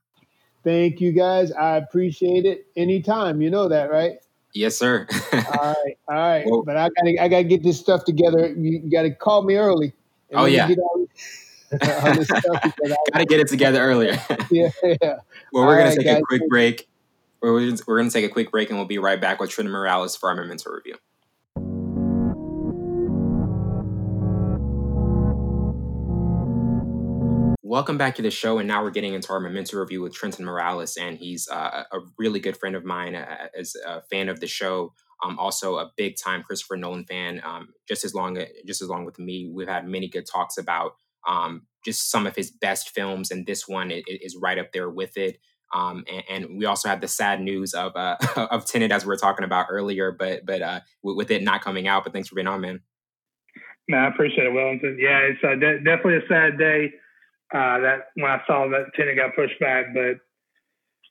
Thank 0.64 1.02
you, 1.02 1.12
guys. 1.12 1.52
I 1.52 1.78
appreciate 1.78 2.46
it. 2.46 2.68
Anytime, 2.76 3.42
you 3.42 3.50
know 3.50 3.68
that, 3.68 3.90
right? 3.92 4.18
Yes, 4.54 4.78
sir. 4.78 5.08
all 5.34 5.40
right, 5.40 5.98
all 6.08 6.16
right. 6.16 6.46
Well, 6.46 6.64
but 6.64 6.78
I 6.78 6.90
gotta, 6.90 7.22
I 7.22 7.28
gotta 7.28 7.44
get 7.44 7.64
this 7.64 7.80
stuff 7.80 8.04
together. 8.04 8.48
You 8.48 8.80
gotta 8.90 9.12
call 9.12 9.44
me 9.44 9.56
early. 9.56 9.94
Oh 10.34 10.46
yeah. 10.46 10.68
gotta 11.80 13.26
get 13.28 13.40
it 13.40 13.48
together 13.48 13.80
earlier. 13.80 14.20
yeah, 14.50 14.70
yeah. 14.84 14.98
Well, 15.54 15.66
we're 15.66 15.68
all 15.68 15.76
gonna 15.76 15.90
right, 15.90 15.98
take 15.98 16.06
guys. 16.06 16.18
a 16.18 16.22
quick 16.24 16.42
break. 16.50 16.90
We're, 17.42 17.54
we're 17.86 17.98
gonna 17.98 18.10
take 18.10 18.26
a 18.26 18.30
quick 18.30 18.50
break, 18.50 18.70
and 18.70 18.80
we'll 18.80 18.88
be 18.88 18.98
right 18.98 19.22
back 19.22 19.40
with 19.40 19.52
Trenton 19.52 19.72
Morales 19.72 20.16
for 20.16 20.30
our 20.30 20.36
memento 20.36 20.72
review. 20.72 20.96
Welcome 27.70 28.00
back 28.00 28.16
to 28.16 28.24
the 28.24 28.32
show, 28.32 28.58
and 28.58 28.68
now 28.68 28.82
we're 28.82 28.90
getting 28.90 29.14
into 29.14 29.32
our 29.32 29.40
memento 29.40 29.78
review 29.78 30.02
with 30.02 30.12
Trenton 30.12 30.44
Morales, 30.44 30.98
and 30.98 31.20
he's 31.20 31.48
uh, 31.48 31.84
a 31.92 32.00
really 32.18 32.40
good 32.40 32.58
friend 32.58 32.76
of 32.76 32.84
mine 32.84 33.14
uh, 33.14 33.46
as 33.56 33.76
a 33.86 34.02
fan 34.02 34.28
of 34.28 34.40
the 34.40 34.48
show. 34.48 34.92
Um, 35.24 35.38
also 35.38 35.78
a 35.78 35.92
big 35.96 36.16
time 36.18 36.42
Christopher 36.42 36.78
Nolan 36.78 37.06
fan. 37.06 37.40
Um, 37.44 37.68
just 37.88 38.04
as 38.04 38.16
long, 38.16 38.44
just 38.66 38.82
as 38.82 38.90
long 38.90 39.06
with 39.06 39.20
me, 39.20 39.52
we've 39.54 39.68
had 39.68 39.88
many 39.88 40.08
good 40.08 40.26
talks 40.26 40.58
about 40.58 40.94
um, 41.28 41.68
just 41.86 42.10
some 42.10 42.26
of 42.26 42.36
his 42.36 42.50
best 42.50 42.90
films, 42.90 43.30
and 43.30 43.46
this 43.46 43.68
one 43.68 43.92
is 43.92 44.36
right 44.36 44.58
up 44.58 44.72
there 44.72 44.90
with 44.90 45.16
it. 45.16 45.38
Um, 45.72 46.06
and, 46.12 46.24
and, 46.28 46.58
we 46.58 46.66
also 46.66 46.90
have 46.90 47.02
the 47.02 47.08
sad 47.08 47.40
news 47.40 47.76
of 47.76 47.96
uh, 47.96 48.18
of 48.50 48.66
Tenet 48.66 48.92
as 48.92 49.06
we 49.06 49.10
were 49.10 49.16
talking 49.16 49.46
about 49.46 49.68
earlier, 49.70 50.12
but 50.12 50.44
but 50.44 50.64
uh, 50.64 50.80
with 51.04 51.30
it 51.30 51.44
not 51.44 51.62
coming 51.62 51.88
out. 51.88 52.04
But 52.04 52.14
thanks 52.14 52.30
for 52.30 52.34
being 52.34 52.48
on, 52.48 52.62
man. 52.62 52.82
No, 53.88 53.98
I 53.98 54.08
appreciate 54.08 54.48
it, 54.48 54.54
Wellington. 54.54 54.98
Yeah, 55.00 55.20
it's 55.20 55.44
uh, 55.44 55.54
de- 55.54 55.84
definitely 55.84 56.16
a 56.16 56.28
sad 56.28 56.58
day 56.58 56.94
uh, 57.54 57.80
that 57.80 58.14
when 58.16 58.30
I 58.30 58.42
saw 58.46 58.68
that 58.70 58.94
Tenet 58.96 59.18
got 59.18 59.36
pushed 59.36 59.60
back, 59.60 59.94
but 59.94 60.22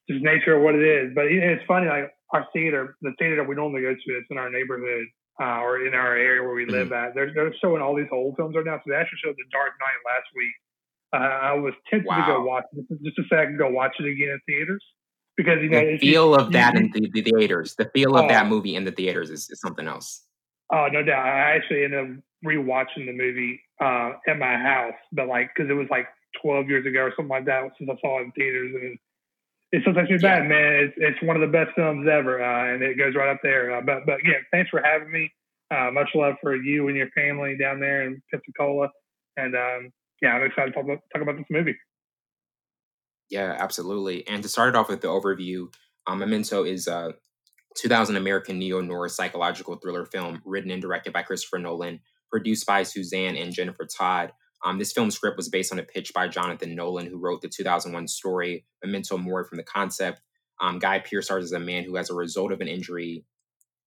just 0.08 0.24
nature 0.24 0.56
of 0.56 0.62
what 0.62 0.74
it 0.74 0.84
is. 0.84 1.12
But 1.14 1.26
it's 1.26 1.62
funny, 1.66 1.88
like 1.88 2.10
our 2.32 2.46
theater, 2.52 2.96
the 3.02 3.12
theater 3.18 3.36
that 3.36 3.48
we 3.48 3.54
normally 3.54 3.82
go 3.82 3.94
to, 3.94 4.10
it's 4.16 4.26
in 4.30 4.38
our 4.38 4.50
neighborhood 4.50 5.06
uh, 5.40 5.60
or 5.62 5.86
in 5.86 5.94
our 5.94 6.16
area 6.16 6.42
where 6.42 6.54
we 6.54 6.64
mm-hmm. 6.64 6.72
live 6.72 6.92
at. 6.92 7.14
They're, 7.14 7.32
they're 7.34 7.54
showing 7.60 7.82
all 7.82 7.96
these 7.96 8.10
old 8.12 8.36
films 8.36 8.54
right 8.56 8.64
now. 8.64 8.78
So 8.78 8.90
they 8.90 8.96
actually 8.96 9.18
showed 9.24 9.36
The 9.36 9.44
Dark 9.52 9.72
Knight 9.80 10.00
last 10.06 10.28
week. 10.34 10.54
Uh, 11.12 11.16
I 11.16 11.52
was 11.54 11.72
tempted 11.88 12.08
wow. 12.08 12.26
to 12.26 12.32
go 12.32 12.44
watch 12.44 12.64
it 12.72 12.84
just 13.02 13.16
to 13.16 13.22
say 13.30 13.40
I 13.40 13.46
can 13.46 13.56
go 13.56 13.70
watch 13.70 13.94
it 13.98 14.04
again 14.04 14.28
in 14.28 14.40
theaters 14.46 14.84
because 15.38 15.56
you 15.62 15.70
know 15.70 15.80
the 15.80 15.98
feel 15.98 16.34
of 16.34 16.52
that 16.52 16.76
in 16.76 16.90
the, 16.92 17.08
the, 17.14 17.22
theaters, 17.22 17.76
the 17.78 17.88
feel 17.94 18.14
of 18.14 18.28
that 18.28 18.44
oh. 18.44 18.48
movie 18.48 18.74
in 18.74 18.84
the 18.84 18.92
theaters 18.92 19.30
is, 19.30 19.48
is 19.48 19.58
something 19.58 19.86
else. 19.88 20.22
Oh 20.70 20.88
no 20.92 21.02
doubt! 21.02 21.24
I 21.24 21.56
actually 21.56 21.84
ended 21.84 21.98
up 21.98 22.22
rewatching 22.44 23.06
the 23.06 23.12
movie 23.12 23.58
uh, 23.82 24.10
at 24.28 24.38
my 24.38 24.58
house, 24.58 24.92
but 25.12 25.28
like 25.28 25.48
because 25.54 25.70
it 25.70 25.74
was 25.74 25.86
like 25.90 26.08
12 26.42 26.68
years 26.68 26.86
ago 26.86 27.00
or 27.00 27.12
something 27.16 27.28
like 27.28 27.46
that 27.46 27.70
since 27.78 27.90
I 27.90 27.96
saw 28.00 28.20
it 28.20 28.24
in 28.24 28.32
theaters. 28.32 28.74
And 28.74 28.98
it 29.72 29.82
still 29.82 29.94
takes 29.94 30.10
me 30.10 30.16
yeah. 30.20 30.40
back, 30.40 30.48
man. 30.48 30.72
It's, 30.74 30.94
it's 30.96 31.22
one 31.22 31.36
of 31.36 31.42
the 31.42 31.52
best 31.52 31.74
films 31.76 32.08
ever, 32.10 32.42
uh, 32.42 32.74
and 32.74 32.82
it 32.82 32.96
goes 32.96 33.14
right 33.14 33.30
up 33.30 33.40
there. 33.42 33.76
Uh, 33.76 33.82
but 33.82 34.06
but 34.06 34.18
yeah, 34.24 34.38
thanks 34.52 34.70
for 34.70 34.82
having 34.82 35.10
me. 35.10 35.30
Uh, 35.70 35.90
much 35.92 36.08
love 36.14 36.34
for 36.40 36.56
you 36.56 36.88
and 36.88 36.96
your 36.96 37.10
family 37.10 37.56
down 37.58 37.78
there 37.78 38.06
in 38.06 38.22
Pensacola, 38.32 38.88
and 39.36 39.54
um, 39.54 39.92
yeah, 40.22 40.30
I'm 40.30 40.44
excited 40.44 40.70
to 40.70 40.72
talk 40.72 40.84
about, 40.84 40.98
talk 41.12 41.22
about 41.22 41.36
this 41.36 41.46
movie. 41.50 41.76
Yeah, 43.30 43.56
absolutely. 43.58 44.26
And 44.26 44.42
to 44.42 44.48
start 44.48 44.70
it 44.70 44.76
off 44.76 44.88
with 44.88 45.02
the 45.02 45.08
overview, 45.08 45.72
um, 46.06 46.20
Memento 46.20 46.64
is 46.64 46.86
a 46.86 47.12
2000 47.76 48.16
American 48.16 48.58
neo 48.58 48.80
noir 48.80 49.08
psychological 49.08 49.76
thriller 49.76 50.06
film 50.06 50.40
written 50.46 50.70
and 50.70 50.80
directed 50.80 51.12
by 51.12 51.22
Christopher 51.22 51.58
Nolan, 51.58 52.00
produced 52.30 52.66
by 52.66 52.82
Suzanne 52.82 53.36
and 53.36 53.52
Jennifer 53.52 53.86
Todd, 53.86 54.32
um, 54.64 54.78
this 54.78 54.92
film 54.92 55.10
script 55.10 55.36
was 55.36 55.48
based 55.48 55.72
on 55.72 55.78
a 55.78 55.84
pitch 55.84 56.12
by 56.14 56.28
Jonathan 56.28 56.74
Nolan, 56.74 57.06
who 57.06 57.18
wrote 57.18 57.42
the 57.42 57.48
2001 57.48 58.08
story 58.08 58.64
Memento 58.84 59.16
Mori 59.16 59.44
from 59.44 59.58
the 59.58 59.64
concept. 59.64 60.20
Um, 60.60 60.78
Guy 60.78 60.98
Pearce 60.98 61.26
stars 61.26 61.44
as 61.44 61.52
a 61.52 61.60
man 61.60 61.84
who, 61.84 61.96
as 61.96 62.10
a 62.10 62.14
result 62.14 62.50
of 62.50 62.60
an 62.60 62.68
injury, 62.68 63.24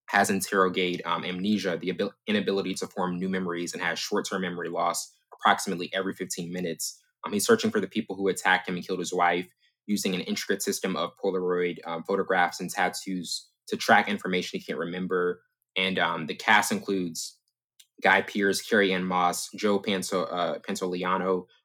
has 0.08 0.30
anterograde 0.30 1.06
um, 1.06 1.26
amnesia, 1.26 1.78
the 1.78 1.90
abil- 1.90 2.14
inability 2.28 2.74
to 2.76 2.88
form 2.88 3.18
new 3.18 3.30
memories, 3.30 3.74
and 3.74 3.82
has 3.82 4.00
short-term 4.00 4.42
memory 4.42 4.70
loss 4.70 5.12
approximately 5.34 5.90
every 5.94 6.14
15 6.14 6.52
minutes. 6.52 7.00
Um, 7.26 7.34
he's 7.34 7.46
searching 7.46 7.72
for 7.72 7.82
the 7.82 7.88
people 7.88 8.16
who 8.16 8.28
attacked 8.30 8.68
him 8.68 8.76
and 8.76 8.86
killed 8.86 9.00
his 9.00 9.14
wife, 9.14 9.48
using 9.88 10.16
an 10.16 10.22
intricate 10.22 10.62
system 10.62 10.96
of 10.96 11.12
Polaroid 11.24 11.78
um, 11.86 12.04
photographs 12.04 12.62
and 12.62 12.70
tattoos 12.70 13.48
to 13.68 13.76
track 13.76 14.08
information 14.08 14.60
he 14.60 14.66
can't 14.66 14.80
remember. 14.80 15.42
And 15.76 16.00
um, 16.00 16.28
the 16.28 16.36
cast 16.36 16.72
includes 16.72 17.38
Guy 18.02 18.22
Pearce, 18.22 18.62
Carrie-Anne 18.62 19.04
Moss, 19.04 19.50
Joe 19.56 19.80
Panto, 19.80 20.24
uh, 20.24 20.58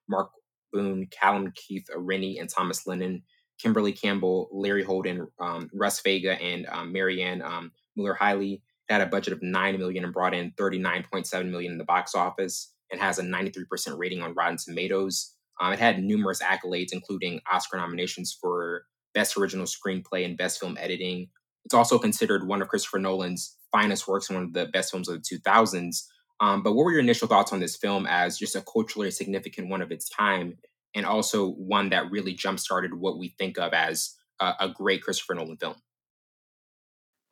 Mark 0.08 0.30
Boone, 0.72 1.06
Callum 1.10 1.52
Keith 1.54 1.86
Rennie, 1.94 2.38
and 2.38 2.48
Thomas 2.48 2.86
Lennon, 2.86 3.22
Kimberly 3.58 3.92
Campbell, 3.92 4.48
Larry 4.52 4.84
Holden, 4.84 5.26
um, 5.40 5.70
Russ 5.72 6.00
Fega, 6.02 6.40
and 6.42 6.66
um, 6.66 6.92
Marianne 6.92 7.42
um, 7.42 7.72
Mueller-Heiley. 7.96 8.60
had 8.88 9.00
a 9.00 9.06
budget 9.06 9.32
of 9.32 9.42
nine 9.42 9.78
million 9.78 10.04
and 10.04 10.12
brought 10.12 10.34
in 10.34 10.52
39.7 10.52 11.50
million 11.50 11.72
in 11.72 11.78
the 11.78 11.84
box 11.84 12.14
office, 12.14 12.72
and 12.90 13.00
has 13.00 13.18
a 13.18 13.22
93% 13.22 13.98
rating 13.98 14.22
on 14.22 14.34
Rotten 14.34 14.58
Tomatoes. 14.58 15.34
Um, 15.60 15.72
it 15.72 15.78
had 15.78 16.02
numerous 16.02 16.42
accolades, 16.42 16.92
including 16.92 17.40
Oscar 17.50 17.78
nominations 17.78 18.36
for 18.38 18.84
Best 19.14 19.36
Original 19.36 19.66
Screenplay 19.66 20.24
and 20.24 20.36
Best 20.36 20.60
Film 20.60 20.76
Editing. 20.78 21.28
It's 21.64 21.74
also 21.74 21.98
considered 21.98 22.46
one 22.46 22.62
of 22.62 22.68
Christopher 22.68 22.98
Nolan's 22.98 23.56
finest 23.72 24.06
works 24.06 24.28
and 24.28 24.36
one 24.36 24.44
of 24.44 24.52
the 24.52 24.66
best 24.66 24.90
films 24.90 25.08
of 25.08 25.22
the 25.22 25.36
2000s. 25.38 26.04
Um, 26.40 26.62
but 26.62 26.74
what 26.74 26.84
were 26.84 26.92
your 26.92 27.00
initial 27.00 27.28
thoughts 27.28 27.52
on 27.52 27.60
this 27.60 27.76
film 27.76 28.06
as 28.08 28.38
just 28.38 28.56
a 28.56 28.62
culturally 28.62 29.10
significant 29.10 29.68
one 29.68 29.82
of 29.82 29.90
its 29.90 30.08
time, 30.08 30.58
and 30.94 31.06
also 31.06 31.50
one 31.50 31.90
that 31.90 32.10
really 32.10 32.34
jump 32.34 32.58
started 32.58 32.94
what 32.94 33.18
we 33.18 33.34
think 33.38 33.58
of 33.58 33.72
as 33.72 34.14
a, 34.40 34.52
a 34.60 34.68
great 34.68 35.02
Christopher 35.02 35.34
Nolan 35.34 35.56
film? 35.56 35.76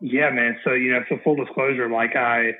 Yeah, 0.00 0.30
man. 0.30 0.58
So 0.64 0.72
you 0.72 0.92
know, 0.92 1.00
so 1.08 1.18
full 1.22 1.36
disclosure, 1.36 1.88
like 1.88 2.16
I, 2.16 2.52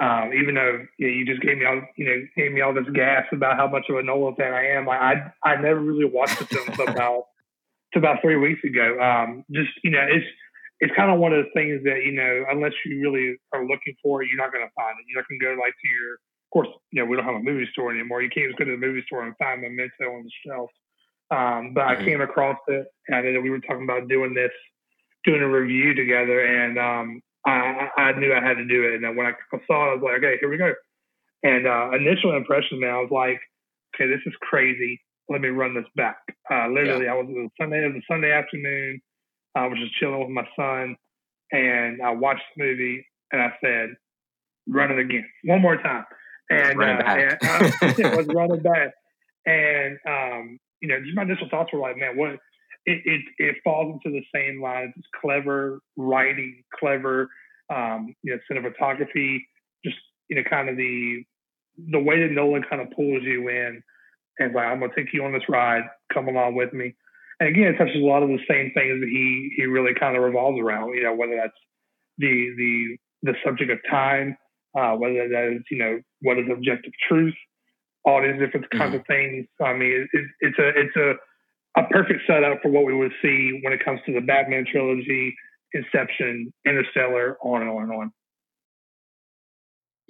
um, 0.00 0.32
even 0.32 0.54
though 0.54 0.84
you, 0.98 1.06
know, 1.06 1.12
you, 1.12 1.26
just 1.26 1.42
gave 1.42 1.58
me 1.58 1.64
all, 1.64 1.82
you 1.96 2.06
know, 2.06 2.26
gave 2.36 2.52
me 2.52 2.60
all 2.60 2.72
this 2.72 2.88
gas 2.94 3.24
about 3.32 3.56
how 3.56 3.68
much 3.68 3.84
of 3.88 3.96
a 3.96 4.02
Nolan 4.02 4.34
fan 4.34 4.52
I 4.52 4.66
am, 4.70 4.88
I, 4.88 5.30
I 5.44 5.56
never 5.56 5.80
really 5.80 6.06
watched 6.06 6.38
the 6.38 6.46
film 6.46 6.68
until 6.68 6.88
about, 6.88 7.24
about 7.94 8.22
three 8.22 8.36
weeks 8.36 8.64
ago. 8.64 8.98
Um, 8.98 9.44
just 9.50 9.70
you 9.84 9.90
know, 9.90 10.04
it's 10.08 10.26
it's 10.80 10.94
kind 10.96 11.12
of 11.12 11.20
one 11.20 11.32
of 11.32 11.44
the 11.44 11.50
things 11.52 11.84
that 11.84 12.02
you 12.04 12.12
know, 12.12 12.44
unless 12.50 12.72
you 12.84 13.00
really 13.00 13.36
are 13.52 13.64
looking 13.64 13.94
for 14.02 14.22
it, 14.22 14.28
you're 14.28 14.40
not 14.40 14.52
going 14.52 14.64
to 14.64 14.72
find 14.74 14.96
it. 14.98 15.04
You're 15.08 15.20
not 15.20 15.28
going 15.28 15.40
to 15.40 15.46
go 15.46 15.60
like 15.60 15.76
to 15.76 15.88
your, 15.92 16.12
of 16.16 16.50
course, 16.52 16.68
you 16.90 17.00
know, 17.00 17.06
we 17.06 17.16
don't 17.16 17.26
have 17.26 17.36
a 17.36 17.44
movie 17.44 17.68
store 17.72 17.92
anymore. 17.92 18.22
You 18.22 18.30
can't 18.30 18.48
just 18.48 18.58
go 18.58 18.64
to 18.64 18.72
the 18.72 18.80
movie 18.80 19.04
store 19.06 19.24
and 19.24 19.36
find 19.36 19.60
Memento 19.60 20.08
on 20.08 20.24
the 20.24 20.32
shelf. 20.44 20.70
Um, 21.30 21.74
but 21.74 21.84
mm-hmm. 21.84 22.02
I 22.02 22.04
came 22.04 22.20
across 22.20 22.58
it, 22.68 22.86
and 23.06 23.16
I 23.16 23.22
that 23.22 23.42
we 23.42 23.50
were 23.50 23.60
talking 23.60 23.84
about 23.84 24.08
doing 24.08 24.32
this, 24.34 24.50
doing 25.24 25.42
a 25.42 25.48
review 25.48 25.94
together, 25.94 26.40
and 26.40 26.78
um, 26.78 27.20
I, 27.46 27.88
I 27.96 28.12
knew 28.18 28.32
I 28.32 28.42
had 28.42 28.56
to 28.56 28.66
do 28.66 28.88
it. 28.88 28.94
And 28.94 29.04
then 29.04 29.16
when 29.16 29.26
I 29.26 29.32
saw 29.68 29.86
it, 29.86 29.90
I 29.90 29.94
was 29.94 30.02
like, 30.02 30.24
okay, 30.24 30.38
here 30.40 30.50
we 30.50 30.56
go. 30.56 30.72
And 31.44 31.66
uh, 31.68 31.92
initial 31.92 32.36
impression, 32.36 32.80
man, 32.80 32.90
I 32.90 33.04
was 33.04 33.12
like, 33.12 33.40
okay, 33.94 34.08
this 34.08 34.20
is 34.26 34.34
crazy. 34.40 35.00
Let 35.28 35.40
me 35.40 35.48
run 35.48 35.74
this 35.74 35.86
back. 35.94 36.18
Uh, 36.50 36.68
literally, 36.68 37.04
yeah. 37.04 37.12
I 37.12 37.14
was 37.14 37.28
it 37.28 37.38
was 37.38 37.50
Sunday. 37.60 37.84
It 37.84 37.94
was 37.94 38.02
a 38.02 38.12
Sunday 38.12 38.32
afternoon 38.32 39.00
I 39.54 39.66
was 39.66 39.78
just 39.78 39.94
chilling 39.94 40.20
with 40.20 40.30
my 40.30 40.46
son, 40.56 40.96
and 41.52 42.02
I 42.02 42.12
watched 42.12 42.42
the 42.56 42.64
movie, 42.64 43.06
and 43.32 43.42
I 43.42 43.52
said, 43.62 43.96
"Run 44.68 44.92
it 44.92 44.98
again, 44.98 45.26
one 45.44 45.60
more 45.60 45.76
time." 45.76 46.04
And, 46.50 46.82
uh, 46.82 46.84
and 46.84 47.38
uh, 47.42 47.70
it 47.82 48.16
was 48.16 48.26
running 48.34 48.62
back, 48.62 48.92
and 49.46 49.98
um, 50.06 50.58
you 50.80 50.88
know, 50.88 51.00
just 51.00 51.16
my 51.16 51.22
initial 51.22 51.48
thoughts 51.48 51.72
were 51.72 51.80
like, 51.80 51.96
"Man, 51.96 52.16
what?" 52.16 52.38
It, 52.86 53.02
it, 53.04 53.20
it 53.36 53.56
falls 53.62 54.00
into 54.02 54.18
the 54.18 54.24
same 54.34 54.62
lines 54.62 54.94
It's 54.96 55.06
clever 55.20 55.80
writing, 55.96 56.62
clever 56.78 57.28
um, 57.72 58.14
you 58.22 58.32
know 58.32 58.38
cinematography, 58.50 59.40
just 59.84 59.98
you 60.28 60.36
know 60.36 60.42
kind 60.48 60.68
of 60.68 60.76
the 60.76 61.24
the 61.92 62.00
way 62.00 62.20
that 62.20 62.32
Nolan 62.32 62.64
kind 62.68 62.82
of 62.82 62.90
pulls 62.90 63.22
you 63.22 63.48
in 63.48 63.82
and 64.40 64.54
like 64.54 64.66
I'm 64.66 64.80
gonna 64.80 64.92
take 64.96 65.12
you 65.12 65.24
on 65.24 65.32
this 65.32 65.48
ride, 65.48 65.82
come 66.12 66.26
along 66.26 66.56
with 66.56 66.72
me. 66.72 66.94
And 67.40 67.48
again, 67.48 67.74
it 67.74 67.78
touches 67.78 67.96
a 67.96 68.06
lot 68.06 68.22
of 68.22 68.28
the 68.28 68.38
same 68.48 68.70
things 68.74 69.00
that 69.00 69.08
he 69.08 69.52
he 69.56 69.64
really 69.64 69.94
kind 69.98 70.16
of 70.16 70.22
revolves 70.22 70.60
around. 70.60 70.94
You 70.94 71.04
know, 71.04 71.14
whether 71.14 71.36
that's 71.36 71.56
the 72.18 72.52
the 72.56 72.96
the 73.22 73.34
subject 73.44 73.70
of 73.70 73.78
time, 73.90 74.36
uh, 74.78 74.92
whether 74.92 75.26
that 75.28 75.56
is 75.56 75.62
you 75.70 75.78
know 75.78 76.00
what 76.20 76.38
is 76.38 76.46
objective 76.52 76.92
truth, 77.08 77.34
all 78.04 78.22
these 78.22 78.38
different 78.38 78.68
kinds 78.70 78.92
mm-hmm. 78.92 79.00
of 79.00 79.06
things. 79.06 79.46
I 79.60 79.72
mean, 79.72 80.06
it, 80.12 80.24
it's 80.40 80.58
a 80.58 80.68
it's 80.68 80.96
a 80.96 81.14
a 81.76 81.86
perfect 81.90 82.20
setup 82.26 82.60
for 82.62 82.70
what 82.70 82.84
we 82.84 82.94
would 82.94 83.12
see 83.22 83.60
when 83.62 83.72
it 83.72 83.84
comes 83.84 84.00
to 84.06 84.12
the 84.12 84.20
Batman 84.20 84.66
trilogy, 84.70 85.34
Inception, 85.72 86.52
Interstellar, 86.66 87.38
on 87.42 87.62
and 87.62 87.70
on 87.70 87.82
and 87.84 87.92
on. 87.92 88.12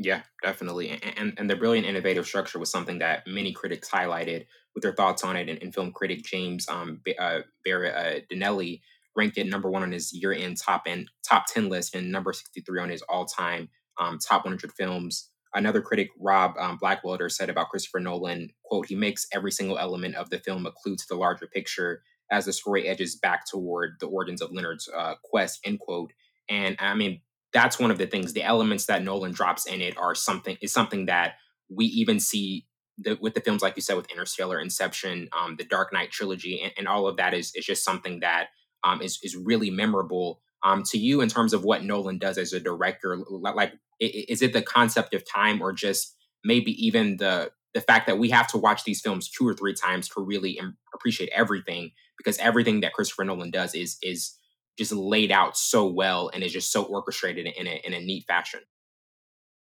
Yeah, 0.02 0.22
definitely. 0.42 0.98
And, 1.18 1.34
and 1.36 1.50
the 1.50 1.56
brilliant 1.56 1.86
innovative 1.86 2.26
structure 2.26 2.58
was 2.58 2.70
something 2.70 3.00
that 3.00 3.26
many 3.26 3.52
critics 3.52 3.90
highlighted 3.90 4.46
with 4.74 4.82
their 4.82 4.94
thoughts 4.94 5.22
on 5.22 5.36
it. 5.36 5.50
And, 5.50 5.62
and 5.62 5.74
film 5.74 5.92
critic 5.92 6.24
James 6.24 6.66
um, 6.70 7.02
uh, 7.18 7.40
Barrett 7.66 8.24
uh, 8.32 8.66
ranked 9.14 9.36
it 9.36 9.46
number 9.46 9.70
one 9.70 9.82
on 9.82 9.92
his 9.92 10.10
year-end 10.14 10.56
top 10.56 10.84
and 10.86 11.06
top 11.28 11.44
10 11.52 11.68
list 11.68 11.94
and 11.94 12.10
number 12.10 12.32
63 12.32 12.80
on 12.80 12.88
his 12.88 13.02
all-time 13.10 13.68
um, 13.98 14.18
top 14.18 14.46
100 14.46 14.72
films. 14.72 15.28
Another 15.52 15.82
critic, 15.82 16.08
Rob 16.18 16.54
um, 16.58 16.78
Blackwelder, 16.78 17.30
said 17.30 17.50
about 17.50 17.68
Christopher 17.68 18.00
Nolan, 18.00 18.50
quote, 18.64 18.86
he 18.86 18.94
makes 18.94 19.26
every 19.34 19.52
single 19.52 19.78
element 19.78 20.14
of 20.14 20.30
the 20.30 20.38
film 20.38 20.64
a 20.64 20.72
clue 20.72 20.96
to 20.96 21.04
the 21.10 21.16
larger 21.16 21.46
picture 21.46 22.02
as 22.30 22.46
the 22.46 22.54
story 22.54 22.88
edges 22.88 23.16
back 23.16 23.44
toward 23.44 23.96
the 24.00 24.06
origins 24.06 24.40
of 24.40 24.50
Leonard's 24.52 24.88
uh, 24.96 25.14
quest, 25.22 25.60
end 25.64 25.80
quote. 25.80 26.12
And 26.48 26.76
I 26.78 26.94
mean, 26.94 27.20
that's 27.52 27.78
one 27.78 27.90
of 27.90 27.98
the 27.98 28.06
things. 28.06 28.32
The 28.32 28.42
elements 28.42 28.86
that 28.86 29.02
Nolan 29.02 29.32
drops 29.32 29.66
in 29.66 29.80
it 29.80 29.96
are 29.98 30.14
something 30.14 30.56
is 30.60 30.72
something 30.72 31.06
that 31.06 31.34
we 31.68 31.86
even 31.86 32.20
see 32.20 32.66
the, 32.98 33.18
with 33.20 33.34
the 33.34 33.40
films, 33.40 33.62
like 33.62 33.76
you 33.76 33.82
said, 33.82 33.96
with 33.96 34.10
Interstellar, 34.10 34.60
Inception, 34.60 35.28
um, 35.38 35.56
the 35.56 35.64
Dark 35.64 35.92
Knight 35.92 36.10
trilogy, 36.10 36.60
and, 36.62 36.72
and, 36.76 36.88
all 36.88 37.06
of 37.06 37.16
that 37.16 37.32
is 37.32 37.52
is 37.54 37.64
just 37.64 37.84
something 37.84 38.20
that 38.20 38.48
um, 38.84 39.00
is 39.00 39.18
is 39.22 39.36
really 39.36 39.70
memorable 39.70 40.40
um, 40.62 40.82
to 40.84 40.98
you 40.98 41.20
in 41.20 41.28
terms 41.28 41.52
of 41.52 41.64
what 41.64 41.82
Nolan 41.82 42.18
does 42.18 42.36
as 42.36 42.52
a 42.52 42.60
director. 42.60 43.16
Like, 43.16 43.72
is 43.98 44.42
it 44.42 44.52
the 44.52 44.62
concept 44.62 45.14
of 45.14 45.24
time, 45.24 45.62
or 45.62 45.72
just 45.72 46.14
maybe 46.44 46.72
even 46.84 47.16
the 47.16 47.52
the 47.72 47.80
fact 47.80 48.06
that 48.06 48.18
we 48.18 48.30
have 48.30 48.48
to 48.48 48.58
watch 48.58 48.84
these 48.84 49.00
films 49.00 49.30
two 49.30 49.46
or 49.46 49.54
three 49.54 49.74
times 49.74 50.08
to 50.08 50.20
really 50.20 50.60
appreciate 50.92 51.30
everything 51.34 51.92
because 52.18 52.36
everything 52.38 52.80
that 52.80 52.92
Christopher 52.92 53.24
Nolan 53.24 53.50
does 53.50 53.74
is 53.74 53.96
is 54.02 54.36
just 54.80 54.92
laid 54.92 55.30
out 55.30 55.58
so 55.58 55.86
well 55.86 56.30
and 56.32 56.42
is 56.42 56.52
just 56.52 56.72
so 56.72 56.82
orchestrated 56.84 57.46
in 57.46 57.66
a 57.66 57.80
in 57.84 57.92
a 57.92 58.00
neat 58.00 58.24
fashion. 58.26 58.60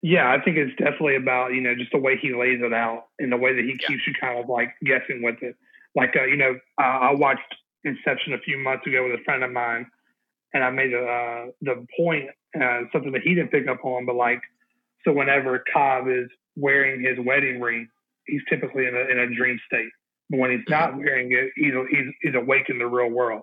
Yeah, 0.01 0.33
I 0.33 0.43
think 0.43 0.57
it's 0.57 0.75
definitely 0.79 1.17
about 1.17 1.53
you 1.53 1.61
know 1.61 1.75
just 1.75 1.93
the 1.93 1.99
way 1.99 2.17
he 2.21 2.35
lays 2.35 2.61
it 2.63 2.73
out 2.73 3.05
and 3.19 3.31
the 3.31 3.37
way 3.37 3.55
that 3.55 3.63
he 3.63 3.77
yeah. 3.79 3.89
keeps 3.89 4.07
you 4.07 4.15
kind 4.19 4.39
of 4.39 4.49
like 4.49 4.71
guessing 4.85 5.23
with 5.23 5.37
it. 5.43 5.55
Like 5.95 6.17
uh, 6.17 6.25
you 6.25 6.37
know, 6.37 6.59
uh, 6.81 6.99
I 7.11 7.15
watched 7.15 7.55
Inception 7.85 8.33
a 8.33 8.39
few 8.39 8.59
months 8.59 8.87
ago 8.87 9.05
with 9.05 9.21
a 9.21 9.25
friend 9.25 9.45
of 9.45 9.53
mine, 9.53 9.87
and 10.55 10.65
I 10.65 10.71
made 10.71 10.95
uh, 10.95 11.53
the 11.61 11.87
point 11.97 12.31
uh, 12.59 12.81
something 12.91 13.13
that 13.13 13.23
he 13.23 13.35
didn't 13.35 13.51
pick 13.51 13.69
up 13.69 13.85
on, 13.85 14.07
but 14.07 14.17
like 14.17 14.41
so 15.05 15.13
whenever 15.13 15.63
Cobb 15.73 16.09
is 16.09 16.29
wearing 16.57 17.03
his 17.03 17.19
wedding 17.25 17.61
ring, 17.61 17.87
he's 18.27 18.43
typically 18.49 18.87
in 18.87 18.97
a 18.97 19.11
in 19.13 19.19
a 19.19 19.37
dream 19.37 19.61
state. 19.67 19.91
But 20.31 20.41
when 20.41 20.51
he's 20.53 20.69
not 20.69 20.93
mm-hmm. 20.93 21.05
wearing 21.05 21.33
it, 21.33 21.53
he's 21.55 21.75
he's, 21.91 22.15
he's 22.23 22.35
awake 22.35 22.71
in 22.71 22.79
the 22.79 22.87
real 22.87 23.11
world. 23.11 23.43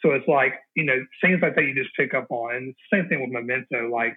So 0.00 0.12
it's 0.12 0.28
like, 0.28 0.54
you 0.76 0.84
know, 0.84 1.04
things 1.20 1.38
like 1.40 1.54
that 1.56 1.62
you 1.64 1.74
just 1.74 1.94
pick 1.96 2.14
up 2.14 2.26
on. 2.30 2.54
And 2.54 2.74
same 2.92 3.08
thing 3.08 3.20
with 3.20 3.30
Memento, 3.30 3.88
like, 3.90 4.16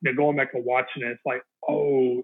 you 0.00 0.10
know, 0.10 0.16
going 0.16 0.36
back 0.36 0.54
and 0.54 0.64
watching 0.64 1.02
it, 1.02 1.08
it's 1.08 1.20
like, 1.26 1.42
oh, 1.68 2.22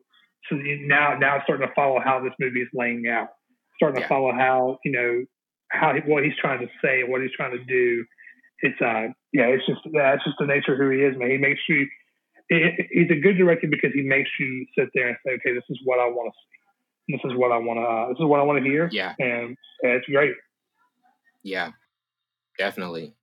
so 0.48 0.56
now 0.56 1.16
now 1.18 1.40
starting 1.44 1.66
to 1.66 1.74
follow 1.74 2.00
how 2.02 2.20
this 2.20 2.32
movie 2.40 2.60
is 2.60 2.68
laying 2.74 3.06
out, 3.08 3.28
starting 3.76 4.00
yeah. 4.00 4.06
to 4.06 4.08
follow 4.08 4.32
how 4.32 4.78
you 4.84 4.92
know 4.92 5.24
how 5.70 5.94
what 6.06 6.24
he's 6.24 6.36
trying 6.40 6.60
to 6.60 6.68
say, 6.82 7.02
and 7.02 7.10
what 7.10 7.22
he's 7.22 7.30
trying 7.36 7.52
to 7.52 7.64
do. 7.64 8.04
It's 8.60 8.80
uh 8.80 9.12
yeah, 9.32 9.46
it's 9.46 9.66
just 9.66 9.80
that's 9.92 10.24
just 10.24 10.36
the 10.38 10.46
nature 10.46 10.72
of 10.72 10.78
who 10.78 10.90
he 10.90 10.98
is, 10.98 11.16
man. 11.16 11.30
He 11.30 11.38
makes 11.38 11.60
you. 11.68 11.86
It, 12.48 12.86
he's 12.90 13.10
a 13.10 13.20
good 13.20 13.38
director 13.38 13.66
because 13.70 13.92
he 13.94 14.02
makes 14.02 14.28
you 14.38 14.66
sit 14.76 14.88
there 14.94 15.08
and 15.08 15.16
say, 15.24 15.34
okay, 15.34 15.54
this 15.54 15.64
is 15.70 15.78
what 15.84 15.98
I 15.98 16.06
want 16.06 16.32
to 16.32 16.36
see. 16.36 17.16
This 17.16 17.32
is 17.32 17.38
what 17.38 17.50
I 17.50 17.56
want 17.56 17.78
to. 17.78 17.82
Uh, 17.82 18.08
this 18.08 18.18
is 18.18 18.26
what 18.26 18.40
I 18.40 18.42
want 18.42 18.62
to 18.62 18.68
hear. 18.68 18.88
Yeah, 18.92 19.14
and, 19.18 19.56
and 19.82 19.92
it's 19.92 20.06
great. 20.06 20.34
Yeah, 21.42 21.70
definitely. 22.58 23.14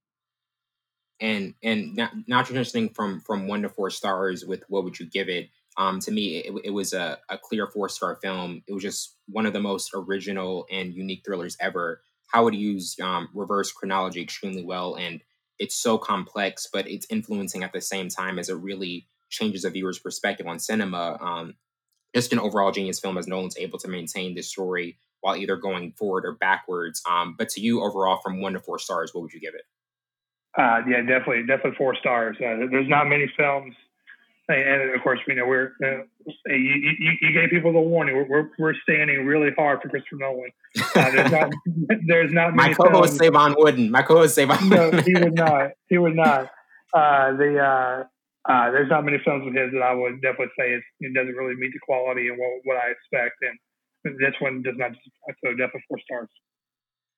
And 1.22 1.54
and 1.62 1.96
now, 1.96 2.10
now 2.28 2.44
transitioning 2.44 2.96
from 2.96 3.20
from 3.22 3.48
one 3.48 3.62
to 3.64 3.70
four 3.70 3.90
stars 3.90 4.46
with 4.46 4.64
what 4.70 4.84
would 4.84 5.00
you 5.00 5.06
give 5.06 5.30
it? 5.30 5.50
Um, 5.78 6.00
to 6.02 6.12
me, 6.12 6.38
it, 6.38 6.54
it 6.66 6.70
was 6.72 6.94
a, 6.94 7.20
a 7.30 7.38
clear 7.38 7.68
four 7.68 7.90
star 7.90 8.18
film. 8.22 8.64
It 8.68 8.74
was 8.74 8.84
just 8.84 9.16
one 9.28 9.46
of 9.46 9.54
the 9.54 9.60
most 9.60 9.92
original 9.94 10.66
and 10.72 10.94
unique 10.94 11.24
thrillers 11.26 11.58
ever. 11.60 12.02
How 12.28 12.48
it 12.48 12.54
used 12.54 13.02
um, 13.02 13.30
reverse 13.34 13.72
chronology 13.72 14.22
extremely 14.22 14.64
well, 14.64 14.96
and 14.96 15.22
it's 15.58 15.76
so 15.76 15.98
complex, 15.98 16.68
but 16.72 16.88
it's 16.88 17.08
influencing 17.10 17.64
at 17.64 17.74
the 17.74 17.82
same 17.82 18.08
time 18.08 18.40
as 18.40 18.50
it 18.50 18.56
really 18.56 19.08
changes 19.30 19.66
a 19.66 19.70
viewer's 19.70 20.00
perspective 20.00 20.48
on 20.48 20.60
cinema. 20.60 21.18
Um, 21.22 21.56
just 22.16 22.34
an 22.34 22.40
overall 22.40 22.72
genius 22.72 23.00
film 23.00 23.18
as 23.18 23.28
Nolan's 23.28 23.58
able 23.58 23.80
to 23.80 23.88
maintain 23.88 24.36
this 24.36 24.50
story 24.50 24.98
while 25.22 25.36
either 25.36 25.56
going 25.56 25.92
forward 25.94 26.26
or 26.26 26.34
backwards. 26.34 27.02
Um, 27.10 27.36
but 27.38 27.50
to 27.50 27.62
you, 27.62 27.84
overall, 27.84 28.20
from 28.24 28.42
one 28.42 28.54
to 28.54 28.60
four 28.60 28.80
stars, 28.80 29.14
what 29.14 29.22
would 29.22 29.34
you 29.34 29.40
give 29.40 29.54
it? 29.54 29.64
Uh, 30.58 30.82
yeah, 30.88 31.02
definitely, 31.02 31.42
definitely 31.42 31.76
four 31.78 31.96
stars. 31.96 32.36
Uh, 32.38 32.66
there's 32.72 32.90
not 32.90 33.08
many 33.08 33.32
films, 33.38 33.76
and 34.48 34.96
of 34.96 35.02
course, 35.04 35.20
you 35.28 35.36
know 35.36 35.46
we're 35.46 35.74
uh, 35.84 36.04
you, 36.48 36.96
you, 37.00 37.12
you, 37.22 37.34
gave 37.34 37.50
people 37.52 37.72
the 37.72 37.80
warning. 37.80 38.16
We're, 38.16 38.28
we're, 38.28 38.50
we're 38.58 38.74
standing 38.82 39.28
really 39.28 39.52
hard 39.56 39.80
for 39.82 39.90
Christopher 39.90 40.16
Nolan. 40.18 40.50
Uh, 40.96 41.12
there's 41.12 41.32
not 41.32 41.52
there's 42.08 42.34
not 42.34 42.56
my 42.56 42.74
co-host 42.74 43.18
Savon 43.18 43.56
wouldn't. 43.60 43.92
My 43.92 44.02
co-host 44.02 44.36
Savon. 44.36 44.70
no, 44.70 44.92
he 44.92 45.14
would 45.14 45.36
not. 45.36 45.72
He 45.88 46.00
would 46.00 46.16
not. 46.16 46.50
Uh, 46.92 47.34
the 47.34 48.08
uh, 48.50 48.72
there's 48.72 48.90
not 48.90 49.06
many 49.06 49.20
films 49.24 49.46
of 49.48 49.54
his 49.54 49.72
that 49.74 49.84
I 49.84 49.94
would 49.94 50.22
definitely 50.22 50.54
say 50.58 50.74
it 50.74 51.14
doesn't 51.14 51.36
really 51.36 51.56
meet 51.56 51.72
the 51.72 51.80
quality 51.86 52.30
and 52.30 52.38
what, 52.38 52.50
what 52.64 52.78
I 52.78 52.90
expect. 52.90 53.36
And 53.44 54.18
this 54.20 54.34
one 54.40 54.64
does 54.64 54.76
not 54.76 54.92
disappoint. 54.92 55.38
So 55.46 55.52
definitely 55.52 55.84
four 55.88 56.00
stars. 56.00 56.30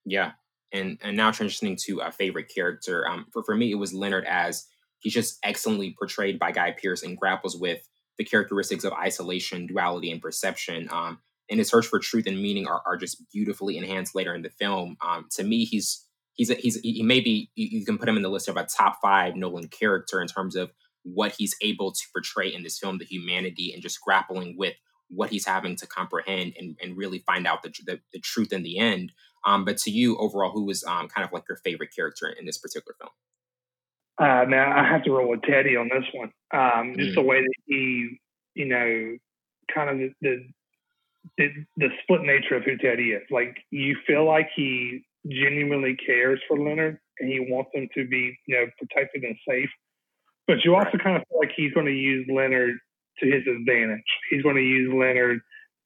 Yeah, 0.05 0.31
and 0.73 0.97
and 1.01 1.15
now 1.15 1.31
transitioning 1.31 1.81
to 1.83 1.99
a 1.99 2.11
favorite 2.11 2.51
character. 2.53 3.07
Um, 3.07 3.27
for 3.31 3.43
for 3.43 3.55
me, 3.55 3.71
it 3.71 3.75
was 3.75 3.93
Leonard 3.93 4.25
as 4.25 4.67
he's 4.99 5.13
just 5.13 5.39
excellently 5.43 5.95
portrayed 5.97 6.37
by 6.37 6.51
Guy 6.51 6.71
Pearce 6.71 7.03
and 7.03 7.17
grapples 7.17 7.55
with 7.55 7.87
the 8.17 8.25
characteristics 8.25 8.83
of 8.83 8.93
isolation, 8.93 9.67
duality, 9.67 10.11
and 10.11 10.21
perception. 10.21 10.89
Um, 10.91 11.19
and 11.49 11.59
his 11.59 11.69
search 11.69 11.87
for 11.87 11.99
truth 11.99 12.27
and 12.27 12.41
meaning 12.41 12.67
are, 12.67 12.81
are 12.85 12.97
just 12.97 13.23
beautifully 13.31 13.77
enhanced 13.77 14.15
later 14.15 14.33
in 14.33 14.41
the 14.41 14.49
film. 14.49 14.97
Um, 15.01 15.27
to 15.31 15.43
me, 15.43 15.65
he's 15.65 16.05
he's 16.33 16.49
a, 16.49 16.55
he's 16.55 16.79
he 16.81 17.03
may 17.03 17.19
be 17.19 17.51
you, 17.55 17.79
you 17.79 17.85
can 17.85 17.97
put 17.97 18.09
him 18.09 18.17
in 18.17 18.23
the 18.23 18.29
list 18.29 18.47
of 18.47 18.57
a 18.57 18.65
top 18.65 18.97
five 19.01 19.35
Nolan 19.35 19.67
character 19.67 20.21
in 20.21 20.27
terms 20.27 20.55
of 20.55 20.71
what 21.03 21.33
he's 21.37 21.55
able 21.61 21.91
to 21.91 22.01
portray 22.13 22.53
in 22.53 22.63
this 22.63 22.79
film, 22.79 22.97
the 22.97 23.05
humanity, 23.05 23.71
and 23.73 23.81
just 23.81 24.01
grappling 24.01 24.55
with 24.57 24.75
what 25.09 25.29
he's 25.29 25.45
having 25.45 25.75
to 25.75 25.87
comprehend 25.87 26.53
and, 26.57 26.77
and 26.81 26.97
really 26.97 27.19
find 27.19 27.45
out 27.45 27.63
the, 27.63 27.73
the, 27.85 27.99
the 28.13 28.19
truth 28.19 28.53
in 28.53 28.63
the 28.63 28.77
end. 28.77 29.11
Um, 29.45 29.65
but 29.65 29.77
to 29.79 29.91
you, 29.91 30.17
overall, 30.17 30.51
who 30.51 30.65
was 30.65 30.83
um, 30.85 31.07
kind 31.07 31.25
of 31.25 31.33
like 31.33 31.43
your 31.49 31.57
favorite 31.57 31.89
character 31.95 32.29
in 32.29 32.45
this 32.45 32.57
particular 32.57 32.95
film? 32.99 33.11
Uh, 34.17 34.45
now 34.45 34.71
I 34.77 34.87
have 34.87 35.03
to 35.03 35.11
roll 35.11 35.29
with 35.29 35.41
Teddy 35.41 35.75
on 35.75 35.89
this 35.89 36.05
one. 36.13 36.31
Um, 36.53 36.95
just 36.97 37.11
mm. 37.11 37.15
the 37.15 37.21
way 37.21 37.41
that 37.41 37.53
he, 37.65 38.19
you 38.53 38.65
know, 38.65 39.17
kind 39.73 39.89
of 39.89 40.11
the, 40.21 40.45
the, 41.37 41.47
the 41.77 41.89
split 42.03 42.21
nature 42.21 42.55
of 42.55 42.63
who 42.63 42.77
Teddy 42.77 43.11
is. 43.11 43.23
Like 43.31 43.57
you 43.71 43.97
feel 44.05 44.25
like 44.25 44.49
he 44.55 45.03
genuinely 45.27 45.95
cares 45.95 46.39
for 46.47 46.59
Leonard 46.59 46.99
and 47.19 47.29
he 47.29 47.39
wants 47.39 47.71
him 47.73 47.87
to 47.95 48.07
be, 48.07 48.37
you 48.47 48.55
know, 48.55 48.65
protected 48.77 49.23
and 49.23 49.35
safe. 49.47 49.69
But 50.47 50.63
you 50.63 50.75
also 50.75 50.89
right. 50.93 51.03
kind 51.03 51.15
of 51.17 51.23
feel 51.29 51.39
like 51.39 51.51
he's 51.55 51.73
going 51.73 51.85
to 51.85 51.93
use 51.93 52.27
Leonard 52.29 52.77
to 53.19 53.25
his 53.25 53.43
advantage. 53.47 54.03
He's 54.29 54.41
going 54.41 54.55
to 54.55 54.61
use 54.61 54.91
Leonard 54.93 55.39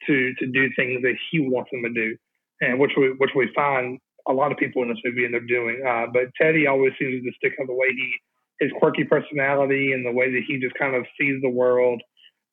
to 0.06 0.34
to 0.38 0.46
do 0.46 0.68
things 0.76 1.02
that 1.02 1.14
he 1.30 1.40
wants 1.40 1.70
him 1.72 1.82
to 1.82 1.92
do, 1.92 2.16
and 2.60 2.78
which 2.78 2.92
we 2.96 3.14
which 3.18 3.30
we 3.36 3.50
find 3.54 3.98
a 4.28 4.32
lot 4.32 4.50
of 4.50 4.58
people 4.58 4.82
in 4.82 4.88
this 4.88 4.98
movie 5.04 5.24
end 5.24 5.36
up 5.36 5.46
doing. 5.46 5.82
Uh, 5.86 6.06
but 6.12 6.24
Teddy 6.40 6.66
always 6.66 6.92
seems 6.98 7.24
to 7.24 7.32
stick 7.36 7.52
out 7.60 7.66
the 7.66 7.74
way 7.74 7.88
he 7.88 8.12
his 8.60 8.72
quirky 8.78 9.04
personality 9.04 9.92
and 9.92 10.04
the 10.04 10.12
way 10.12 10.30
that 10.30 10.42
he 10.46 10.58
just 10.58 10.74
kind 10.78 10.94
of 10.94 11.04
sees 11.20 11.40
the 11.42 11.50
world. 11.50 12.02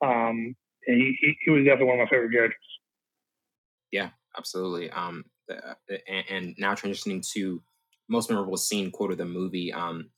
Um, 0.03 0.55
he, 0.85 1.17
he, 1.21 1.37
he 1.45 1.51
was 1.51 1.63
definitely 1.63 1.87
one 1.87 1.99
of 1.99 2.05
my 2.05 2.09
favorite 2.09 2.33
characters. 2.33 2.59
Yeah, 3.91 4.09
absolutely. 4.37 4.89
Um, 4.91 5.23
and, 6.07 6.23
and 6.29 6.55
now 6.57 6.73
transitioning 6.73 7.25
to 7.33 7.61
most 8.09 8.29
memorable 8.29 8.57
scene 8.57 8.91
quote 8.91 9.11
of 9.11 9.17
the 9.17 9.25
movie. 9.25 9.71
Um, 9.71 10.09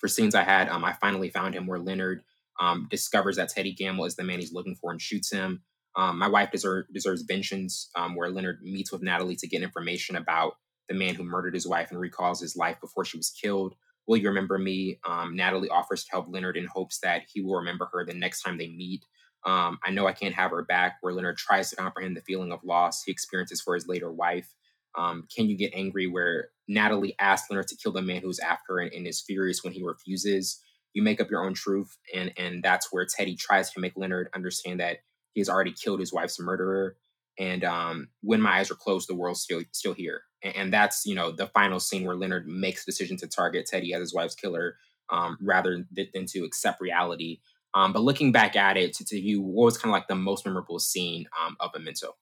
for 0.00 0.08
scenes 0.08 0.34
I 0.34 0.42
had, 0.42 0.68
um, 0.68 0.84
I 0.84 0.94
finally 0.94 1.28
found 1.28 1.54
him 1.54 1.66
where 1.66 1.78
Leonard 1.78 2.22
um, 2.60 2.88
discovers 2.90 3.36
that 3.36 3.50
Teddy 3.50 3.72
Gamble 3.72 4.06
is 4.06 4.16
the 4.16 4.24
man 4.24 4.40
he's 4.40 4.52
looking 4.52 4.74
for 4.74 4.90
and 4.90 5.00
shoots 5.00 5.30
him. 5.30 5.62
Um, 5.96 6.18
my 6.18 6.28
wife 6.28 6.50
deserve, 6.50 6.86
deserves 6.92 7.22
vengeance, 7.22 7.90
um, 7.96 8.14
where 8.14 8.30
Leonard 8.30 8.60
meets 8.62 8.92
with 8.92 9.02
Natalie 9.02 9.36
to 9.36 9.48
get 9.48 9.62
information 9.62 10.16
about 10.16 10.54
the 10.88 10.94
man 10.94 11.14
who 11.14 11.24
murdered 11.24 11.54
his 11.54 11.66
wife 11.66 11.90
and 11.90 12.00
recalls 12.00 12.40
his 12.40 12.56
life 12.56 12.80
before 12.80 13.04
she 13.04 13.16
was 13.16 13.30
killed. 13.30 13.74
Will 14.06 14.16
you 14.16 14.28
remember 14.28 14.58
me? 14.58 14.98
Um, 15.08 15.36
Natalie 15.36 15.68
offers 15.68 16.04
to 16.04 16.10
help 16.10 16.26
Leonard 16.28 16.56
in 16.56 16.66
hopes 16.66 16.98
that 17.00 17.22
he 17.32 17.40
will 17.40 17.56
remember 17.56 17.88
her 17.92 18.04
the 18.04 18.14
next 18.14 18.42
time 18.42 18.58
they 18.58 18.68
meet. 18.68 19.04
Um, 19.46 19.78
I 19.84 19.90
know 19.90 20.06
I 20.06 20.12
can't 20.12 20.34
have 20.34 20.50
her 20.50 20.64
back, 20.64 20.98
where 21.00 21.14
Leonard 21.14 21.38
tries 21.38 21.70
to 21.70 21.76
comprehend 21.76 22.16
the 22.16 22.22
feeling 22.22 22.52
of 22.52 22.64
loss 22.64 23.02
he 23.04 23.12
experiences 23.12 23.60
for 23.60 23.74
his 23.74 23.86
later 23.88 24.12
wife. 24.12 24.54
Um, 24.96 25.26
Can 25.34 25.48
You 25.48 25.56
Get 25.56 25.72
Angry, 25.74 26.06
where 26.06 26.48
Natalie 26.68 27.14
asks 27.18 27.50
Leonard 27.50 27.68
to 27.68 27.76
kill 27.76 27.92
the 27.92 28.02
man 28.02 28.22
who's 28.22 28.38
after 28.38 28.74
her 28.74 28.78
and, 28.80 28.92
and 28.92 29.06
is 29.06 29.20
furious 29.20 29.62
when 29.62 29.72
he 29.72 29.82
refuses. 29.82 30.60
You 30.94 31.02
make 31.02 31.20
up 31.20 31.30
your 31.30 31.44
own 31.44 31.54
truth, 31.54 31.96
and 32.14 32.32
and 32.36 32.62
that's 32.62 32.92
where 32.92 33.06
Teddy 33.06 33.36
tries 33.36 33.70
to 33.72 33.80
make 33.80 33.92
Leonard 33.96 34.28
understand 34.34 34.80
that 34.80 34.98
he 35.34 35.40
has 35.40 35.48
already 35.48 35.72
killed 35.72 36.00
his 36.00 36.12
wife's 36.12 36.40
murderer. 36.40 36.96
And 37.38 37.64
um, 37.64 38.08
when 38.22 38.40
my 38.40 38.58
eyes 38.58 38.70
are 38.70 38.76
closed, 38.76 39.08
the 39.08 39.14
world's 39.14 39.40
still 39.40 39.62
still 39.72 39.94
here. 39.94 40.22
And, 40.42 40.56
and, 40.56 40.72
that's 40.72 41.06
you 41.06 41.14
know 41.14 41.30
the 41.30 41.46
final 41.46 41.80
scene 41.80 42.04
where 42.04 42.16
Leonard 42.16 42.46
makes 42.46 42.84
the 42.84 42.92
decision 42.92 43.16
to 43.18 43.28
target 43.28 43.66
Teddy 43.66 43.94
as 43.94 44.00
his 44.00 44.14
wife's 44.14 44.34
killer, 44.34 44.76
um, 45.10 45.38
rather 45.40 45.86
than, 45.92 46.26
to 46.26 46.44
accept 46.44 46.80
reality. 46.80 47.40
Um, 47.74 47.92
but 47.92 48.02
looking 48.02 48.32
back 48.32 48.56
at 48.56 48.76
it, 48.76 48.94
to, 48.94 49.04
to 49.06 49.18
you, 49.18 49.40
what 49.40 49.66
was 49.66 49.78
kind 49.78 49.90
of 49.90 49.98
like 49.98 50.08
the 50.08 50.16
most 50.16 50.44
memorable 50.44 50.80
scene 50.80 51.26
um, 51.40 51.56
of 51.60 51.70
Memento? 51.72 52.16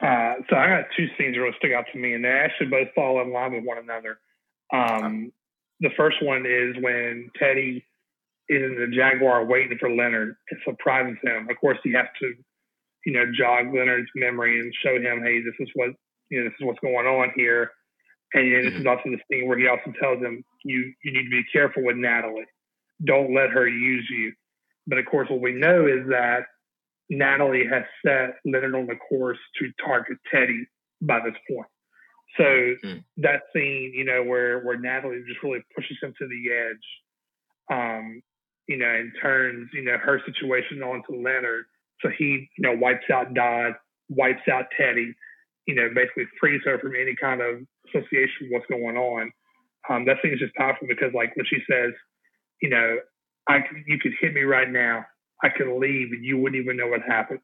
Uh, 0.00 0.34
so 0.48 0.56
I 0.56 0.68
got 0.68 0.84
two 0.96 1.08
scenes 1.18 1.34
that 1.34 1.40
really 1.40 1.56
stick 1.58 1.72
out 1.72 1.86
to 1.92 1.98
me, 1.98 2.14
and 2.14 2.24
they 2.24 2.28
actually 2.28 2.68
both 2.68 2.88
fall 2.94 3.20
in 3.20 3.32
line 3.32 3.52
with 3.52 3.64
one 3.64 3.78
another. 3.78 4.18
Um, 4.72 5.32
the 5.80 5.90
first 5.96 6.22
one 6.22 6.46
is 6.46 6.76
when 6.82 7.30
Teddy 7.36 7.84
is 8.48 8.62
in 8.62 8.76
the 8.78 8.94
Jaguar 8.94 9.44
waiting 9.44 9.76
for 9.78 9.90
Leonard 9.90 10.36
and 10.50 10.60
surprises 10.64 11.18
him. 11.22 11.48
Of 11.50 11.56
course, 11.60 11.78
he 11.82 11.92
has 11.92 12.06
to, 12.20 12.34
you 13.06 13.12
know, 13.12 13.24
jog 13.36 13.74
Leonard's 13.74 14.08
memory 14.14 14.60
and 14.60 14.72
show 14.82 14.96
him, 14.96 15.22
hey, 15.22 15.40
this 15.42 15.54
is 15.58 15.68
what 15.74 15.90
you 16.30 16.40
know, 16.40 16.44
this 16.44 16.54
is 16.60 16.66
what's 16.66 16.80
going 16.80 17.06
on 17.06 17.32
here. 17.34 17.70
And 18.34 18.52
then 18.52 18.64
this 18.64 18.74
is 18.74 18.80
mm-hmm. 18.80 18.88
also 18.88 19.02
the 19.04 19.18
scene 19.30 19.48
where 19.48 19.58
he 19.58 19.66
also 19.66 19.92
tells 20.00 20.22
him, 20.22 20.44
you 20.64 20.92
you 21.02 21.12
need 21.12 21.24
to 21.24 21.30
be 21.30 21.44
careful 21.52 21.84
with 21.84 21.96
Natalie. 21.96 22.44
Don't 23.04 23.34
let 23.34 23.50
her 23.50 23.66
use 23.66 24.06
you. 24.10 24.32
But 24.86 24.98
of 24.98 25.06
course, 25.06 25.28
what 25.30 25.40
we 25.40 25.52
know 25.52 25.86
is 25.86 26.06
that 26.08 26.44
Natalie 27.10 27.66
has 27.70 27.84
set 28.04 28.36
Leonard 28.44 28.74
on 28.74 28.86
the 28.86 28.96
course 28.96 29.38
to 29.58 29.70
target 29.84 30.18
Teddy 30.30 30.66
by 31.00 31.20
this 31.20 31.34
point. 31.50 31.68
So 32.36 32.44
mm. 32.44 33.04
that 33.18 33.42
scene, 33.54 33.92
you 33.94 34.04
know, 34.04 34.22
where 34.22 34.60
where 34.60 34.78
Natalie 34.78 35.22
just 35.26 35.42
really 35.42 35.60
pushes 35.74 35.96
him 36.02 36.14
to 36.18 36.28
the 36.28 36.52
edge, 36.52 36.86
um, 37.72 38.22
you 38.66 38.76
know, 38.76 38.88
and 38.88 39.12
turns, 39.20 39.70
you 39.72 39.82
know, 39.82 39.96
her 39.96 40.20
situation 40.26 40.82
onto 40.82 41.22
Leonard. 41.22 41.64
So 42.00 42.10
he, 42.16 42.48
you 42.56 42.62
know, 42.62 42.76
wipes 42.76 43.10
out 43.12 43.34
Dodd, 43.34 43.72
wipes 44.08 44.46
out 44.52 44.66
Teddy, 44.76 45.14
you 45.66 45.74
know, 45.74 45.88
basically 45.94 46.24
frees 46.38 46.60
her 46.64 46.78
from 46.78 46.92
any 46.94 47.14
kind 47.16 47.40
of 47.40 47.62
association 47.88 48.48
with 48.48 48.52
what's 48.52 48.66
going 48.66 48.96
on. 48.96 49.32
Um, 49.88 50.04
that 50.04 50.18
scene 50.22 50.34
is 50.34 50.40
just 50.40 50.54
powerful 50.54 50.86
because, 50.86 51.12
like, 51.14 51.34
when 51.34 51.46
she 51.46 51.58
says, 51.70 51.92
you 52.60 52.68
know, 52.68 52.98
I 53.48 53.60
you 53.86 53.98
could 53.98 54.12
hit 54.20 54.34
me 54.34 54.42
right 54.42 54.70
now, 54.70 55.06
I 55.42 55.48
could 55.48 55.68
leave 55.78 56.12
and 56.12 56.24
you 56.24 56.38
wouldn't 56.38 56.60
even 56.60 56.76
know 56.76 56.88
what 56.88 57.02
happened. 57.02 57.40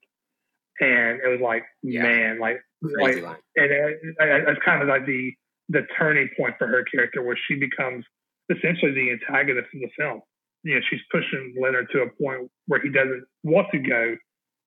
And 0.80 1.20
it 1.24 1.28
was 1.28 1.40
like, 1.40 1.64
yeah. 1.82 2.02
man, 2.02 2.40
like, 2.40 2.60
Crazy 2.82 3.20
like, 3.20 3.30
line. 3.30 3.40
and 3.56 3.70
it, 3.70 3.98
it, 4.18 4.48
it's 4.48 4.60
kind 4.64 4.82
of 4.82 4.88
like 4.88 5.06
the 5.06 5.32
the 5.70 5.82
turning 5.98 6.28
point 6.36 6.54
for 6.58 6.66
her 6.66 6.84
character, 6.84 7.22
where 7.22 7.38
she 7.48 7.54
becomes 7.54 8.04
essentially 8.50 8.92
the 8.92 9.10
antagonist 9.12 9.68
in 9.72 9.80
the 9.80 9.88
film. 9.98 10.20
You 10.62 10.74
know, 10.74 10.80
she's 10.90 11.00
pushing 11.10 11.54
Leonard 11.60 11.88
to 11.92 12.02
a 12.02 12.22
point 12.22 12.50
where 12.66 12.82
he 12.82 12.90
doesn't 12.90 13.24
want 13.42 13.68
to 13.72 13.78
go, 13.78 14.16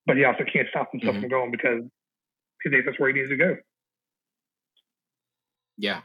but 0.06 0.16
he 0.16 0.24
also 0.24 0.44
can't 0.52 0.66
stop 0.70 0.90
himself 0.90 1.14
mm-hmm. 1.14 1.22
from 1.22 1.30
going 1.30 1.50
because 1.52 1.82
he 2.62 2.70
thinks 2.70 2.86
that's 2.86 2.98
where 2.98 3.10
he 3.10 3.18
needs 3.20 3.30
to 3.30 3.36
go. 3.36 3.56
Yeah, 5.76 6.00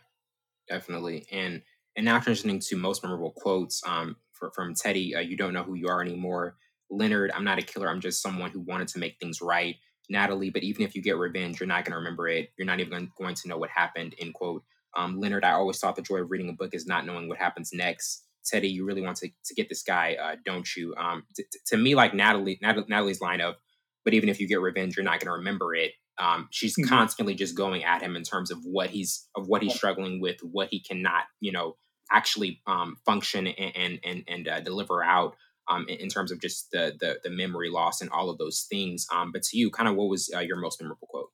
definitely. 0.70 1.26
And 1.32 1.62
and 1.96 2.06
now 2.06 2.20
transitioning 2.20 2.66
to 2.68 2.76
most 2.76 3.04
memorable 3.04 3.32
quotes 3.32 3.82
um, 3.88 4.18
for, 4.34 4.52
from 4.52 4.76
Teddy, 4.76 5.16
uh, 5.16 5.22
"You 5.22 5.38
don't 5.38 5.54
know 5.54 5.64
who 5.64 5.76
you 5.76 5.88
are 5.88 6.02
anymore." 6.02 6.58
Leonard, 6.98 7.32
I'm 7.34 7.44
not 7.44 7.60
a 7.60 7.64
killer. 7.64 7.90
I'm 7.90 8.02
just 8.02 8.22
someone 8.22 8.52
who 8.52 8.62
wanted 8.62 8.88
to 8.90 9.00
make 9.00 9.18
things 9.20 9.42
right. 9.42 9.76
Natalie, 10.10 10.50
but 10.50 10.64
even 10.64 10.84
if 10.84 10.96
you 10.96 11.02
get 11.02 11.18
revenge, 11.18 11.60
you're 11.60 11.68
not 11.68 11.86
going 11.86 11.94
to 11.94 11.98
remember 11.98 12.28
it. 12.28 12.52
You're 12.58 12.66
not 12.66 12.80
even 12.80 13.10
going 13.18 13.36
to 13.36 13.48
know 13.48 13.58
what 13.58 13.70
happened. 13.70 14.16
End 14.20 14.34
quote. 14.34 14.64
Um, 14.96 15.20
Leonard, 15.20 15.46
I 15.46 15.52
always 15.52 15.80
thought 15.80 15.96
the 15.96 16.02
joy 16.02 16.18
of 16.18 16.30
reading 16.30 16.50
a 16.50 16.54
book 16.54 16.74
is 16.74 16.86
not 16.86 17.06
knowing 17.06 17.28
what 17.28 17.38
happens 17.38 17.72
next. 17.74 18.26
Teddy, 18.46 18.68
you 18.68 18.86
really 18.86 19.02
want 19.02 19.18
to, 19.18 19.30
to 19.46 19.56
get 19.56 19.70
this 19.70 19.82
guy, 19.82 20.18
uh, 20.22 20.36
don't 20.46 20.68
you? 20.76 20.94
Um, 20.96 21.24
t- 21.36 21.46
t- 21.52 21.60
to 21.68 21.78
me, 21.78 21.96
like 21.96 22.14
Natalie, 22.14 22.60
Nat- 22.62 22.90
Natalie's 22.90 23.22
line 23.22 23.40
of, 23.40 23.56
but 24.04 24.14
even 24.14 24.28
if 24.28 24.40
you 24.40 24.48
get 24.48 24.60
revenge, 24.60 24.98
you're 24.98 25.06
not 25.06 25.20
going 25.20 25.28
to 25.28 25.38
remember 25.38 25.74
it. 25.74 25.92
Um, 26.20 26.48
she's 26.52 26.78
mm-hmm. 26.78 26.90
constantly 26.90 27.34
just 27.34 27.56
going 27.56 27.86
at 27.86 28.02
him 28.02 28.16
in 28.16 28.24
terms 28.24 28.52
of 28.52 28.60
what 28.64 28.90
he's 28.90 29.28
of 29.36 29.48
what 29.48 29.64
he's 29.64 29.74
struggling 29.74 30.22
with, 30.22 30.38
what 30.44 30.68
he 30.70 30.80
cannot, 30.80 31.24
you 31.40 31.52
know, 31.52 31.78
actually 32.12 32.62
um, 32.68 32.98
function 33.06 33.48
and 33.48 33.76
and 33.76 34.00
and, 34.04 34.24
and 34.28 34.48
uh, 34.48 34.60
deliver 34.60 35.04
out 35.04 35.36
um, 35.68 35.86
in, 35.88 35.98
in, 35.98 36.10
terms 36.10 36.32
of 36.32 36.42
just 36.42 36.72
the, 36.72 36.94
the, 37.00 37.20
the 37.24 37.30
memory 37.30 37.70
loss 37.70 38.02
and 38.02 38.10
all 38.12 38.30
of 38.30 38.38
those 38.38 38.66
things. 38.70 39.08
Um, 39.14 39.32
but 39.32 39.44
to 39.44 39.58
you, 39.58 39.70
kind 39.70 39.88
of 39.88 39.96
what 39.96 40.10
was 40.10 40.32
uh, 40.36 40.40
your 40.40 40.58
most 40.58 40.82
memorable 40.82 41.08
quote? 41.08 41.30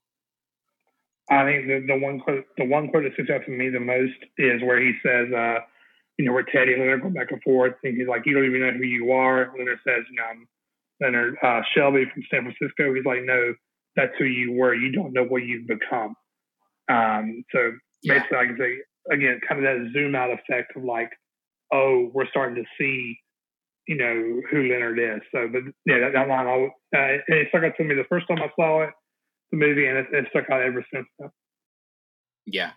I 1.31 1.43
think 1.45 1.67
the, 1.67 1.85
the 1.87 1.97
one 1.97 2.19
quote 2.19 2.45
the 2.57 2.65
one 2.65 2.89
quote 2.89 3.03
that 3.03 3.13
sticks 3.13 3.29
out 3.29 3.45
to 3.45 3.51
me 3.51 3.69
the 3.69 3.79
most 3.79 4.17
is 4.37 4.63
where 4.63 4.81
he 4.81 4.93
says, 5.05 5.31
uh, 5.31 5.59
you 6.17 6.25
know, 6.25 6.33
where 6.33 6.43
Teddy 6.43 6.73
and 6.73 6.81
Leonard 6.81 7.03
go 7.03 7.09
back 7.09 7.31
and 7.31 7.41
forth, 7.43 7.75
and 7.83 7.95
he's 7.95 8.07
like, 8.07 8.23
"You 8.25 8.33
don't 8.33 8.45
even 8.45 8.61
know 8.61 8.71
who 8.71 8.85
you 8.85 9.11
are." 9.11 9.53
Leonard 9.57 9.79
says, 9.87 10.03
"You 10.09 10.17
know, 10.17 10.23
I'm 10.23 10.47
Leonard 10.99 11.35
uh, 11.43 11.61
Shelby 11.75 12.05
from 12.11 12.23
San 12.31 12.41
Francisco." 12.41 12.93
He's 12.95 13.05
like, 13.05 13.23
"No, 13.23 13.53
that's 13.95 14.11
who 14.17 14.25
you 14.25 14.53
were. 14.53 14.73
You 14.73 14.91
don't 14.91 15.13
know 15.13 15.23
what 15.23 15.43
you've 15.43 15.67
become." 15.67 16.15
Um, 16.91 17.43
so 17.51 17.73
basically, 18.03 18.27
yeah. 18.31 18.39
I 18.39 18.45
can 18.47 18.57
say 18.57 18.77
again, 19.11 19.39
kind 19.47 19.63
of 19.63 19.65
that 19.65 19.91
zoom 19.93 20.15
out 20.15 20.31
effect 20.31 20.75
of 20.75 20.83
like, 20.83 21.11
oh, 21.71 22.09
we're 22.13 22.27
starting 22.27 22.55
to 22.55 22.69
see 22.79 23.17
you 23.89 23.97
know 23.97 24.41
who 24.51 24.69
Leonard 24.69 24.99
is. 24.99 25.21
So, 25.33 25.49
but 25.51 25.63
yeah, 25.87 25.97
that, 25.99 26.13
that 26.13 26.27
line, 26.27 26.69
uh, 26.95 27.17
it 27.27 27.47
stuck 27.49 27.63
out 27.63 27.75
to 27.75 27.83
me 27.83 27.95
the 27.95 28.03
first 28.07 28.27
time 28.27 28.37
I 28.37 28.51
saw 28.55 28.83
it, 28.83 28.91
the 29.51 29.57
movie, 29.57 29.87
and 29.87 29.97
it, 29.97 30.05
it 30.11 30.27
stuck 30.29 30.47
out 30.51 30.61
ever 30.61 30.85
since 30.93 31.07
then. 31.17 31.31
Yeah. 32.45 32.71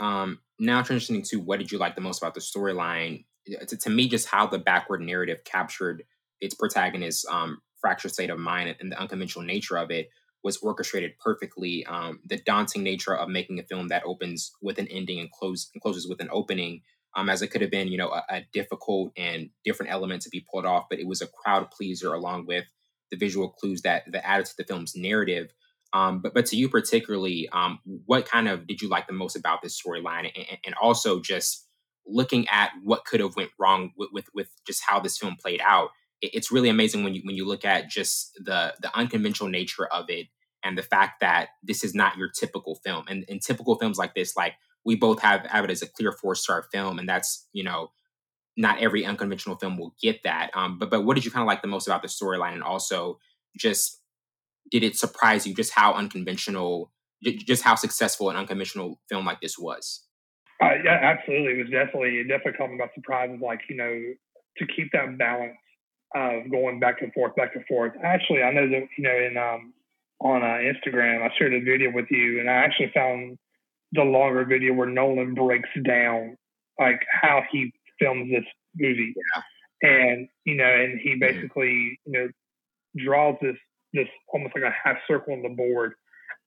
Um, 0.00 0.40
now 0.58 0.80
transitioning 0.80 1.28
to 1.28 1.36
what 1.36 1.58
did 1.58 1.70
you 1.70 1.76
like 1.76 1.96
the 1.96 2.00
most 2.00 2.22
about 2.22 2.32
the 2.32 2.40
storyline? 2.40 3.26
To, 3.68 3.76
to, 3.76 3.90
me, 3.90 4.08
just 4.08 4.26
how 4.26 4.46
the 4.46 4.58
backward 4.58 5.02
narrative 5.02 5.44
captured 5.44 6.02
its 6.40 6.54
protagonist's 6.54 7.26
um, 7.30 7.60
fractured 7.78 8.12
state 8.12 8.30
of 8.30 8.38
mind 8.38 8.74
and 8.80 8.90
the 8.90 8.98
unconventional 8.98 9.44
nature 9.44 9.76
of 9.76 9.90
it 9.90 10.08
was 10.42 10.56
orchestrated 10.58 11.12
perfectly. 11.18 11.84
Um, 11.84 12.20
the 12.24 12.38
daunting 12.38 12.82
nature 12.82 13.14
of 13.14 13.28
making 13.28 13.58
a 13.58 13.64
film 13.64 13.88
that 13.88 14.02
opens 14.06 14.52
with 14.62 14.78
an 14.78 14.88
ending 14.88 15.20
and, 15.20 15.30
close, 15.30 15.68
and 15.74 15.82
closes 15.82 16.08
with 16.08 16.20
an 16.22 16.28
opening 16.32 16.80
um, 17.14 17.28
as 17.28 17.42
it 17.42 17.48
could 17.48 17.62
have 17.62 17.70
been, 17.70 17.88
you 17.88 17.98
know, 17.98 18.10
a, 18.10 18.22
a, 18.30 18.46
difficult 18.52 19.12
and 19.16 19.50
different 19.64 19.92
element 19.92 20.22
to 20.22 20.28
be 20.28 20.44
pulled 20.50 20.66
off, 20.66 20.86
but 20.90 20.98
it 20.98 21.06
was 21.06 21.22
a 21.22 21.26
crowd 21.26 21.70
pleaser 21.70 22.12
along 22.12 22.46
with 22.46 22.66
the 23.10 23.16
visual 23.16 23.48
clues 23.48 23.82
that 23.82 24.02
that 24.12 24.26
added 24.26 24.46
to 24.46 24.54
the 24.58 24.64
film's 24.64 24.94
narrative. 24.96 25.52
Um, 25.92 26.20
but 26.20 26.34
but 26.34 26.46
to 26.46 26.56
you 26.56 26.68
particularly, 26.68 27.48
um, 27.52 27.78
what 28.06 28.26
kind 28.26 28.48
of 28.48 28.66
did 28.66 28.82
you 28.82 28.88
like 28.88 29.06
the 29.06 29.12
most 29.12 29.36
about 29.36 29.62
this 29.62 29.80
storyline, 29.80 30.30
and, 30.36 30.58
and, 30.64 30.74
also 30.80 31.20
just 31.20 31.66
looking 32.06 32.46
at 32.48 32.70
what 32.82 33.04
could 33.04 33.20
have 33.20 33.36
went 33.36 33.50
wrong 33.58 33.92
with, 33.96 34.10
with, 34.12 34.26
with 34.34 34.50
just 34.66 34.82
how 34.86 35.00
this 35.00 35.16
film 35.16 35.36
played 35.40 35.60
out? 35.64 35.90
It, 36.20 36.32
it's 36.34 36.52
really 36.52 36.68
amazing 36.68 37.04
when 37.04 37.14
you 37.14 37.22
when 37.24 37.36
you 37.36 37.46
look 37.46 37.64
at 37.64 37.88
just 37.88 38.32
the 38.44 38.74
the 38.80 38.94
unconventional 38.96 39.48
nature 39.48 39.86
of 39.86 40.06
it 40.08 40.26
and 40.66 40.76
the 40.76 40.82
fact 40.82 41.20
that 41.20 41.50
this 41.62 41.84
is 41.84 41.94
not 41.94 42.16
your 42.16 42.28
typical 42.28 42.74
film. 42.84 43.04
And 43.08 43.24
in 43.28 43.38
typical 43.38 43.76
films 43.76 43.98
like 43.98 44.14
this, 44.14 44.36
like 44.36 44.54
we 44.86 44.94
both 44.94 45.20
have 45.20 45.44
have 45.46 45.64
it 45.64 45.70
as 45.70 45.82
a 45.82 45.86
clear 45.86 46.12
four 46.12 46.34
star 46.34 46.64
film, 46.72 46.98
and 46.98 47.08
that's 47.08 47.46
you 47.52 47.64
know 47.64 47.90
not 48.56 48.78
every 48.78 49.04
unconventional 49.04 49.56
film 49.56 49.76
will 49.76 49.94
get 50.00 50.22
that. 50.22 50.50
Um, 50.54 50.78
but 50.78 50.88
but 50.88 51.04
what 51.04 51.14
did 51.14 51.24
you 51.24 51.30
kind 51.30 51.42
of 51.42 51.46
like 51.46 51.60
the 51.60 51.68
most 51.68 51.86
about 51.86 52.02
the 52.02 52.08
storyline, 52.08 52.54
and 52.54 52.62
also 52.62 53.18
just 53.58 54.00
did 54.70 54.82
it 54.82 54.96
surprise 54.96 55.46
you 55.46 55.54
just 55.54 55.72
how 55.72 55.92
unconventional, 55.92 56.92
just 57.22 57.62
how 57.62 57.74
successful 57.74 58.30
an 58.30 58.36
unconventional 58.36 59.00
film 59.08 59.26
like 59.26 59.40
this 59.40 59.58
was? 59.58 60.04
Uh, 60.62 60.74
yeah, 60.84 60.98
absolutely. 61.02 61.60
It 61.60 61.64
was 61.64 61.70
definitely 61.70 62.20
it 62.20 62.28
definitely 62.28 62.52
caught 62.52 62.70
me 62.70 62.78
by 62.78 62.88
surprise. 62.94 63.36
Like 63.42 63.60
you 63.68 63.76
know, 63.76 63.92
to 64.58 64.66
keep 64.66 64.92
that 64.92 65.18
balance 65.18 65.58
of 66.14 66.50
going 66.50 66.78
back 66.80 67.02
and 67.02 67.12
forth, 67.12 67.34
back 67.34 67.56
and 67.56 67.66
forth. 67.66 67.92
Actually, 68.02 68.42
I 68.42 68.52
know 68.52 68.68
that 68.68 68.86
you 68.96 69.04
know 69.04 69.16
in 69.16 69.36
um, 69.36 69.74
on 70.20 70.42
uh, 70.42 70.62
Instagram, 70.62 71.22
I 71.22 71.30
shared 71.36 71.54
a 71.54 71.60
video 71.60 71.90
with 71.92 72.06
you, 72.10 72.38
and 72.38 72.48
I 72.48 72.54
actually 72.54 72.90
found 72.94 73.36
the 73.96 74.04
longer 74.04 74.44
video 74.44 74.74
where 74.74 74.88
Nolan 74.88 75.34
breaks 75.34 75.68
down 75.84 76.36
like 76.78 77.00
how 77.10 77.42
he 77.50 77.72
films 77.98 78.30
this 78.30 78.44
movie. 78.76 79.14
Yeah. 79.16 79.42
And, 79.82 80.28
you 80.44 80.56
know, 80.56 80.64
and 80.64 81.00
he 81.00 81.16
basically, 81.16 81.98
you 82.06 82.12
know, 82.12 82.28
draws 82.96 83.36
this 83.42 83.56
this 83.92 84.08
almost 84.28 84.54
like 84.54 84.64
a 84.64 84.74
half 84.84 84.96
circle 85.08 85.32
on 85.32 85.42
the 85.42 85.48
board. 85.48 85.94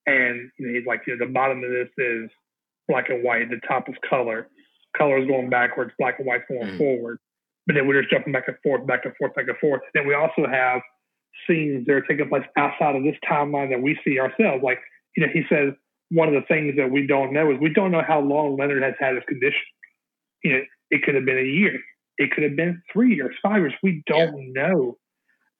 And 0.06 0.50
you 0.58 0.66
know, 0.66 0.78
he's 0.78 0.86
like, 0.86 1.02
you 1.06 1.16
know, 1.16 1.26
the 1.26 1.32
bottom 1.32 1.62
of 1.62 1.70
this 1.70 1.88
is 1.98 2.30
black 2.88 3.08
and 3.10 3.22
white. 3.24 3.50
The 3.50 3.60
top 3.66 3.88
is 3.88 3.94
color. 4.08 4.48
Color 4.96 5.18
is 5.18 5.28
going 5.28 5.50
backwards. 5.50 5.92
Black 5.98 6.18
and 6.18 6.26
white 6.26 6.42
going 6.48 6.74
mm. 6.74 6.78
forward. 6.78 7.18
But 7.66 7.74
then 7.74 7.86
we're 7.86 8.00
just 8.00 8.10
jumping 8.10 8.32
back 8.32 8.48
and 8.48 8.56
forth, 8.62 8.86
back 8.86 9.04
and 9.04 9.14
forth, 9.16 9.34
back 9.34 9.46
and 9.48 9.58
forth. 9.58 9.82
Then 9.94 10.06
we 10.06 10.14
also 10.14 10.46
have 10.50 10.80
scenes 11.46 11.86
that 11.86 11.92
are 11.92 12.00
taking 12.02 12.28
place 12.28 12.42
outside 12.56 12.96
of 12.96 13.02
this 13.04 13.16
timeline 13.30 13.70
that 13.70 13.82
we 13.82 13.98
see 14.04 14.18
ourselves. 14.18 14.62
Like, 14.64 14.78
you 15.16 15.24
know, 15.24 15.32
he 15.32 15.42
says 15.48 15.74
one 16.10 16.28
of 16.28 16.34
the 16.34 16.46
things 16.48 16.74
that 16.76 16.90
we 16.90 17.06
don't 17.06 17.32
know 17.32 17.50
is 17.50 17.58
we 17.60 17.72
don't 17.72 17.92
know 17.92 18.02
how 18.06 18.20
long 18.20 18.56
Leonard 18.56 18.82
has 18.82 18.94
had 18.98 19.14
his 19.14 19.24
condition. 19.28 19.62
You 20.42 20.52
know, 20.52 20.60
it 20.90 21.02
could 21.02 21.14
have 21.14 21.24
been 21.24 21.38
a 21.38 21.42
year. 21.42 21.78
It 22.18 22.32
could 22.32 22.42
have 22.42 22.56
been 22.56 22.82
three 22.92 23.14
years, 23.14 23.34
five 23.42 23.60
years. 23.60 23.74
We 23.82 24.02
don't 24.06 24.52
yeah. 24.54 24.62
know. 24.62 24.98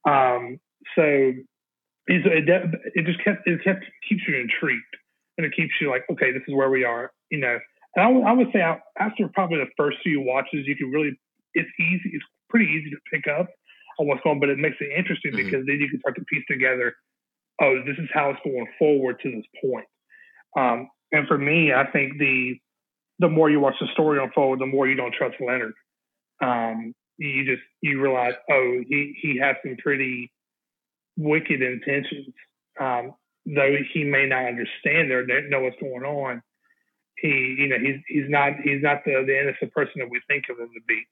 Um, 0.07 0.59
so 0.97 1.03
it, 1.03 2.49
it 2.95 3.07
just 3.07 3.23
kept 3.25 3.47
it 3.47 3.63
kept 3.63 3.85
keeps 4.09 4.23
you 4.27 4.37
intrigued 4.37 4.97
and 5.39 5.47
it 5.47 5.55
keeps 5.55 5.73
you 5.81 5.91
like, 5.91 6.03
okay, 6.11 6.33
this 6.33 6.43
is 6.47 6.55
where 6.55 6.71
we 6.71 6.85
are. 6.85 7.13
You 7.31 7.39
know, 7.39 7.59
and 7.97 8.05
I, 8.05 8.31
I 8.31 8.33
would 8.33 8.49
say 8.53 8.61
after 8.61 9.29
probably 9.33 9.59
the 9.59 9.71
first 9.77 9.99
few 10.03 10.21
watches, 10.21 10.67
you 10.67 10.77
can 10.77 10.91
really 10.91 11.13
it's 11.55 11.71
easy. 11.79 12.11
It's 12.13 12.25
pretty 12.49 12.67
easy 12.67 12.91
to 12.91 12.97
pick 13.13 13.27
up 13.29 13.49
on 13.99 14.09
what's 14.09 14.23
going, 14.23 14.41
but 14.41 14.49
it 14.49 14.59
makes 14.59 14.77
it 14.81 14.91
interesting 14.97 15.33
mm-hmm. 15.33 15.45
because 15.45 15.67
then 15.67 15.79
you 15.79 15.89
can 15.89 16.01
start 16.01 16.17
to 16.17 16.25
piece 16.25 16.45
together. 16.49 16.95
Oh, 17.63 17.83
this 17.87 17.97
is 17.99 18.09
how 18.13 18.31
it's 18.31 18.41
going 18.43 18.67
forward 18.79 19.21
to 19.23 19.31
this 19.31 19.45
point. 19.63 19.87
Um, 20.59 20.89
and 21.13 21.27
for 21.27 21.39
me, 21.39 21.73
I 21.73 21.87
think 21.91 22.19
the 22.19 22.59
the 23.19 23.29
more 23.29 23.51
you 23.51 23.61
watch 23.61 23.75
the 23.81 23.87
story 23.93 24.23
unfold, 24.23 24.61
the 24.61 24.67
more 24.67 24.89
you 24.89 24.97
don't 24.97 25.15
trust 25.15 25.37
Leonard. 25.41 25.75
Um, 26.43 26.95
you 27.19 27.45
just 27.45 27.63
you 27.83 28.01
realize, 28.01 28.35
oh, 28.51 28.81
he 28.89 29.15
he 29.21 29.39
has 29.39 29.57
some 29.65 29.77
pretty 29.77 30.33
wicked 31.17 31.61
intentions. 31.61 32.35
Um, 32.81 33.13
though 33.45 33.77
he 33.93 34.05
may 34.05 34.27
not 34.27 34.47
understand 34.47 35.11
or 35.11 35.27
know 35.27 35.61
what's 35.61 35.77
going 35.81 36.05
on, 36.05 36.43
he 37.19 37.57
you 37.59 37.69
know 37.69 37.79
he's 37.79 38.01
he's 38.09 38.29
not 38.31 38.53
he's 38.65 38.83
not 38.83 39.05
the, 39.05 39.23
the 39.27 39.39
innocent 39.39 39.73
person 39.73 39.95
that 39.97 40.09
we 40.11 40.21
think 40.29 40.45
of 40.51 40.59
him 40.59 40.71
to 40.75 40.81
be, 40.89 41.03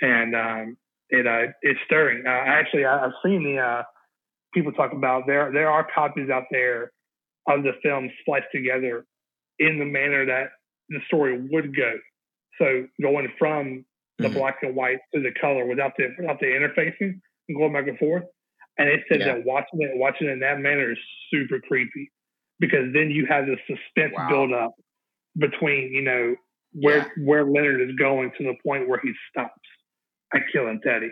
and 0.00 0.36
um, 0.36 0.76
it 1.08 1.26
uh, 1.26 1.52
it's 1.62 1.80
stirring. 1.84 2.24
Uh, 2.26 2.30
actually, 2.30 2.84
I, 2.84 3.00
have 3.00 3.12
seen 3.24 3.42
the 3.42 3.60
uh, 3.60 3.82
people 4.54 4.72
talk 4.72 4.92
about 4.92 5.24
there 5.26 5.50
there 5.52 5.70
are 5.70 5.86
copies 5.92 6.30
out 6.30 6.44
there 6.52 6.92
of 7.48 7.62
the 7.62 7.72
film 7.82 8.10
spliced 8.20 8.46
together 8.54 9.04
in 9.58 9.78
the 9.78 9.84
manner 9.84 10.26
that 10.26 10.50
the 10.88 10.98
story 11.06 11.40
would 11.50 11.74
go. 11.76 11.92
So 12.58 12.86
going 13.00 13.28
from 13.38 13.84
the 14.18 14.28
mm-hmm. 14.28 14.38
black 14.38 14.58
and 14.62 14.76
white 14.76 14.98
to 15.14 15.20
the 15.20 15.32
color 15.40 15.66
without 15.66 15.92
the 15.96 16.08
without 16.18 16.40
the 16.40 16.46
interfacing 16.46 17.20
and 17.48 17.58
going 17.58 17.72
back 17.72 17.88
and 17.88 17.98
forth. 17.98 18.24
And 18.78 18.88
it 18.88 19.00
said 19.08 19.20
yeah. 19.20 19.34
that 19.34 19.46
watching 19.46 19.80
it 19.80 19.90
watching 19.94 20.28
it 20.28 20.32
in 20.32 20.40
that 20.40 20.58
manner 20.58 20.92
is 20.92 20.98
super 21.32 21.60
creepy 21.60 22.10
because 22.58 22.92
then 22.92 23.10
you 23.10 23.26
have 23.26 23.46
the 23.46 23.56
suspense 23.66 24.12
wow. 24.16 24.28
build 24.28 24.52
up 24.52 24.72
between 25.38 25.92
you 25.92 26.02
know 26.02 26.34
where 26.72 26.98
yeah. 26.98 27.24
where 27.24 27.44
Leonard 27.44 27.80
is 27.88 27.94
going 27.96 28.30
to 28.38 28.44
the 28.44 28.54
point 28.64 28.88
where 28.88 29.00
he 29.02 29.12
stops 29.30 29.54
at 30.34 30.42
killing 30.52 30.80
Teddy. 30.84 31.10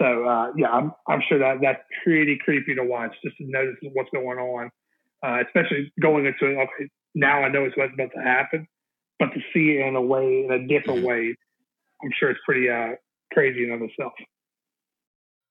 So 0.00 0.24
uh, 0.24 0.52
yeah, 0.56 0.70
I'm 0.70 0.92
I'm 1.08 1.22
sure 1.28 1.38
that 1.38 1.58
that's 1.60 1.82
pretty 2.04 2.38
creepy 2.44 2.74
to 2.74 2.84
watch 2.84 3.14
just 3.24 3.36
to 3.38 3.44
notice 3.46 3.76
what's 3.92 4.10
going 4.10 4.38
on 4.38 4.70
uh, 5.24 5.38
especially 5.46 5.92
going 6.00 6.26
into 6.26 6.46
okay, 6.46 6.88
now 7.14 7.42
I 7.42 7.48
know 7.48 7.64
it's 7.64 7.76
what's 7.76 7.94
about 7.94 8.10
to 8.14 8.22
happen, 8.22 8.66
but 9.18 9.26
to 9.26 9.40
see 9.52 9.78
it 9.78 9.86
in 9.86 9.96
a 9.96 10.02
way, 10.02 10.44
in 10.44 10.52
a 10.52 10.66
different 10.66 11.00
mm-hmm. 11.00 11.08
way, 11.08 11.34
I'm 12.02 12.10
sure 12.18 12.30
it's 12.30 12.40
pretty 12.44 12.68
uh, 12.68 12.96
crazy 13.32 13.64
in 13.64 13.72
of 13.72 13.82
itself. 13.82 14.12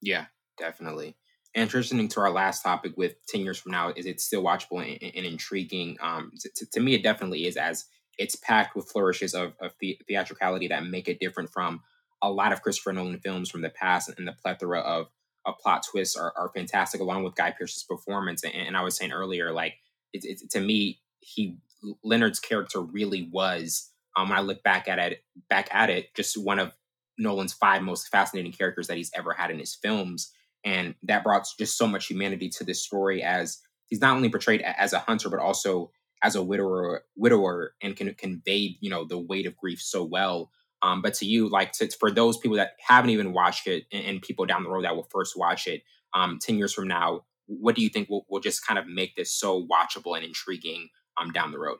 Yeah, 0.01 0.25
definitely. 0.57 1.15
And 1.55 1.69
transitioning 1.69 2.09
to 2.11 2.19
our 2.21 2.29
last 2.29 2.61
topic 2.61 2.93
with 2.97 3.15
10 3.29 3.41
years 3.41 3.57
from 3.57 3.71
now, 3.71 3.91
is 3.95 4.05
it 4.05 4.21
still 4.21 4.43
watchable 4.43 4.81
and, 4.83 5.15
and 5.15 5.25
intriguing? 5.25 5.97
Um, 6.01 6.31
to, 6.55 6.65
to, 6.73 6.79
me, 6.79 6.93
it 6.93 7.03
definitely 7.03 7.47
is, 7.47 7.57
as 7.57 7.85
it's 8.17 8.35
packed 8.35 8.75
with 8.75 8.89
flourishes 8.89 9.33
of, 9.33 9.53
of 9.59 9.71
the, 9.79 9.99
theatricality 10.07 10.67
that 10.67 10.85
make 10.85 11.07
it 11.07 11.19
different 11.19 11.49
from 11.49 11.81
a 12.21 12.31
lot 12.31 12.51
of 12.51 12.61
Christopher 12.61 12.93
Nolan 12.93 13.19
films 13.19 13.49
from 13.49 13.61
the 13.61 13.69
past 13.69 14.11
and 14.17 14.27
the 14.27 14.33
plethora 14.33 14.79
of 14.79 15.07
plot 15.53 15.85
twists 15.89 16.15
are, 16.15 16.33
are 16.37 16.51
fantastic, 16.55 17.01
along 17.01 17.23
with 17.23 17.35
Guy 17.35 17.51
Pearce's 17.51 17.83
performance. 17.83 18.43
And, 18.43 18.53
and 18.53 18.77
I 18.77 18.81
was 18.81 18.95
saying 18.95 19.11
earlier, 19.11 19.51
like 19.51 19.75
it's 20.13 20.25
it, 20.25 20.49
to 20.51 20.59
me, 20.59 20.99
he 21.19 21.57
Leonard's 22.03 22.39
character 22.39 22.81
really 22.81 23.29
was. 23.31 23.91
Um, 24.15 24.29
when 24.29 24.37
I 24.37 24.41
look 24.41 24.63
back 24.63 24.87
at 24.87 24.99
it, 24.99 25.23
back 25.49 25.69
at 25.71 25.89
it, 25.89 26.13
just 26.15 26.37
one 26.37 26.59
of 26.59 26.71
Nolan's 27.19 27.53
five 27.53 27.81
most 27.81 28.09
fascinating 28.09 28.51
characters 28.51 28.87
that 28.87 28.97
he's 28.97 29.11
ever 29.15 29.33
had 29.33 29.51
in 29.51 29.59
his 29.59 29.75
films, 29.75 30.31
and 30.63 30.95
that 31.03 31.23
brought 31.23 31.47
just 31.57 31.77
so 31.77 31.87
much 31.87 32.07
humanity 32.07 32.49
to 32.49 32.63
this 32.63 32.81
story. 32.81 33.23
As 33.23 33.59
he's 33.87 34.01
not 34.01 34.15
only 34.15 34.29
portrayed 34.29 34.61
as 34.61 34.93
a 34.93 34.99
hunter, 34.99 35.29
but 35.29 35.39
also 35.39 35.91
as 36.23 36.35
a 36.35 36.43
widower, 36.43 37.03
widower, 37.15 37.73
and 37.81 37.95
can 37.95 38.13
convey 38.15 38.77
you 38.79 38.89
know 38.89 39.05
the 39.05 39.19
weight 39.19 39.45
of 39.45 39.57
grief 39.57 39.81
so 39.81 40.03
well. 40.03 40.51
Um, 40.81 41.01
but 41.01 41.15
to 41.15 41.25
you, 41.25 41.49
like 41.49 41.71
to, 41.73 41.89
for 41.99 42.11
those 42.11 42.37
people 42.37 42.57
that 42.57 42.71
haven't 42.79 43.09
even 43.09 43.33
watched 43.33 43.67
it 43.67 43.85
and, 43.91 44.05
and, 44.05 44.21
people 44.21 44.45
down 44.45 44.63
the 44.63 44.69
road 44.69 44.85
that 44.85 44.95
will 44.95 45.07
first 45.11 45.35
watch 45.35 45.65
it, 45.65 45.81
um, 46.13 46.37
10 46.39 46.57
years 46.57 46.73
from 46.73 46.87
now, 46.87 47.23
what 47.47 47.75
do 47.75 47.81
you 47.81 47.89
think 47.89 48.09
will, 48.09 48.25
will 48.29 48.39
just 48.39 48.65
kind 48.65 48.77
of 48.77 48.87
make 48.87 49.15
this 49.15 49.31
so 49.33 49.65
watchable 49.65 50.15
and 50.15 50.23
intriguing 50.23 50.89
um, 51.19 51.31
down 51.31 51.51
the 51.51 51.59
road? 51.59 51.77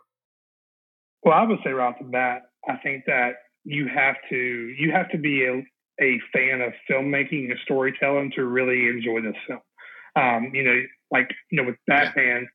Well, 1.23 1.35
I 1.35 1.43
would 1.43 1.59
say 1.63 1.71
right 1.71 1.89
off 1.89 1.99
the 1.99 2.05
bat, 2.05 2.43
I 2.67 2.77
think 2.77 3.05
that 3.05 3.33
you 3.63 3.87
have 3.93 4.15
to 4.29 4.35
you 4.35 4.91
have 4.93 5.09
to 5.11 5.17
be 5.17 5.43
a, 5.43 5.63
a 6.01 6.19
fan 6.33 6.61
of 6.61 6.73
filmmaking 6.89 7.51
and 7.51 7.59
storytelling 7.63 8.31
to 8.35 8.45
really 8.45 8.87
enjoy 8.87 9.21
this 9.21 9.35
film. 9.45 9.59
Um, 10.15 10.51
you 10.53 10.63
know, 10.63 10.81
like 11.11 11.29
you 11.51 11.61
know, 11.61 11.67
with 11.67 11.75
Batman, 11.85 12.47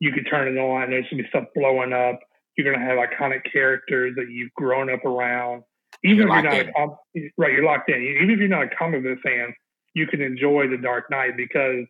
yeah. 0.00 0.08
you 0.08 0.12
could 0.12 0.28
turn 0.30 0.48
it 0.48 0.60
on, 0.60 0.90
there's 0.90 1.06
gonna 1.10 1.22
be 1.22 1.28
stuff 1.28 1.44
blowing 1.54 1.92
up. 1.92 2.20
You're 2.56 2.70
gonna 2.70 2.84
have 2.84 2.98
iconic 2.98 3.50
characters 3.50 4.14
that 4.16 4.30
you've 4.30 4.52
grown 4.54 4.90
up 4.90 5.04
around. 5.04 5.62
Even 6.02 6.28
you're 6.28 6.38
if 6.38 6.44
you're 6.44 6.64
not 6.64 6.96
a, 7.14 7.30
right, 7.36 7.52
you're 7.52 7.64
locked 7.64 7.90
in. 7.90 8.02
Even 8.02 8.30
if 8.30 8.38
you're 8.38 8.48
not 8.48 8.64
a 8.64 8.76
comic 8.76 9.02
book 9.02 9.18
fan, 9.22 9.54
you 9.94 10.06
can 10.06 10.20
enjoy 10.20 10.68
the 10.68 10.78
Dark 10.78 11.10
Knight 11.10 11.36
because 11.36 11.86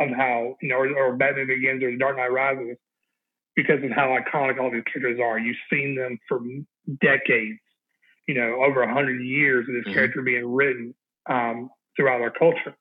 of 0.00 0.08
how 0.16 0.56
you 0.62 0.68
know, 0.68 0.76
or, 0.76 0.88
or 0.96 1.16
Batman 1.16 1.46
Begins 1.46 1.82
or 1.82 1.90
the 1.90 1.98
Dark 1.98 2.16
Knight 2.16 2.32
Rises, 2.32 2.76
because 3.56 3.82
of 3.82 3.90
how 3.90 4.16
iconic 4.16 4.60
all 4.60 4.70
these 4.70 4.84
characters 4.92 5.20
are. 5.22 5.38
You've 5.38 5.56
seen 5.72 5.96
them 5.96 6.18
for 6.28 6.40
decades, 7.00 7.58
you 8.26 8.34
know, 8.34 8.62
over 8.64 8.82
a 8.82 8.92
hundred 8.92 9.22
years 9.22 9.66
of 9.68 9.74
this 9.74 9.84
mm-hmm. 9.84 9.94
character 9.94 10.22
being 10.22 10.46
written 10.46 10.94
um, 11.28 11.70
throughout 11.96 12.20
our 12.20 12.30
culture. 12.30 12.74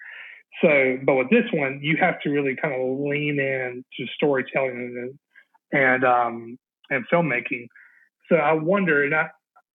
So, 0.61 0.97
but 1.03 1.15
with 1.15 1.29
this 1.29 1.45
one, 1.53 1.79
you 1.81 1.97
have 1.97 2.19
to 2.21 2.29
really 2.29 2.55
kind 2.61 2.73
of 2.73 2.99
lean 2.99 3.39
in 3.39 3.83
to 3.97 4.05
storytelling 4.15 5.17
and 5.71 5.81
and 5.81 6.03
um, 6.03 6.59
and 6.89 7.05
filmmaking. 7.11 7.67
So 8.29 8.35
I 8.35 8.53
wonder, 8.53 9.03
and 9.03 9.15
I, 9.15 9.29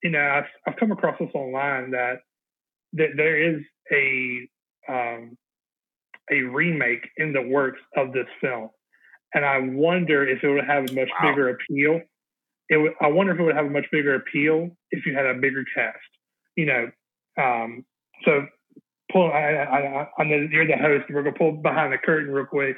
you 0.05 0.11
know, 0.11 0.21
I've, 0.21 0.45
I've 0.69 0.79
come 0.79 0.93
across 0.93 1.17
this 1.19 1.31
online 1.35 1.91
that 1.93 2.17
that 2.93 3.09
there 3.17 3.57
is 3.57 3.63
a 3.91 4.49
um, 4.89 5.37
a 6.31 6.43
remake 6.43 7.09
in 7.17 7.33
the 7.33 7.43
works 7.43 7.81
of 7.97 8.13
this 8.13 8.27
film, 8.41 8.69
and 9.33 9.45
I 9.45 9.59
wonder 9.61 10.29
if 10.29 10.45
it 10.45 10.49
would 10.49 10.67
have 10.67 10.91
a 10.91 10.93
much 10.93 11.09
wow. 11.21 11.31
bigger 11.31 11.49
appeal. 11.49 12.03
It 12.69 12.77
would, 12.77 12.93
I 13.01 13.09
wonder 13.09 13.33
if 13.33 13.41
it 13.41 13.43
would 13.43 13.57
have 13.57 13.67
a 13.67 13.71
much 13.71 13.87
bigger 13.91 14.15
appeal 14.15 14.71
if 14.91 15.07
you 15.07 15.15
had 15.15 15.27
a 15.27 15.35
bigger 15.35 15.65
cast. 15.75 15.99
You 16.55 16.67
know, 16.67 16.91
um, 17.43 17.85
so 18.27 18.47
pull. 19.11 19.33
I, 19.33 19.55
I, 19.55 20.09
I 20.19 20.25
know 20.25 20.47
you're 20.51 20.67
the 20.67 20.77
host. 20.77 21.07
We're 21.09 21.23
gonna 21.23 21.37
pull 21.37 21.53
behind 21.53 21.95
the 21.95 21.99
curtain 21.99 22.31
real 22.31 22.45
quick. 22.45 22.77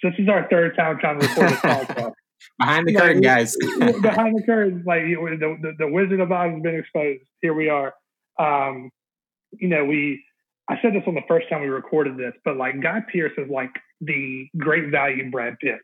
So 0.00 0.10
this 0.10 0.18
is 0.18 0.28
our 0.28 0.48
third 0.50 0.76
time 0.76 0.98
trying 0.98 1.20
to 1.20 1.26
record 1.28 1.50
this 1.50 1.58
podcast. 1.60 2.12
Behind 2.58 2.86
the 2.86 2.94
curtain, 2.94 3.20
guys. 3.20 3.56
behind 3.78 4.38
the 4.38 4.42
curtain, 4.44 4.82
like 4.86 5.02
the, 5.02 5.56
the, 5.60 5.72
the 5.78 5.88
Wizard 5.88 6.20
of 6.20 6.30
Oz 6.30 6.52
has 6.52 6.62
been 6.62 6.76
exposed. 6.76 7.22
Here 7.40 7.54
we 7.54 7.68
are. 7.68 7.94
Um, 8.38 8.90
you 9.52 9.68
know, 9.68 9.84
we. 9.84 10.24
I 10.70 10.78
said 10.82 10.92
this 10.92 11.02
on 11.06 11.14
the 11.14 11.22
first 11.26 11.48
time 11.48 11.62
we 11.62 11.68
recorded 11.68 12.18
this, 12.18 12.34
but 12.44 12.56
like 12.56 12.82
Guy 12.82 13.00
Pearce 13.10 13.32
is 13.38 13.48
like 13.50 13.70
the 14.02 14.48
great 14.58 14.90
value 14.90 15.30
Brad 15.30 15.58
Pitt. 15.60 15.78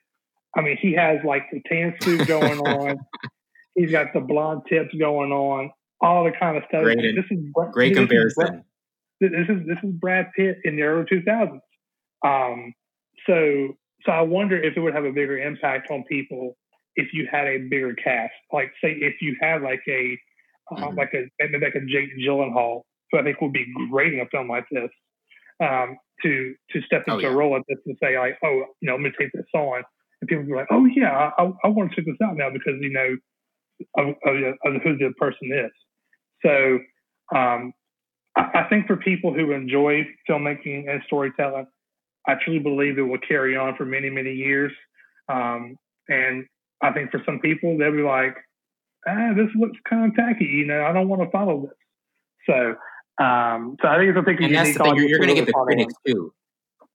I 0.57 0.61
mean, 0.61 0.77
he 0.81 0.93
has 0.93 1.19
like 1.25 1.45
the 1.51 1.63
tan 1.67 1.95
suit 2.01 2.27
going 2.27 2.59
on. 2.67 2.99
He's 3.75 3.91
got 3.91 4.13
the 4.13 4.21
blonde 4.21 4.63
tips 4.69 4.95
going 4.99 5.33
on. 5.33 5.71
All 6.01 6.25
the 6.25 6.33
kind 6.39 6.57
of 6.57 6.65
stuff. 6.69 6.83
Great, 6.83 6.99
this 6.99 7.25
is 7.31 7.39
great 7.73 7.91
this 7.91 7.99
comparison. 7.99 8.65
Is 9.21 9.31
this 9.31 9.49
is 9.49 9.67
this 9.67 9.79
is 9.83 9.91
Brad 9.93 10.31
Pitt 10.37 10.59
in 10.65 10.77
the 10.77 10.83
early 10.83 11.07
2000s. 11.07 11.61
Um, 12.25 12.75
so 13.27 13.77
so 14.05 14.13
I 14.13 14.21
wonder 14.21 14.61
if 14.61 14.77
it 14.77 14.81
would 14.81 14.95
have 14.95 15.05
a 15.05 15.13
bigger 15.13 15.39
impact 15.39 15.91
on 15.91 16.05
people 16.05 16.57
if 16.97 17.13
you 17.13 17.27
had 17.31 17.47
a 17.47 17.59
bigger 17.59 17.95
cast. 17.95 18.33
Like 18.53 18.73
say 18.83 18.93
if 18.93 19.15
you 19.21 19.37
had 19.41 19.63
like 19.63 19.83
a 19.89 20.19
uh, 20.71 20.77
mm-hmm. 20.77 20.99
like 20.99 21.13
a 21.15 21.25
maybe 21.39 21.65
like 21.65 21.75
a 21.75 21.85
Jake 21.87 22.11
Gyllenhaal, 22.19 22.83
who 23.11 23.19
I 23.19 23.23
think 23.23 23.41
would 23.41 23.53
be 23.53 23.67
great 23.91 24.15
in 24.15 24.21
a 24.21 24.27
film 24.27 24.49
like 24.49 24.67
this, 24.71 24.91
um, 25.63 25.97
to 26.23 26.55
to 26.71 26.83
step 26.83 27.05
oh, 27.09 27.15
into 27.15 27.27
oh, 27.27 27.31
yeah. 27.31 27.35
a 27.35 27.37
role 27.37 27.53
like 27.53 27.63
this 27.69 27.79
and 27.87 27.97
say 28.03 28.19
like, 28.19 28.39
oh, 28.45 28.65
you 28.81 28.89
know, 28.89 28.95
I'm 28.95 29.03
gonna 29.03 29.15
take 29.19 29.33
this 29.33 29.45
on, 29.55 29.83
and 30.21 30.29
people 30.29 30.45
would 30.45 30.49
be 30.49 30.55
like, 30.55 30.69
oh 30.71 30.87
yeah, 30.87 31.31
I, 31.39 31.53
I 31.65 31.69
want 31.69 31.91
to 31.91 31.97
check 31.97 32.07
this 32.07 32.17
out 32.27 32.37
now 32.37 32.51
because 32.51 32.75
you 32.81 32.91
know 32.91 33.17
of, 33.97 34.09
of, 34.25 34.55
of 34.65 34.83
who 34.83 34.97
the 34.97 35.13
person 35.19 35.51
is. 35.53 35.73
So 36.45 36.79
um, 37.37 37.73
I, 38.37 38.61
I 38.61 38.67
think 38.69 38.87
for 38.87 38.97
people 38.97 39.33
who 39.35 39.53
enjoy 39.53 40.07
filmmaking 40.29 40.91
and 40.91 41.03
storytelling, 41.07 41.67
I 42.27 42.35
truly 42.43 42.59
believe 42.59 42.99
it 42.99 43.03
will 43.03 43.19
carry 43.19 43.57
on 43.57 43.77
for 43.77 43.85
many, 43.85 44.11
many 44.11 44.33
years. 44.33 44.73
Um, 45.29 45.77
and 46.09 46.47
I 46.83 46.93
think 46.93 47.11
for 47.11 47.23
some 47.25 47.41
people, 47.41 47.77
they'll 47.79 47.93
be 47.93 48.03
like, 48.03 48.37
ah, 49.07 49.33
this 49.37 49.49
looks 49.55 49.79
kind 49.89 50.11
of 50.11 50.17
tacky. 50.17 50.45
You 50.45 50.67
know, 50.67 50.85
I 50.85 50.93
don't 50.93 51.09
want 51.09 51.23
to 51.23 51.31
follow 51.31 51.63
this. 51.63 51.77
So, 52.47 53.25
um, 53.25 53.77
so 53.81 53.89
I 53.89 53.99
think 53.99 54.11
it's 54.11 54.19
a 54.19 54.23
thing. 54.23 54.43
And 54.43 54.55
that's 54.55 54.77
the 54.77 54.85
thing. 54.85 54.97
You're, 54.97 55.09
you're 55.09 55.19
going 55.19 55.31
to 55.31 55.35
get 55.35 55.47
the 55.47 55.53
critics 55.53 55.95
too, 56.07 56.33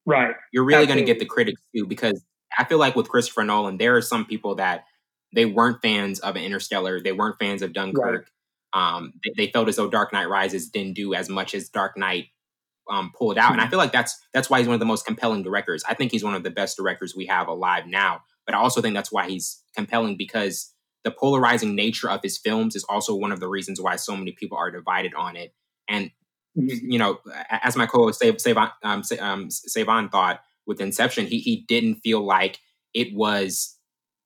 right? 0.06 0.36
You're 0.52 0.66
really 0.66 0.86
going 0.86 1.00
to 1.00 1.06
get 1.06 1.20
the 1.20 1.26
critics 1.26 1.62
too 1.76 1.86
because 1.86 2.24
I 2.58 2.66
feel 2.66 2.78
like 2.78 2.96
with 2.96 3.10
Christopher 3.10 3.44
Nolan, 3.44 3.78
there 3.78 3.96
are 3.96 4.02
some 4.02 4.26
people 4.26 4.56
that 4.56 4.86
they 5.34 5.46
weren't 5.46 5.82
fans 5.82 6.20
of 6.20 6.36
Interstellar, 6.36 7.02
they 7.02 7.12
weren't 7.12 7.38
fans 7.40 7.62
of 7.62 7.74
Dunkirk. 7.74 8.28
Right. 8.74 8.98
Um, 8.98 9.14
they, 9.24 9.46
they, 9.46 9.52
felt 9.52 9.68
as 9.68 9.78
though 9.78 9.90
Dark 9.90 10.14
Knight 10.14 10.30
Rises 10.30 10.70
didn't 10.70 10.94
do 10.94 11.16
as 11.16 11.28
much 11.28 11.56
as 11.56 11.70
Dark 11.70 11.98
Knight 11.98 12.26
um, 12.90 13.12
pulled 13.18 13.38
out, 13.38 13.46
mm-hmm. 13.46 13.54
and 13.54 13.62
I 13.62 13.66
hmm. 13.66 13.70
feel 13.72 13.80
like 13.80 13.92
that's 13.92 14.20
that's 14.34 14.50
why 14.50 14.60
he's 14.60 14.68
one 14.68 14.74
of 14.74 14.80
the 14.80 14.86
most 14.86 15.06
compelling 15.06 15.44
directors. 15.44 15.84
I 15.88 15.94
think 15.94 16.12
he's 16.12 16.24
one 16.24 16.36
of 16.36 16.44
the 16.44 16.50
best 16.50 16.78
directors 16.78 17.16
we 17.16 17.26
have 17.28 17.48
alive 17.48 17.86
now, 17.88 18.24
but 18.46 18.56
I 18.56 18.60
also 18.60 18.82
think 18.82 18.96
that's 18.96 19.12
why 19.12 19.30
he's 19.30 19.62
compelling 19.76 20.18
because 20.18 20.74
the 21.04 21.12
polarizing 21.12 21.76
nature 21.76 22.10
of 22.10 22.22
his 22.22 22.38
films 22.38 22.76
is 22.76 22.84
also 22.90 23.16
one 23.16 23.32
of 23.32 23.40
the 23.40 23.48
reasons 23.48 23.80
why 23.80 23.96
so 23.96 24.16
many 24.16 24.32
people 24.32 24.58
are 24.58 24.72
divided 24.72 25.14
on 25.14 25.36
it. 25.36 25.54
And 25.88 26.12
mm-hmm. 26.58 26.92
you 26.92 27.00
know, 27.00 27.20
as 27.50 27.76
my 27.76 27.86
co-host 27.86 28.24
Savon, 28.40 28.72
um, 28.84 29.04
um, 29.20 29.50
Savon 29.50 30.10
thought 30.10 30.42
with 30.68 30.82
Inception, 30.82 31.26
he 31.28 31.40
he 31.40 31.66
didn't 31.68 31.96
feel 31.96 32.26
like 32.26 32.60
it 32.94 33.14
was 33.14 33.78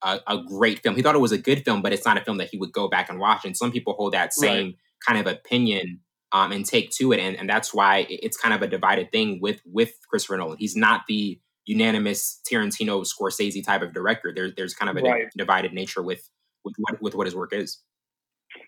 a, 0.02 0.20
a, 0.28 0.44
great 0.44 0.82
film. 0.82 0.96
He 0.96 1.02
thought 1.02 1.16
it 1.16 1.20
was 1.20 1.32
a 1.32 1.38
good 1.38 1.64
film, 1.66 1.82
but 1.82 1.94
it's 1.94 2.06
not 2.06 2.18
a 2.18 2.24
film 2.24 2.38
that 2.38 2.50
he 2.50 2.58
would 2.58 2.72
go 2.72 2.88
back 2.88 3.10
and 3.10 3.20
watch. 3.20 3.46
And 3.46 3.56
some 3.56 3.72
people 3.72 3.94
hold 3.94 4.14
that 4.14 4.34
same 4.34 4.66
right. 4.66 4.76
kind 5.06 5.20
of 5.20 5.32
opinion 5.32 6.00
um, 6.34 6.52
and 6.52 6.66
take 6.66 6.90
to 6.92 7.12
it, 7.12 7.20
and, 7.20 7.38
and 7.38 7.48
that's 7.48 7.74
why 7.74 8.06
it's 8.10 8.36
kind 8.36 8.54
of 8.54 8.62
a 8.62 8.68
divided 8.68 9.12
thing 9.12 9.40
with 9.42 9.62
with 9.66 9.94
Christopher 10.10 10.38
Nolan. 10.38 10.58
He's 10.58 10.76
not 10.76 11.02
the 11.08 11.40
unanimous 11.66 12.42
Tarantino, 12.52 13.06
Scorsese 13.06 13.64
type 13.64 13.82
of 13.82 13.94
director. 13.94 14.34
There's 14.36 14.54
there's 14.56 14.74
kind 14.74 14.90
of 14.90 15.04
a 15.04 15.08
right. 15.08 15.28
divided 15.38 15.74
nature 15.74 16.02
with 16.02 16.30
with 16.66 16.74
what 16.80 17.02
with 17.02 17.16
what 17.16 17.28
his 17.28 17.36
work 17.36 17.54
is. 17.54 17.80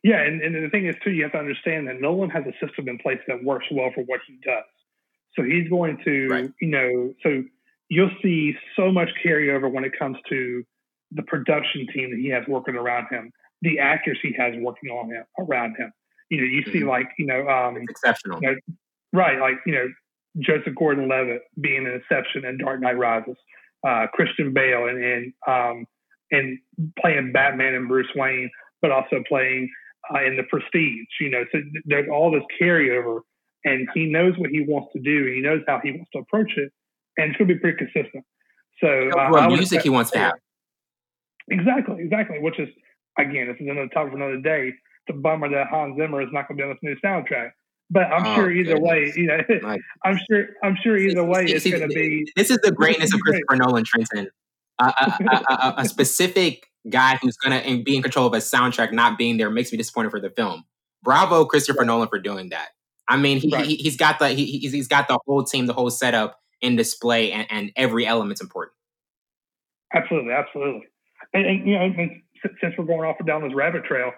Yeah, 0.03 0.21
and, 0.21 0.41
and 0.41 0.55
the 0.55 0.69
thing 0.69 0.87
is 0.87 0.95
too, 1.03 1.11
you 1.11 1.23
have 1.23 1.31
to 1.33 1.37
understand 1.37 1.87
that 1.87 2.01
Nolan 2.01 2.29
has 2.31 2.43
a 2.45 2.65
system 2.65 2.87
in 2.87 2.97
place 2.97 3.19
that 3.27 3.43
works 3.43 3.65
well 3.71 3.91
for 3.93 4.01
what 4.03 4.19
he 4.27 4.39
does. 4.43 4.63
So 5.35 5.43
he's 5.43 5.69
going 5.69 5.97
to, 6.05 6.27
right. 6.27 6.51
you 6.61 6.67
know, 6.67 7.13
so 7.21 7.43
you'll 7.89 8.11
see 8.23 8.55
so 8.75 8.91
much 8.91 9.09
carryover 9.23 9.71
when 9.71 9.83
it 9.83 9.91
comes 9.97 10.17
to 10.29 10.63
the 11.11 11.23
production 11.23 11.87
team 11.93 12.11
that 12.11 12.19
he 12.19 12.29
has 12.29 12.43
working 12.47 12.75
around 12.75 13.07
him, 13.11 13.31
the 13.61 13.79
actors 13.79 14.17
he 14.21 14.33
has 14.37 14.53
working 14.57 14.89
on 14.89 15.11
him 15.11 15.23
around 15.39 15.75
him. 15.77 15.91
You 16.29 16.41
know, 16.41 16.43
you 16.43 16.61
mm-hmm. 16.61 16.71
see 16.71 16.83
like, 16.83 17.09
you 17.17 17.25
know, 17.25 17.47
um, 17.47 17.77
it's 17.77 17.91
exceptional. 17.91 18.39
You 18.41 18.51
know, 18.51 18.55
right, 19.13 19.39
like, 19.39 19.55
you 19.65 19.73
know, 19.73 19.87
Joseph 20.39 20.75
Gordon 20.77 21.07
Levitt 21.07 21.41
being 21.61 21.85
an 21.85 21.93
exception 21.93 22.45
in 22.45 22.57
Dark 22.57 22.81
Knight 22.81 22.97
Rises, 22.97 23.37
uh, 23.87 24.07
Christian 24.13 24.53
Bale 24.53 24.87
and, 24.87 25.03
and 25.03 25.33
um, 25.47 25.85
and 26.31 26.59
playing 26.99 27.31
Batman 27.31 27.75
and 27.75 27.87
Bruce 27.87 28.09
Wayne, 28.15 28.49
but 28.81 28.91
also 28.91 29.23
playing 29.27 29.69
uh, 30.13 30.23
in 30.23 30.35
the 30.35 30.43
Prestige. 30.49 31.05
You 31.19 31.29
know, 31.29 31.43
so 31.51 31.59
there's 31.85 32.09
all 32.11 32.31
this 32.31 32.43
carryover, 32.61 33.21
and 33.63 33.87
he 33.93 34.07
knows 34.07 34.33
what 34.37 34.49
he 34.49 34.65
wants 34.67 34.91
to 34.93 34.99
do. 34.99 35.25
and 35.25 35.35
He 35.35 35.41
knows 35.41 35.61
how 35.67 35.79
he 35.83 35.91
wants 35.91 36.09
to 36.13 36.19
approach 36.19 36.51
it, 36.57 36.71
and 37.17 37.29
it's 37.29 37.37
going 37.37 37.47
to 37.47 37.53
be 37.53 37.59
pretty 37.59 37.77
consistent. 37.77 38.25
So, 38.83 39.09
uh, 39.17 39.29
what 39.29 39.47
music 39.47 39.83
he 39.83 39.89
wants 39.89 40.11
to 40.11 40.19
have. 40.19 40.33
Exactly, 41.49 42.01
exactly. 42.01 42.39
Which 42.39 42.59
is 42.59 42.69
again, 43.17 43.47
this 43.47 43.55
is 43.59 43.67
another 43.69 43.87
topic 43.87 44.11
for 44.11 44.17
another 44.17 44.41
day. 44.41 44.73
It's 45.07 45.17
a 45.17 45.19
bummer 45.19 45.49
that 45.49 45.67
Hans 45.67 45.97
Zimmer 45.97 46.21
is 46.21 46.29
not 46.31 46.47
going 46.47 46.57
to 46.57 46.63
be 46.63 46.69
on 46.69 46.69
this 46.69 46.79
new 46.81 46.95
soundtrack. 47.03 47.51
But 47.91 48.05
I'm 48.05 48.25
oh, 48.25 48.35
sure 48.35 48.51
either 48.51 48.73
goodness. 48.73 48.89
way, 48.89 49.13
you 49.15 49.27
know, 49.27 49.77
I'm 50.03 50.19
sure 50.29 50.47
I'm 50.63 50.75
sure 50.81 50.97
either 50.97 51.23
way 51.23 51.45
it's 51.45 51.69
going 51.69 51.81
to 51.81 51.87
be. 51.87 52.25
This 52.35 52.49
is 52.49 52.57
the 52.63 52.71
greatness 52.71 53.13
of 53.13 53.19
Christopher 53.19 53.57
Nolan, 53.57 53.83
Trenton 53.85 54.27
a, 54.79 54.83
a, 54.85 55.73
a, 55.77 55.85
specific 55.85 56.67
guy 56.89 57.17
who's 57.21 57.37
going 57.37 57.61
to 57.61 57.83
be 57.83 57.95
in 57.95 58.03
control 58.03 58.27
of 58.27 58.33
a 58.33 58.37
soundtrack 58.37 58.91
not 58.91 59.17
being 59.17 59.37
there 59.37 59.49
makes 59.49 59.71
me 59.71 59.77
disappointed 59.77 60.11
for 60.11 60.19
the 60.19 60.29
film. 60.29 60.63
Bravo, 61.03 61.45
Christopher 61.45 61.79
right. 61.79 61.87
Nolan, 61.87 62.09
for 62.09 62.19
doing 62.19 62.49
that. 62.49 62.69
I 63.07 63.17
mean, 63.17 63.39
he, 63.39 63.49
right. 63.49 63.81
has 63.83 63.95
got 63.95 64.19
the 64.19 64.29
he, 64.29 64.45
he's, 64.45 64.71
he's 64.71 64.87
got 64.87 65.07
the 65.07 65.19
whole 65.25 65.43
team, 65.43 65.67
the 65.67 65.73
whole 65.73 65.89
setup 65.89 66.39
in 66.61 66.75
display, 66.75 67.31
and, 67.31 67.47
and 67.49 67.71
every 67.75 68.05
element's 68.07 68.41
important. 68.41 68.73
Absolutely, 69.93 70.33
absolutely. 70.33 70.87
And, 71.33 71.45
and 71.45 71.67
you 71.67 71.77
know, 71.77 72.09
since 72.61 72.73
we're 72.77 72.85
going 72.85 73.07
off 73.07 73.17
and 73.19 73.27
down 73.27 73.43
this 73.43 73.53
rabbit 73.53 73.85
trail, 73.85 74.11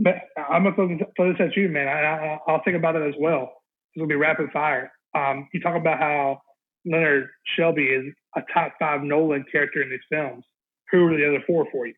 but 0.00 0.14
I'm 0.36 0.64
gonna 0.64 0.98
throw 1.16 1.32
this 1.32 1.40
at 1.40 1.56
you, 1.56 1.68
man. 1.68 1.86
I, 1.86 2.38
I, 2.46 2.52
will 2.52 2.60
think 2.64 2.76
about 2.76 2.96
it 2.96 3.06
as 3.06 3.14
well. 3.18 3.52
This 3.94 4.00
will 4.00 4.08
be 4.08 4.14
rapid 4.14 4.50
fire. 4.52 4.90
Um, 5.16 5.48
you 5.52 5.60
talk 5.60 5.76
about 5.76 5.98
how 5.98 6.40
Leonard 6.86 7.28
Shelby 7.56 7.84
is 7.84 8.14
a 8.36 8.40
top 8.52 8.72
five 8.78 9.02
Nolan 9.02 9.44
character 9.50 9.82
in 9.82 9.90
these 9.90 10.00
films. 10.10 10.44
Who 10.90 11.06
are 11.06 11.16
the 11.16 11.28
other 11.28 11.44
four 11.46 11.66
for 11.70 11.86
you? 11.86 11.94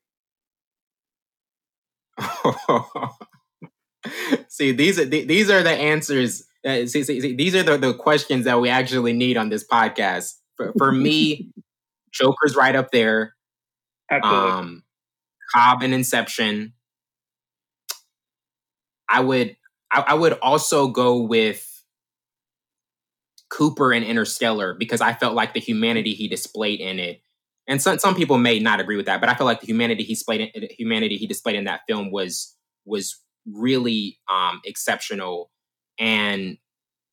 see, 4.48 4.72
these 4.72 4.98
are 4.98 5.05
these 5.05 5.48
are 5.48 5.62
the 5.62 5.70
answers. 5.70 6.44
Uh, 6.64 6.86
see, 6.86 7.05
see, 7.05 7.20
see, 7.20 7.34
these 7.34 7.55
are 7.55 7.62
the, 7.62 7.76
the 7.76 7.94
questions 7.94 8.44
that 8.44 8.61
we 8.61 8.68
actually 8.68 9.12
need 9.12 9.36
on 9.36 9.48
this 9.48 9.66
podcast. 9.66 10.34
For, 10.57 10.72
for 10.78 10.92
me, 10.92 11.50
Joker's 12.12 12.55
right 12.55 12.76
up 12.76 12.90
there. 12.90 13.34
Absolutely. 14.11 14.50
Um, 14.50 14.82
Cobb 15.55 15.82
and 15.82 15.94
Inception. 15.94 16.74
I 19.12 19.20
would 19.20 19.56
I, 19.92 20.04
I 20.08 20.14
would 20.14 20.32
also 20.40 20.88
go 20.88 21.18
with 21.18 21.68
Cooper 23.50 23.92
and 23.92 24.04
Interstellar 24.04 24.74
because 24.74 25.02
I 25.02 25.12
felt 25.12 25.34
like 25.34 25.52
the 25.52 25.60
humanity 25.60 26.14
he 26.14 26.26
displayed 26.26 26.80
in 26.80 26.98
it. 26.98 27.22
And 27.68 27.80
some 27.80 27.98
some 27.98 28.14
people 28.14 28.38
may 28.38 28.58
not 28.58 28.80
agree 28.80 28.96
with 28.96 29.06
that, 29.06 29.20
but 29.20 29.28
I 29.28 29.34
felt 29.34 29.46
like 29.46 29.60
the 29.60 29.66
humanity 29.66 30.02
he 30.02 30.14
displayed 30.14 30.40
in, 30.40 30.68
humanity 30.70 31.18
he 31.18 31.26
displayed 31.26 31.56
in 31.56 31.64
that 31.64 31.82
film 31.86 32.10
was 32.10 32.56
was 32.86 33.20
really 33.46 34.18
um, 34.32 34.60
exceptional. 34.64 35.50
And 35.98 36.56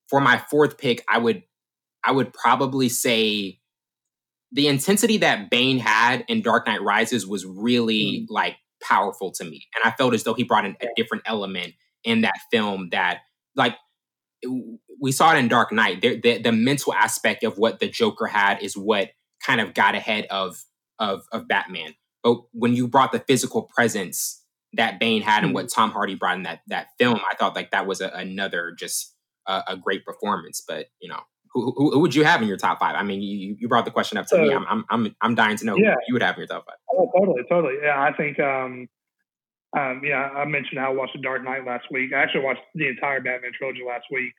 for 0.08 0.22
my 0.22 0.38
fourth 0.38 0.78
pick, 0.78 1.04
I 1.08 1.18
would 1.18 1.43
I 2.04 2.14
would 2.14 2.34
probably 2.34 2.88
say 2.89 3.60
the 4.52 4.68
intensity 4.68 5.18
that 5.18 5.52
Bane 5.52 5.78
had 5.78 6.24
in 6.28 6.41
Dark 6.41 6.66
Knight 6.66 6.82
Rises 6.82 7.28
was 7.28 7.45
really 7.45 8.22
mm. 8.22 8.26
like 8.30 8.56
powerful 8.82 9.32
to 9.34 9.43
me, 9.43 9.68
and 9.76 9.91
I 9.91 9.95
felt 9.95 10.14
as 10.14 10.24
though 10.24 10.34
he 10.34 10.45
brought 10.45 10.66
in 10.66 10.78
a 10.82 10.88
different 10.95 11.24
element 11.28 11.74
in 12.04 12.22
that 12.22 12.36
film 12.52 12.89
that 12.91 13.20
like 13.56 13.76
we 15.00 15.12
saw 15.12 15.34
it 15.34 15.38
in 15.38 15.47
Dark 15.47 15.72
Knight. 15.72 16.02
The, 16.02 16.20
the, 16.20 16.41
the 16.41 16.52
mental 16.52 16.93
aspect 16.93 17.43
of 17.43 17.58
what 17.58 17.80
the 17.80 17.88
Joker 17.88 18.28
had 18.28 18.62
is 18.62 18.76
what 18.78 19.12
kind 19.45 19.62
of 19.62 19.74
got 19.74 19.95
ahead 19.95 20.28
of 20.30 20.64
of 21.00 21.24
of 21.32 21.47
Batman. 21.47 21.95
But 22.24 22.41
when 22.52 22.74
you 22.74 22.88
brought 22.88 23.12
the 23.12 23.20
physical 23.20 23.64
presence 23.64 24.43
that 24.74 25.00
Bane 25.00 25.22
had 25.22 25.43
and 25.43 25.54
what 25.54 25.66
mm-hmm. 25.66 25.82
Tom 25.82 25.91
Hardy 25.91 26.16
brought 26.16 26.38
in 26.38 26.43
that 26.43 26.62
that 26.68 26.88
film, 26.97 27.20
I 27.32 27.36
thought 27.36 27.56
like 27.56 27.72
that 27.72 27.88
was 27.88 28.02
a, 28.02 28.10
another 28.10 28.74
just 28.78 29.16
a, 29.47 29.64
a, 29.68 29.78
great 29.78 30.06
performance. 30.06 30.62
But 30.66 30.88
you 31.00 31.10
know, 31.10 31.22
who, 31.54 31.74
who, 31.76 31.91
who, 31.91 32.00
would 32.00 32.14
you 32.14 32.26
have 32.26 32.41
in 32.41 32.47
your 32.47 32.58
top 32.58 32.80
five? 32.80 32.95
I 32.95 33.04
mean, 33.04 33.22
you 33.22 33.56
you 33.58 33.68
brought 33.70 33.86
the 33.86 33.91
question 33.91 34.18
up 34.18 34.26
to 34.28 34.36
so, 34.36 34.41
me. 34.41 34.54
I'm, 34.54 34.66
I'm 34.70 34.86
I'm 34.89 35.16
I'm 35.22 35.36
dying 35.36 35.58
to 35.58 35.66
know 35.66 35.78
yeah. 35.78 35.93
who 35.93 36.00
you 36.10 36.14
would 36.14 36.24
have 36.24 36.36
in 36.36 36.41
your 36.41 36.47
top 36.47 36.66
five. 36.66 36.76
Oh, 36.91 37.10
totally, 37.18 37.43
totally. 37.50 37.76
Yeah, 37.82 38.02
I 38.02 38.14
think. 38.14 38.39
um 38.39 38.88
um, 39.78 40.01
yeah, 40.03 40.30
I 40.36 40.45
mentioned 40.45 40.80
how 40.80 40.91
I 40.91 40.95
watched 40.95 41.13
The 41.15 41.22
Dark 41.22 41.43
Knight 41.43 41.65
last 41.65 41.86
week. 41.91 42.11
I 42.13 42.24
actually 42.24 42.43
watched 42.43 42.61
the 42.74 42.88
entire 42.88 43.22
Batman 43.22 43.51
trilogy 43.57 43.82
last 43.88 44.05
week. 44.11 44.34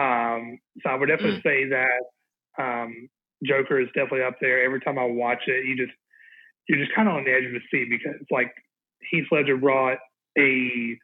Um, 0.00 0.58
so 0.82 0.90
I 0.90 0.94
would 0.96 1.06
definitely 1.06 1.40
mm. 1.40 1.42
say 1.42 1.68
that 1.68 2.02
um, 2.58 3.08
Joker 3.44 3.80
is 3.80 3.88
definitely 3.88 4.22
up 4.22 4.36
there. 4.40 4.64
Every 4.64 4.80
time 4.80 4.98
I 4.98 5.04
watch 5.04 5.42
it, 5.46 5.66
you 5.66 5.76
just 5.76 5.96
you're 6.68 6.78
just 6.78 6.94
kind 6.94 7.08
of 7.08 7.14
on 7.14 7.24
the 7.24 7.32
edge 7.32 7.44
of 7.44 7.52
the 7.52 7.60
seat 7.70 7.88
because 7.90 8.16
it's 8.20 8.30
like 8.30 8.52
Heath 9.10 9.26
Ledger 9.30 9.56
brought 9.56 9.98
a 10.38 10.96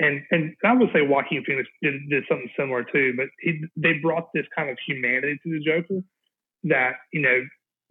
and 0.00 0.22
and 0.30 0.54
I 0.64 0.74
would 0.74 0.90
say 0.92 1.02
Joaquin 1.02 1.44
Phoenix 1.44 1.68
did, 1.82 1.94
did 2.10 2.24
something 2.28 2.50
similar 2.58 2.84
too, 2.84 3.14
but 3.16 3.26
he 3.40 3.62
they 3.76 3.94
brought 4.02 4.28
this 4.34 4.46
kind 4.56 4.70
of 4.70 4.78
humanity 4.86 5.38
to 5.42 5.50
the 5.50 5.60
Joker 5.60 6.02
that 6.64 6.92
you 7.12 7.22
know 7.22 7.40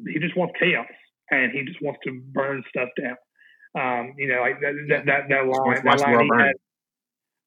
he 0.06 0.20
just 0.20 0.38
wants 0.38 0.54
chaos 0.60 0.88
and 1.32 1.52
he 1.52 1.64
just 1.64 1.82
wants 1.82 2.00
to 2.06 2.22
burn 2.34 2.64
stuff 2.70 2.90
down. 3.02 3.16
Um, 3.78 4.14
you 4.18 4.28
know, 4.28 4.42
like 4.42 4.60
that 4.62 4.74
that 4.90 5.06
that, 5.06 5.22
that 5.30 5.46
line, 5.46 5.82
that 5.84 6.00
line 6.02 6.26
he 6.26 6.30
had, 6.34 6.56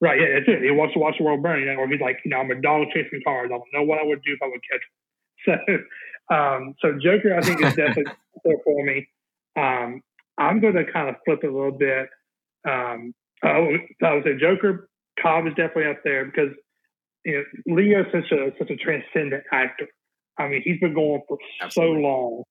Right, 0.00 0.18
yeah, 0.18 0.38
that's 0.38 0.48
it. 0.48 0.62
He 0.64 0.70
wants 0.70 0.94
to 0.94 0.98
watch 0.98 1.16
the 1.18 1.24
world 1.24 1.42
burn, 1.42 1.60
you 1.60 1.66
know, 1.66 1.76
or 1.76 1.86
he's 1.86 2.00
like, 2.00 2.20
you 2.24 2.30
know, 2.30 2.38
I'm 2.38 2.50
a 2.50 2.60
dog 2.60 2.86
chasing 2.94 3.20
cars. 3.22 3.50
I 3.52 3.58
don't 3.58 3.64
know 3.74 3.82
what 3.82 3.98
I 3.98 4.04
would 4.04 4.22
do 4.24 4.32
if 4.32 4.42
I 4.42 4.46
would 4.46 4.60
catch 4.70 4.80
him. 4.80 4.90
So, 6.30 6.36
um, 6.36 6.74
so 6.80 6.92
Joker, 7.02 7.34
I 7.34 7.40
think 7.40 7.64
is 7.64 7.74
definitely 7.74 8.12
there 8.44 8.56
for 8.62 8.84
me. 8.84 9.08
Um, 9.56 10.02
I'm 10.38 10.60
going 10.60 10.74
to 10.74 10.84
kind 10.84 11.08
of 11.08 11.16
flip 11.24 11.40
it 11.42 11.48
a 11.48 11.52
little 11.52 11.72
bit. 11.72 12.08
Um, 12.68 13.14
I 13.42 13.58
would 13.58 14.24
say 14.24 14.36
Joker, 14.38 14.90
Cobb 15.20 15.46
is 15.46 15.54
definitely 15.54 15.90
up 15.90 16.02
there 16.04 16.26
because 16.26 16.50
you 17.24 17.42
know 17.66 17.74
Leo's 17.74 18.06
such 18.12 18.30
a 18.32 18.52
such 18.58 18.70
a 18.70 18.76
transcendent 18.76 19.44
actor. 19.50 19.88
I 20.38 20.48
mean, 20.48 20.62
he's 20.62 20.78
been 20.78 20.94
going 20.94 21.22
for 21.26 21.38
Absolutely. 21.62 21.96
so 21.96 22.00
long 22.00 22.42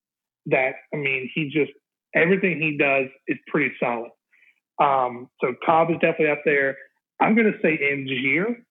that 0.47 0.73
I 0.93 0.97
mean, 0.97 1.29
he 1.33 1.45
just 1.45 1.71
everything 2.15 2.61
he 2.61 2.77
does 2.77 3.07
is 3.27 3.37
pretty 3.47 3.73
solid. 3.79 4.11
Um, 4.81 5.29
so 5.41 5.53
Cobb 5.65 5.89
is 5.91 5.97
definitely 6.01 6.29
up 6.29 6.41
there. 6.45 6.77
I'm 7.21 7.35
going 7.35 7.51
to 7.51 7.59
say 7.61 7.77
Angier 7.77 8.63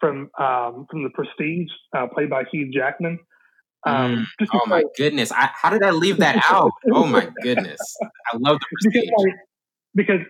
from 0.00 0.30
um, 0.38 0.86
from 0.90 1.02
the 1.02 1.10
Prestige, 1.14 1.70
uh, 1.96 2.06
played 2.12 2.30
by 2.30 2.44
Hugh 2.52 2.70
Jackman. 2.72 3.18
Um, 3.86 4.26
mm. 4.40 4.46
Oh 4.52 4.66
my 4.66 4.84
goodness! 4.96 5.32
I, 5.32 5.50
how 5.54 5.70
did 5.70 5.82
I 5.82 5.90
leave 5.90 6.18
that 6.18 6.44
out? 6.48 6.72
oh 6.92 7.06
my 7.06 7.28
goodness! 7.42 7.80
I 8.32 8.36
love 8.36 8.58
the 8.58 8.66
Prestige. 8.90 9.10
Because, 9.10 9.24
like, 9.24 9.34
because 9.94 10.20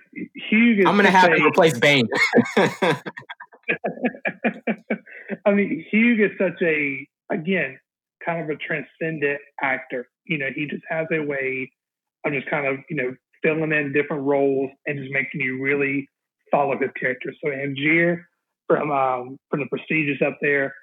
Hugh. 0.51 0.85
I'm 0.87 0.97
gonna 0.97 1.11
have 1.11 1.35
to 1.35 1.45
replace 1.45 1.79
Bane. 1.79 2.07
I 5.45 5.53
mean, 5.53 5.85
Hugh 5.91 6.25
is 6.25 6.31
such 6.39 6.63
a 6.63 7.09
again 7.33 7.79
kind 8.25 8.43
of 8.43 8.51
a 8.51 8.57
transcendent 8.57 9.41
actor. 9.63 10.09
You 10.25 10.39
know, 10.39 10.49
he 10.55 10.67
just 10.67 10.83
has 10.89 11.07
a 11.13 11.21
way 11.21 11.71
of 12.35 12.41
just 12.41 12.51
kind 12.51 12.67
of 12.67 12.79
you 12.89 12.97
know 12.97 13.15
filling 13.43 13.73
in 13.73 13.93
different 13.93 14.23
roles 14.25 14.71
and 14.87 14.99
just 14.99 15.13
making 15.13 15.41
you 15.41 15.61
really 15.63 16.09
follow 16.51 16.79
his 16.79 16.91
character. 16.99 17.33
So 17.43 17.51
Angier 17.51 18.23
from 18.67 18.91
um, 18.91 19.39
from 19.51 19.61
the 19.61 19.67
prestigious 19.67 20.21
up 20.27 20.39
there, 20.41 20.75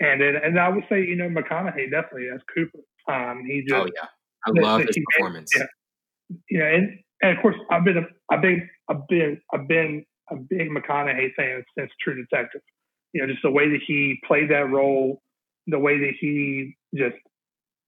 and 0.00 0.20
then, 0.20 0.34
and 0.42 0.58
I 0.58 0.68
would 0.68 0.84
say 0.88 1.04
you 1.04 1.16
know 1.16 1.28
McConaughey 1.28 1.90
definitely 1.90 2.28
as 2.34 2.40
Cooper. 2.54 2.78
Um, 3.08 3.44
he 3.46 3.62
just 3.62 3.74
oh 3.74 3.86
yeah, 3.94 4.08
I 4.46 4.60
love 4.60 4.82
his 4.82 4.96
performance. 5.12 5.50
Yeah, 5.56 6.58
know, 6.58 6.66
and 6.66 6.98
and 7.22 7.36
of 7.36 7.42
course 7.42 7.56
I've 7.70 7.84
been 7.84 7.98
a, 7.98 8.06
I've 8.30 8.42
been 8.42 8.68
I've 8.88 9.06
been 9.08 9.40
I've 9.52 9.68
been 9.68 10.04
a 10.30 10.36
big 10.36 10.68
McConaughey 10.70 11.34
fan 11.34 11.64
since 11.76 11.90
True 12.00 12.14
Detective. 12.14 12.60
You 13.12 13.22
know, 13.22 13.28
just 13.28 13.42
the 13.42 13.50
way 13.50 13.68
that 13.70 13.80
he 13.86 14.20
played 14.26 14.50
that 14.50 14.70
role, 14.70 15.22
the 15.66 15.78
way 15.78 15.98
that 15.98 16.12
he 16.20 16.76
just 16.94 17.16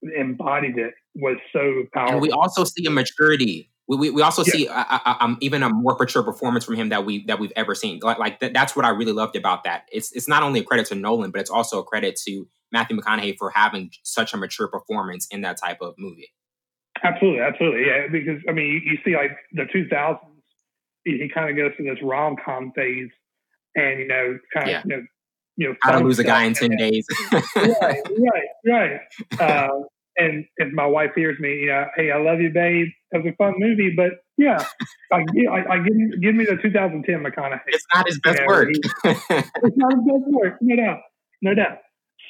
embodied 0.02 0.78
it 0.78 0.94
was 1.14 1.36
so 1.52 1.84
powerful. 1.92 2.14
And 2.14 2.22
we 2.22 2.30
also 2.30 2.64
see 2.64 2.86
a 2.86 2.90
maturity. 2.90 3.70
We, 3.88 3.96
we, 3.96 4.10
we 4.10 4.22
also 4.22 4.44
yeah. 4.44 4.52
see 4.52 4.68
um, 4.68 5.36
even 5.40 5.62
a 5.62 5.68
more 5.68 5.96
mature 5.98 6.22
performance 6.22 6.64
from 6.64 6.76
him 6.76 6.90
that 6.90 7.04
we 7.04 7.24
that 7.26 7.38
we've 7.38 7.52
ever 7.56 7.74
seen. 7.74 7.98
Like, 8.02 8.18
like 8.18 8.40
th- 8.40 8.52
that's 8.52 8.76
what 8.76 8.84
I 8.84 8.90
really 8.90 9.12
loved 9.12 9.36
about 9.36 9.64
that. 9.64 9.86
It's 9.92 10.12
it's 10.12 10.28
not 10.28 10.42
only 10.42 10.60
a 10.60 10.64
credit 10.64 10.86
to 10.86 10.94
Nolan, 10.94 11.30
but 11.30 11.40
it's 11.40 11.50
also 11.50 11.80
a 11.80 11.84
credit 11.84 12.18
to 12.26 12.46
Matthew 12.72 12.96
McConaughey 12.96 13.36
for 13.36 13.50
having 13.50 13.90
such 14.04 14.32
a 14.32 14.36
mature 14.36 14.68
performance 14.68 15.26
in 15.30 15.40
that 15.40 15.58
type 15.60 15.78
of 15.80 15.94
movie. 15.98 16.30
Absolutely, 17.02 17.40
absolutely, 17.40 17.86
yeah. 17.86 18.06
Because 18.10 18.40
I 18.48 18.52
mean, 18.52 18.66
you, 18.66 18.92
you 18.92 18.98
see, 19.04 19.16
like 19.16 19.36
the 19.52 19.62
2000s, 19.62 20.18
he, 21.04 21.18
he 21.18 21.28
kind 21.32 21.50
of 21.50 21.56
goes 21.56 21.74
through 21.76 21.92
this 21.92 22.02
rom 22.02 22.36
com 22.44 22.72
phase, 22.76 23.10
and 23.74 24.00
you 24.00 24.06
know, 24.06 24.38
kind 24.54 24.66
of 24.66 24.70
yeah. 24.70 24.82
you 24.84 24.96
know, 24.96 25.02
you 25.60 25.68
know, 25.68 25.74
how 25.82 25.92
to 25.92 26.04
lose 26.04 26.18
a 26.18 26.24
guy 26.24 26.44
in 26.44 26.54
ten 26.54 26.74
days. 26.76 27.06
right, 27.32 28.00
right, 28.18 28.48
right. 28.66 29.00
Uh, 29.38 29.68
and 30.16 30.46
if 30.56 30.72
my 30.72 30.86
wife 30.86 31.10
hears 31.14 31.38
me, 31.38 31.50
you 31.60 31.66
know, 31.66 31.84
hey, 31.96 32.10
I 32.10 32.18
love 32.18 32.40
you, 32.40 32.50
babe. 32.50 32.88
It 33.12 33.22
was 33.22 33.32
a 33.32 33.36
fun 33.36 33.54
movie, 33.58 33.92
but 33.94 34.12
yeah, 34.38 34.64
I, 35.12 35.24
I, 35.50 35.74
I 35.74 35.78
give, 35.78 36.22
give 36.22 36.34
me 36.34 36.46
the 36.46 36.56
2010 36.62 37.22
McConaughey. 37.22 37.60
It's 37.66 37.84
not 37.94 38.06
his 38.06 38.18
best 38.20 38.38
you 38.38 38.46
know, 38.46 38.48
work. 38.48 38.68
it's 39.04 39.76
not 39.76 39.92
his 39.92 40.04
best 40.06 40.24
work, 40.28 40.58
no 40.62 40.76
doubt, 40.76 41.00
no 41.42 41.54
doubt. 41.54 41.78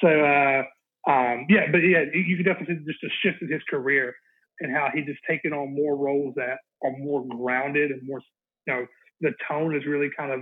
So, 0.01 0.07
uh, 0.07 0.63
um, 1.09 1.45
yeah, 1.49 1.71
but 1.71 1.77
yeah, 1.79 2.03
you 2.13 2.35
can 2.35 2.45
definitely 2.45 2.75
see 2.75 2.91
just 2.91 3.03
a 3.03 3.09
shift 3.23 3.41
in 3.41 3.51
his 3.51 3.61
career 3.69 4.13
and 4.59 4.75
how 4.75 4.89
he 4.93 5.01
just 5.01 5.19
taken 5.29 5.53
on 5.53 5.73
more 5.73 5.95
roles 5.95 6.33
that 6.35 6.57
are 6.83 6.97
more 6.97 7.23
grounded 7.27 7.91
and 7.91 8.01
more, 8.03 8.21
you 8.67 8.73
know, 8.73 8.85
the 9.21 9.31
tone 9.47 9.75
is 9.75 9.85
really 9.85 10.09
kind 10.17 10.31
of 10.31 10.41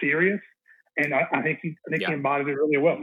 serious. 0.00 0.40
And 1.04 1.14
I, 1.14 1.26
I 1.32 1.42
think 1.42 1.60
he, 1.62 1.74
I 1.86 1.90
think 1.90 2.02
yeah. 2.02 2.08
he 2.08 2.14
embodies 2.14 2.48
it 2.48 2.52
really 2.52 2.78
well. 2.78 2.98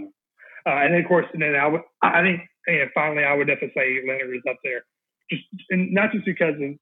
Uh, 0.65 0.83
and 0.83 0.93
then 0.93 1.01
of 1.01 1.07
course, 1.07 1.25
and 1.33 1.41
then 1.41 1.55
I 1.55 1.67
would, 1.67 1.81
I 2.01 2.21
think, 2.21 2.41
and 2.67 2.89
finally, 2.93 3.23
I 3.23 3.33
would 3.33 3.47
definitely 3.47 3.71
say 3.75 4.01
Leonard 4.05 4.35
is 4.35 4.41
up 4.49 4.57
there. 4.63 4.83
Just 5.29 5.43
and 5.69 5.93
not 5.93 6.11
just 6.11 6.25
because 6.25 6.55
of, 6.55 6.75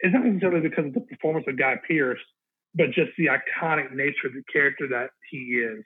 it's 0.00 0.14
not 0.14 0.24
necessarily 0.24 0.68
because 0.68 0.86
of 0.86 0.94
the 0.94 1.00
performance 1.00 1.46
of 1.48 1.58
Guy 1.58 1.76
Pearce, 1.86 2.20
but 2.74 2.86
just 2.86 3.10
the 3.18 3.26
iconic 3.26 3.92
nature 3.92 4.26
of 4.26 4.32
the 4.34 4.42
character 4.52 4.88
that 4.88 5.10
he 5.30 5.38
is 5.38 5.84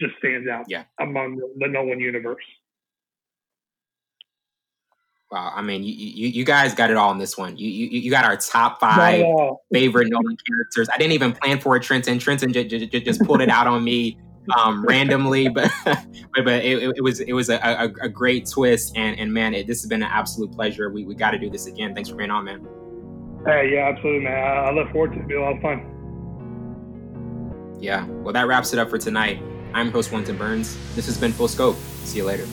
just 0.00 0.14
stands 0.18 0.48
out 0.48 0.64
yeah. 0.68 0.84
among 1.00 1.36
the, 1.36 1.48
the 1.58 1.68
Nolan 1.68 2.00
universe. 2.00 2.44
Wow, 5.30 5.52
I 5.54 5.62
mean, 5.62 5.82
you, 5.82 5.92
you, 5.92 6.28
you 6.28 6.44
guys 6.44 6.74
got 6.74 6.90
it 6.90 6.96
all 6.96 7.10
in 7.10 7.18
this 7.18 7.36
one. 7.36 7.56
You 7.56 7.68
you, 7.68 8.00
you 8.00 8.10
got 8.10 8.24
our 8.24 8.36
top 8.36 8.78
five 8.78 9.24
favorite 9.72 10.08
Nolan 10.08 10.36
characters. 10.48 10.88
I 10.92 10.96
didn't 10.96 11.12
even 11.12 11.32
plan 11.32 11.60
for 11.60 11.76
it, 11.76 11.82
Trenton. 11.82 12.18
Trenton 12.18 12.52
j- 12.52 12.64
j- 12.64 12.86
j- 12.86 13.00
just 13.00 13.20
pulled 13.22 13.40
it 13.40 13.48
out 13.48 13.66
on 13.66 13.82
me 13.82 14.16
um, 14.56 14.84
randomly, 14.84 15.48
but 15.48 15.70
but, 15.84 15.98
but 16.34 16.64
it, 16.64 16.96
it, 16.96 17.02
was 17.02 17.20
it 17.20 17.32
was 17.32 17.48
a, 17.48 17.56
a, 17.56 17.84
a, 18.02 18.08
great 18.08 18.48
twist, 18.48 18.96
and 18.96 19.18
and 19.18 19.32
man, 19.32 19.54
it, 19.54 19.66
this 19.66 19.80
has 19.82 19.88
been 19.88 20.02
an 20.02 20.10
absolute 20.10 20.52
pleasure. 20.52 20.90
We 20.90 21.04
we 21.04 21.14
got 21.14 21.30
to 21.32 21.38
do 21.38 21.50
this 21.50 21.66
again. 21.66 21.94
Thanks 21.94 22.10
for 22.10 22.16
being 22.16 22.30
on, 22.30 22.44
man. 22.44 22.66
Hey, 23.46 23.72
yeah, 23.74 23.88
absolutely, 23.88 24.24
man. 24.24 24.34
I, 24.34 24.68
I 24.68 24.72
look 24.72 24.90
forward 24.92 25.12
to 25.12 25.18
it. 25.18 25.24
It'll 25.24 25.28
be 25.28 25.34
a 25.34 25.40
lot 25.40 25.56
of 25.56 25.62
fun. 25.62 25.90
Yeah, 27.80 28.06
well, 28.06 28.32
that 28.32 28.46
wraps 28.46 28.72
it 28.72 28.78
up 28.78 28.90
for 28.90 28.98
tonight. 28.98 29.42
I'm 29.74 29.90
host 29.90 30.12
Winton 30.12 30.36
Burns. 30.36 30.78
This 30.94 31.06
has 31.06 31.18
been 31.18 31.32
Full 31.32 31.48
Scope. 31.48 31.76
See 32.04 32.18
you 32.18 32.24
later. 32.24 32.46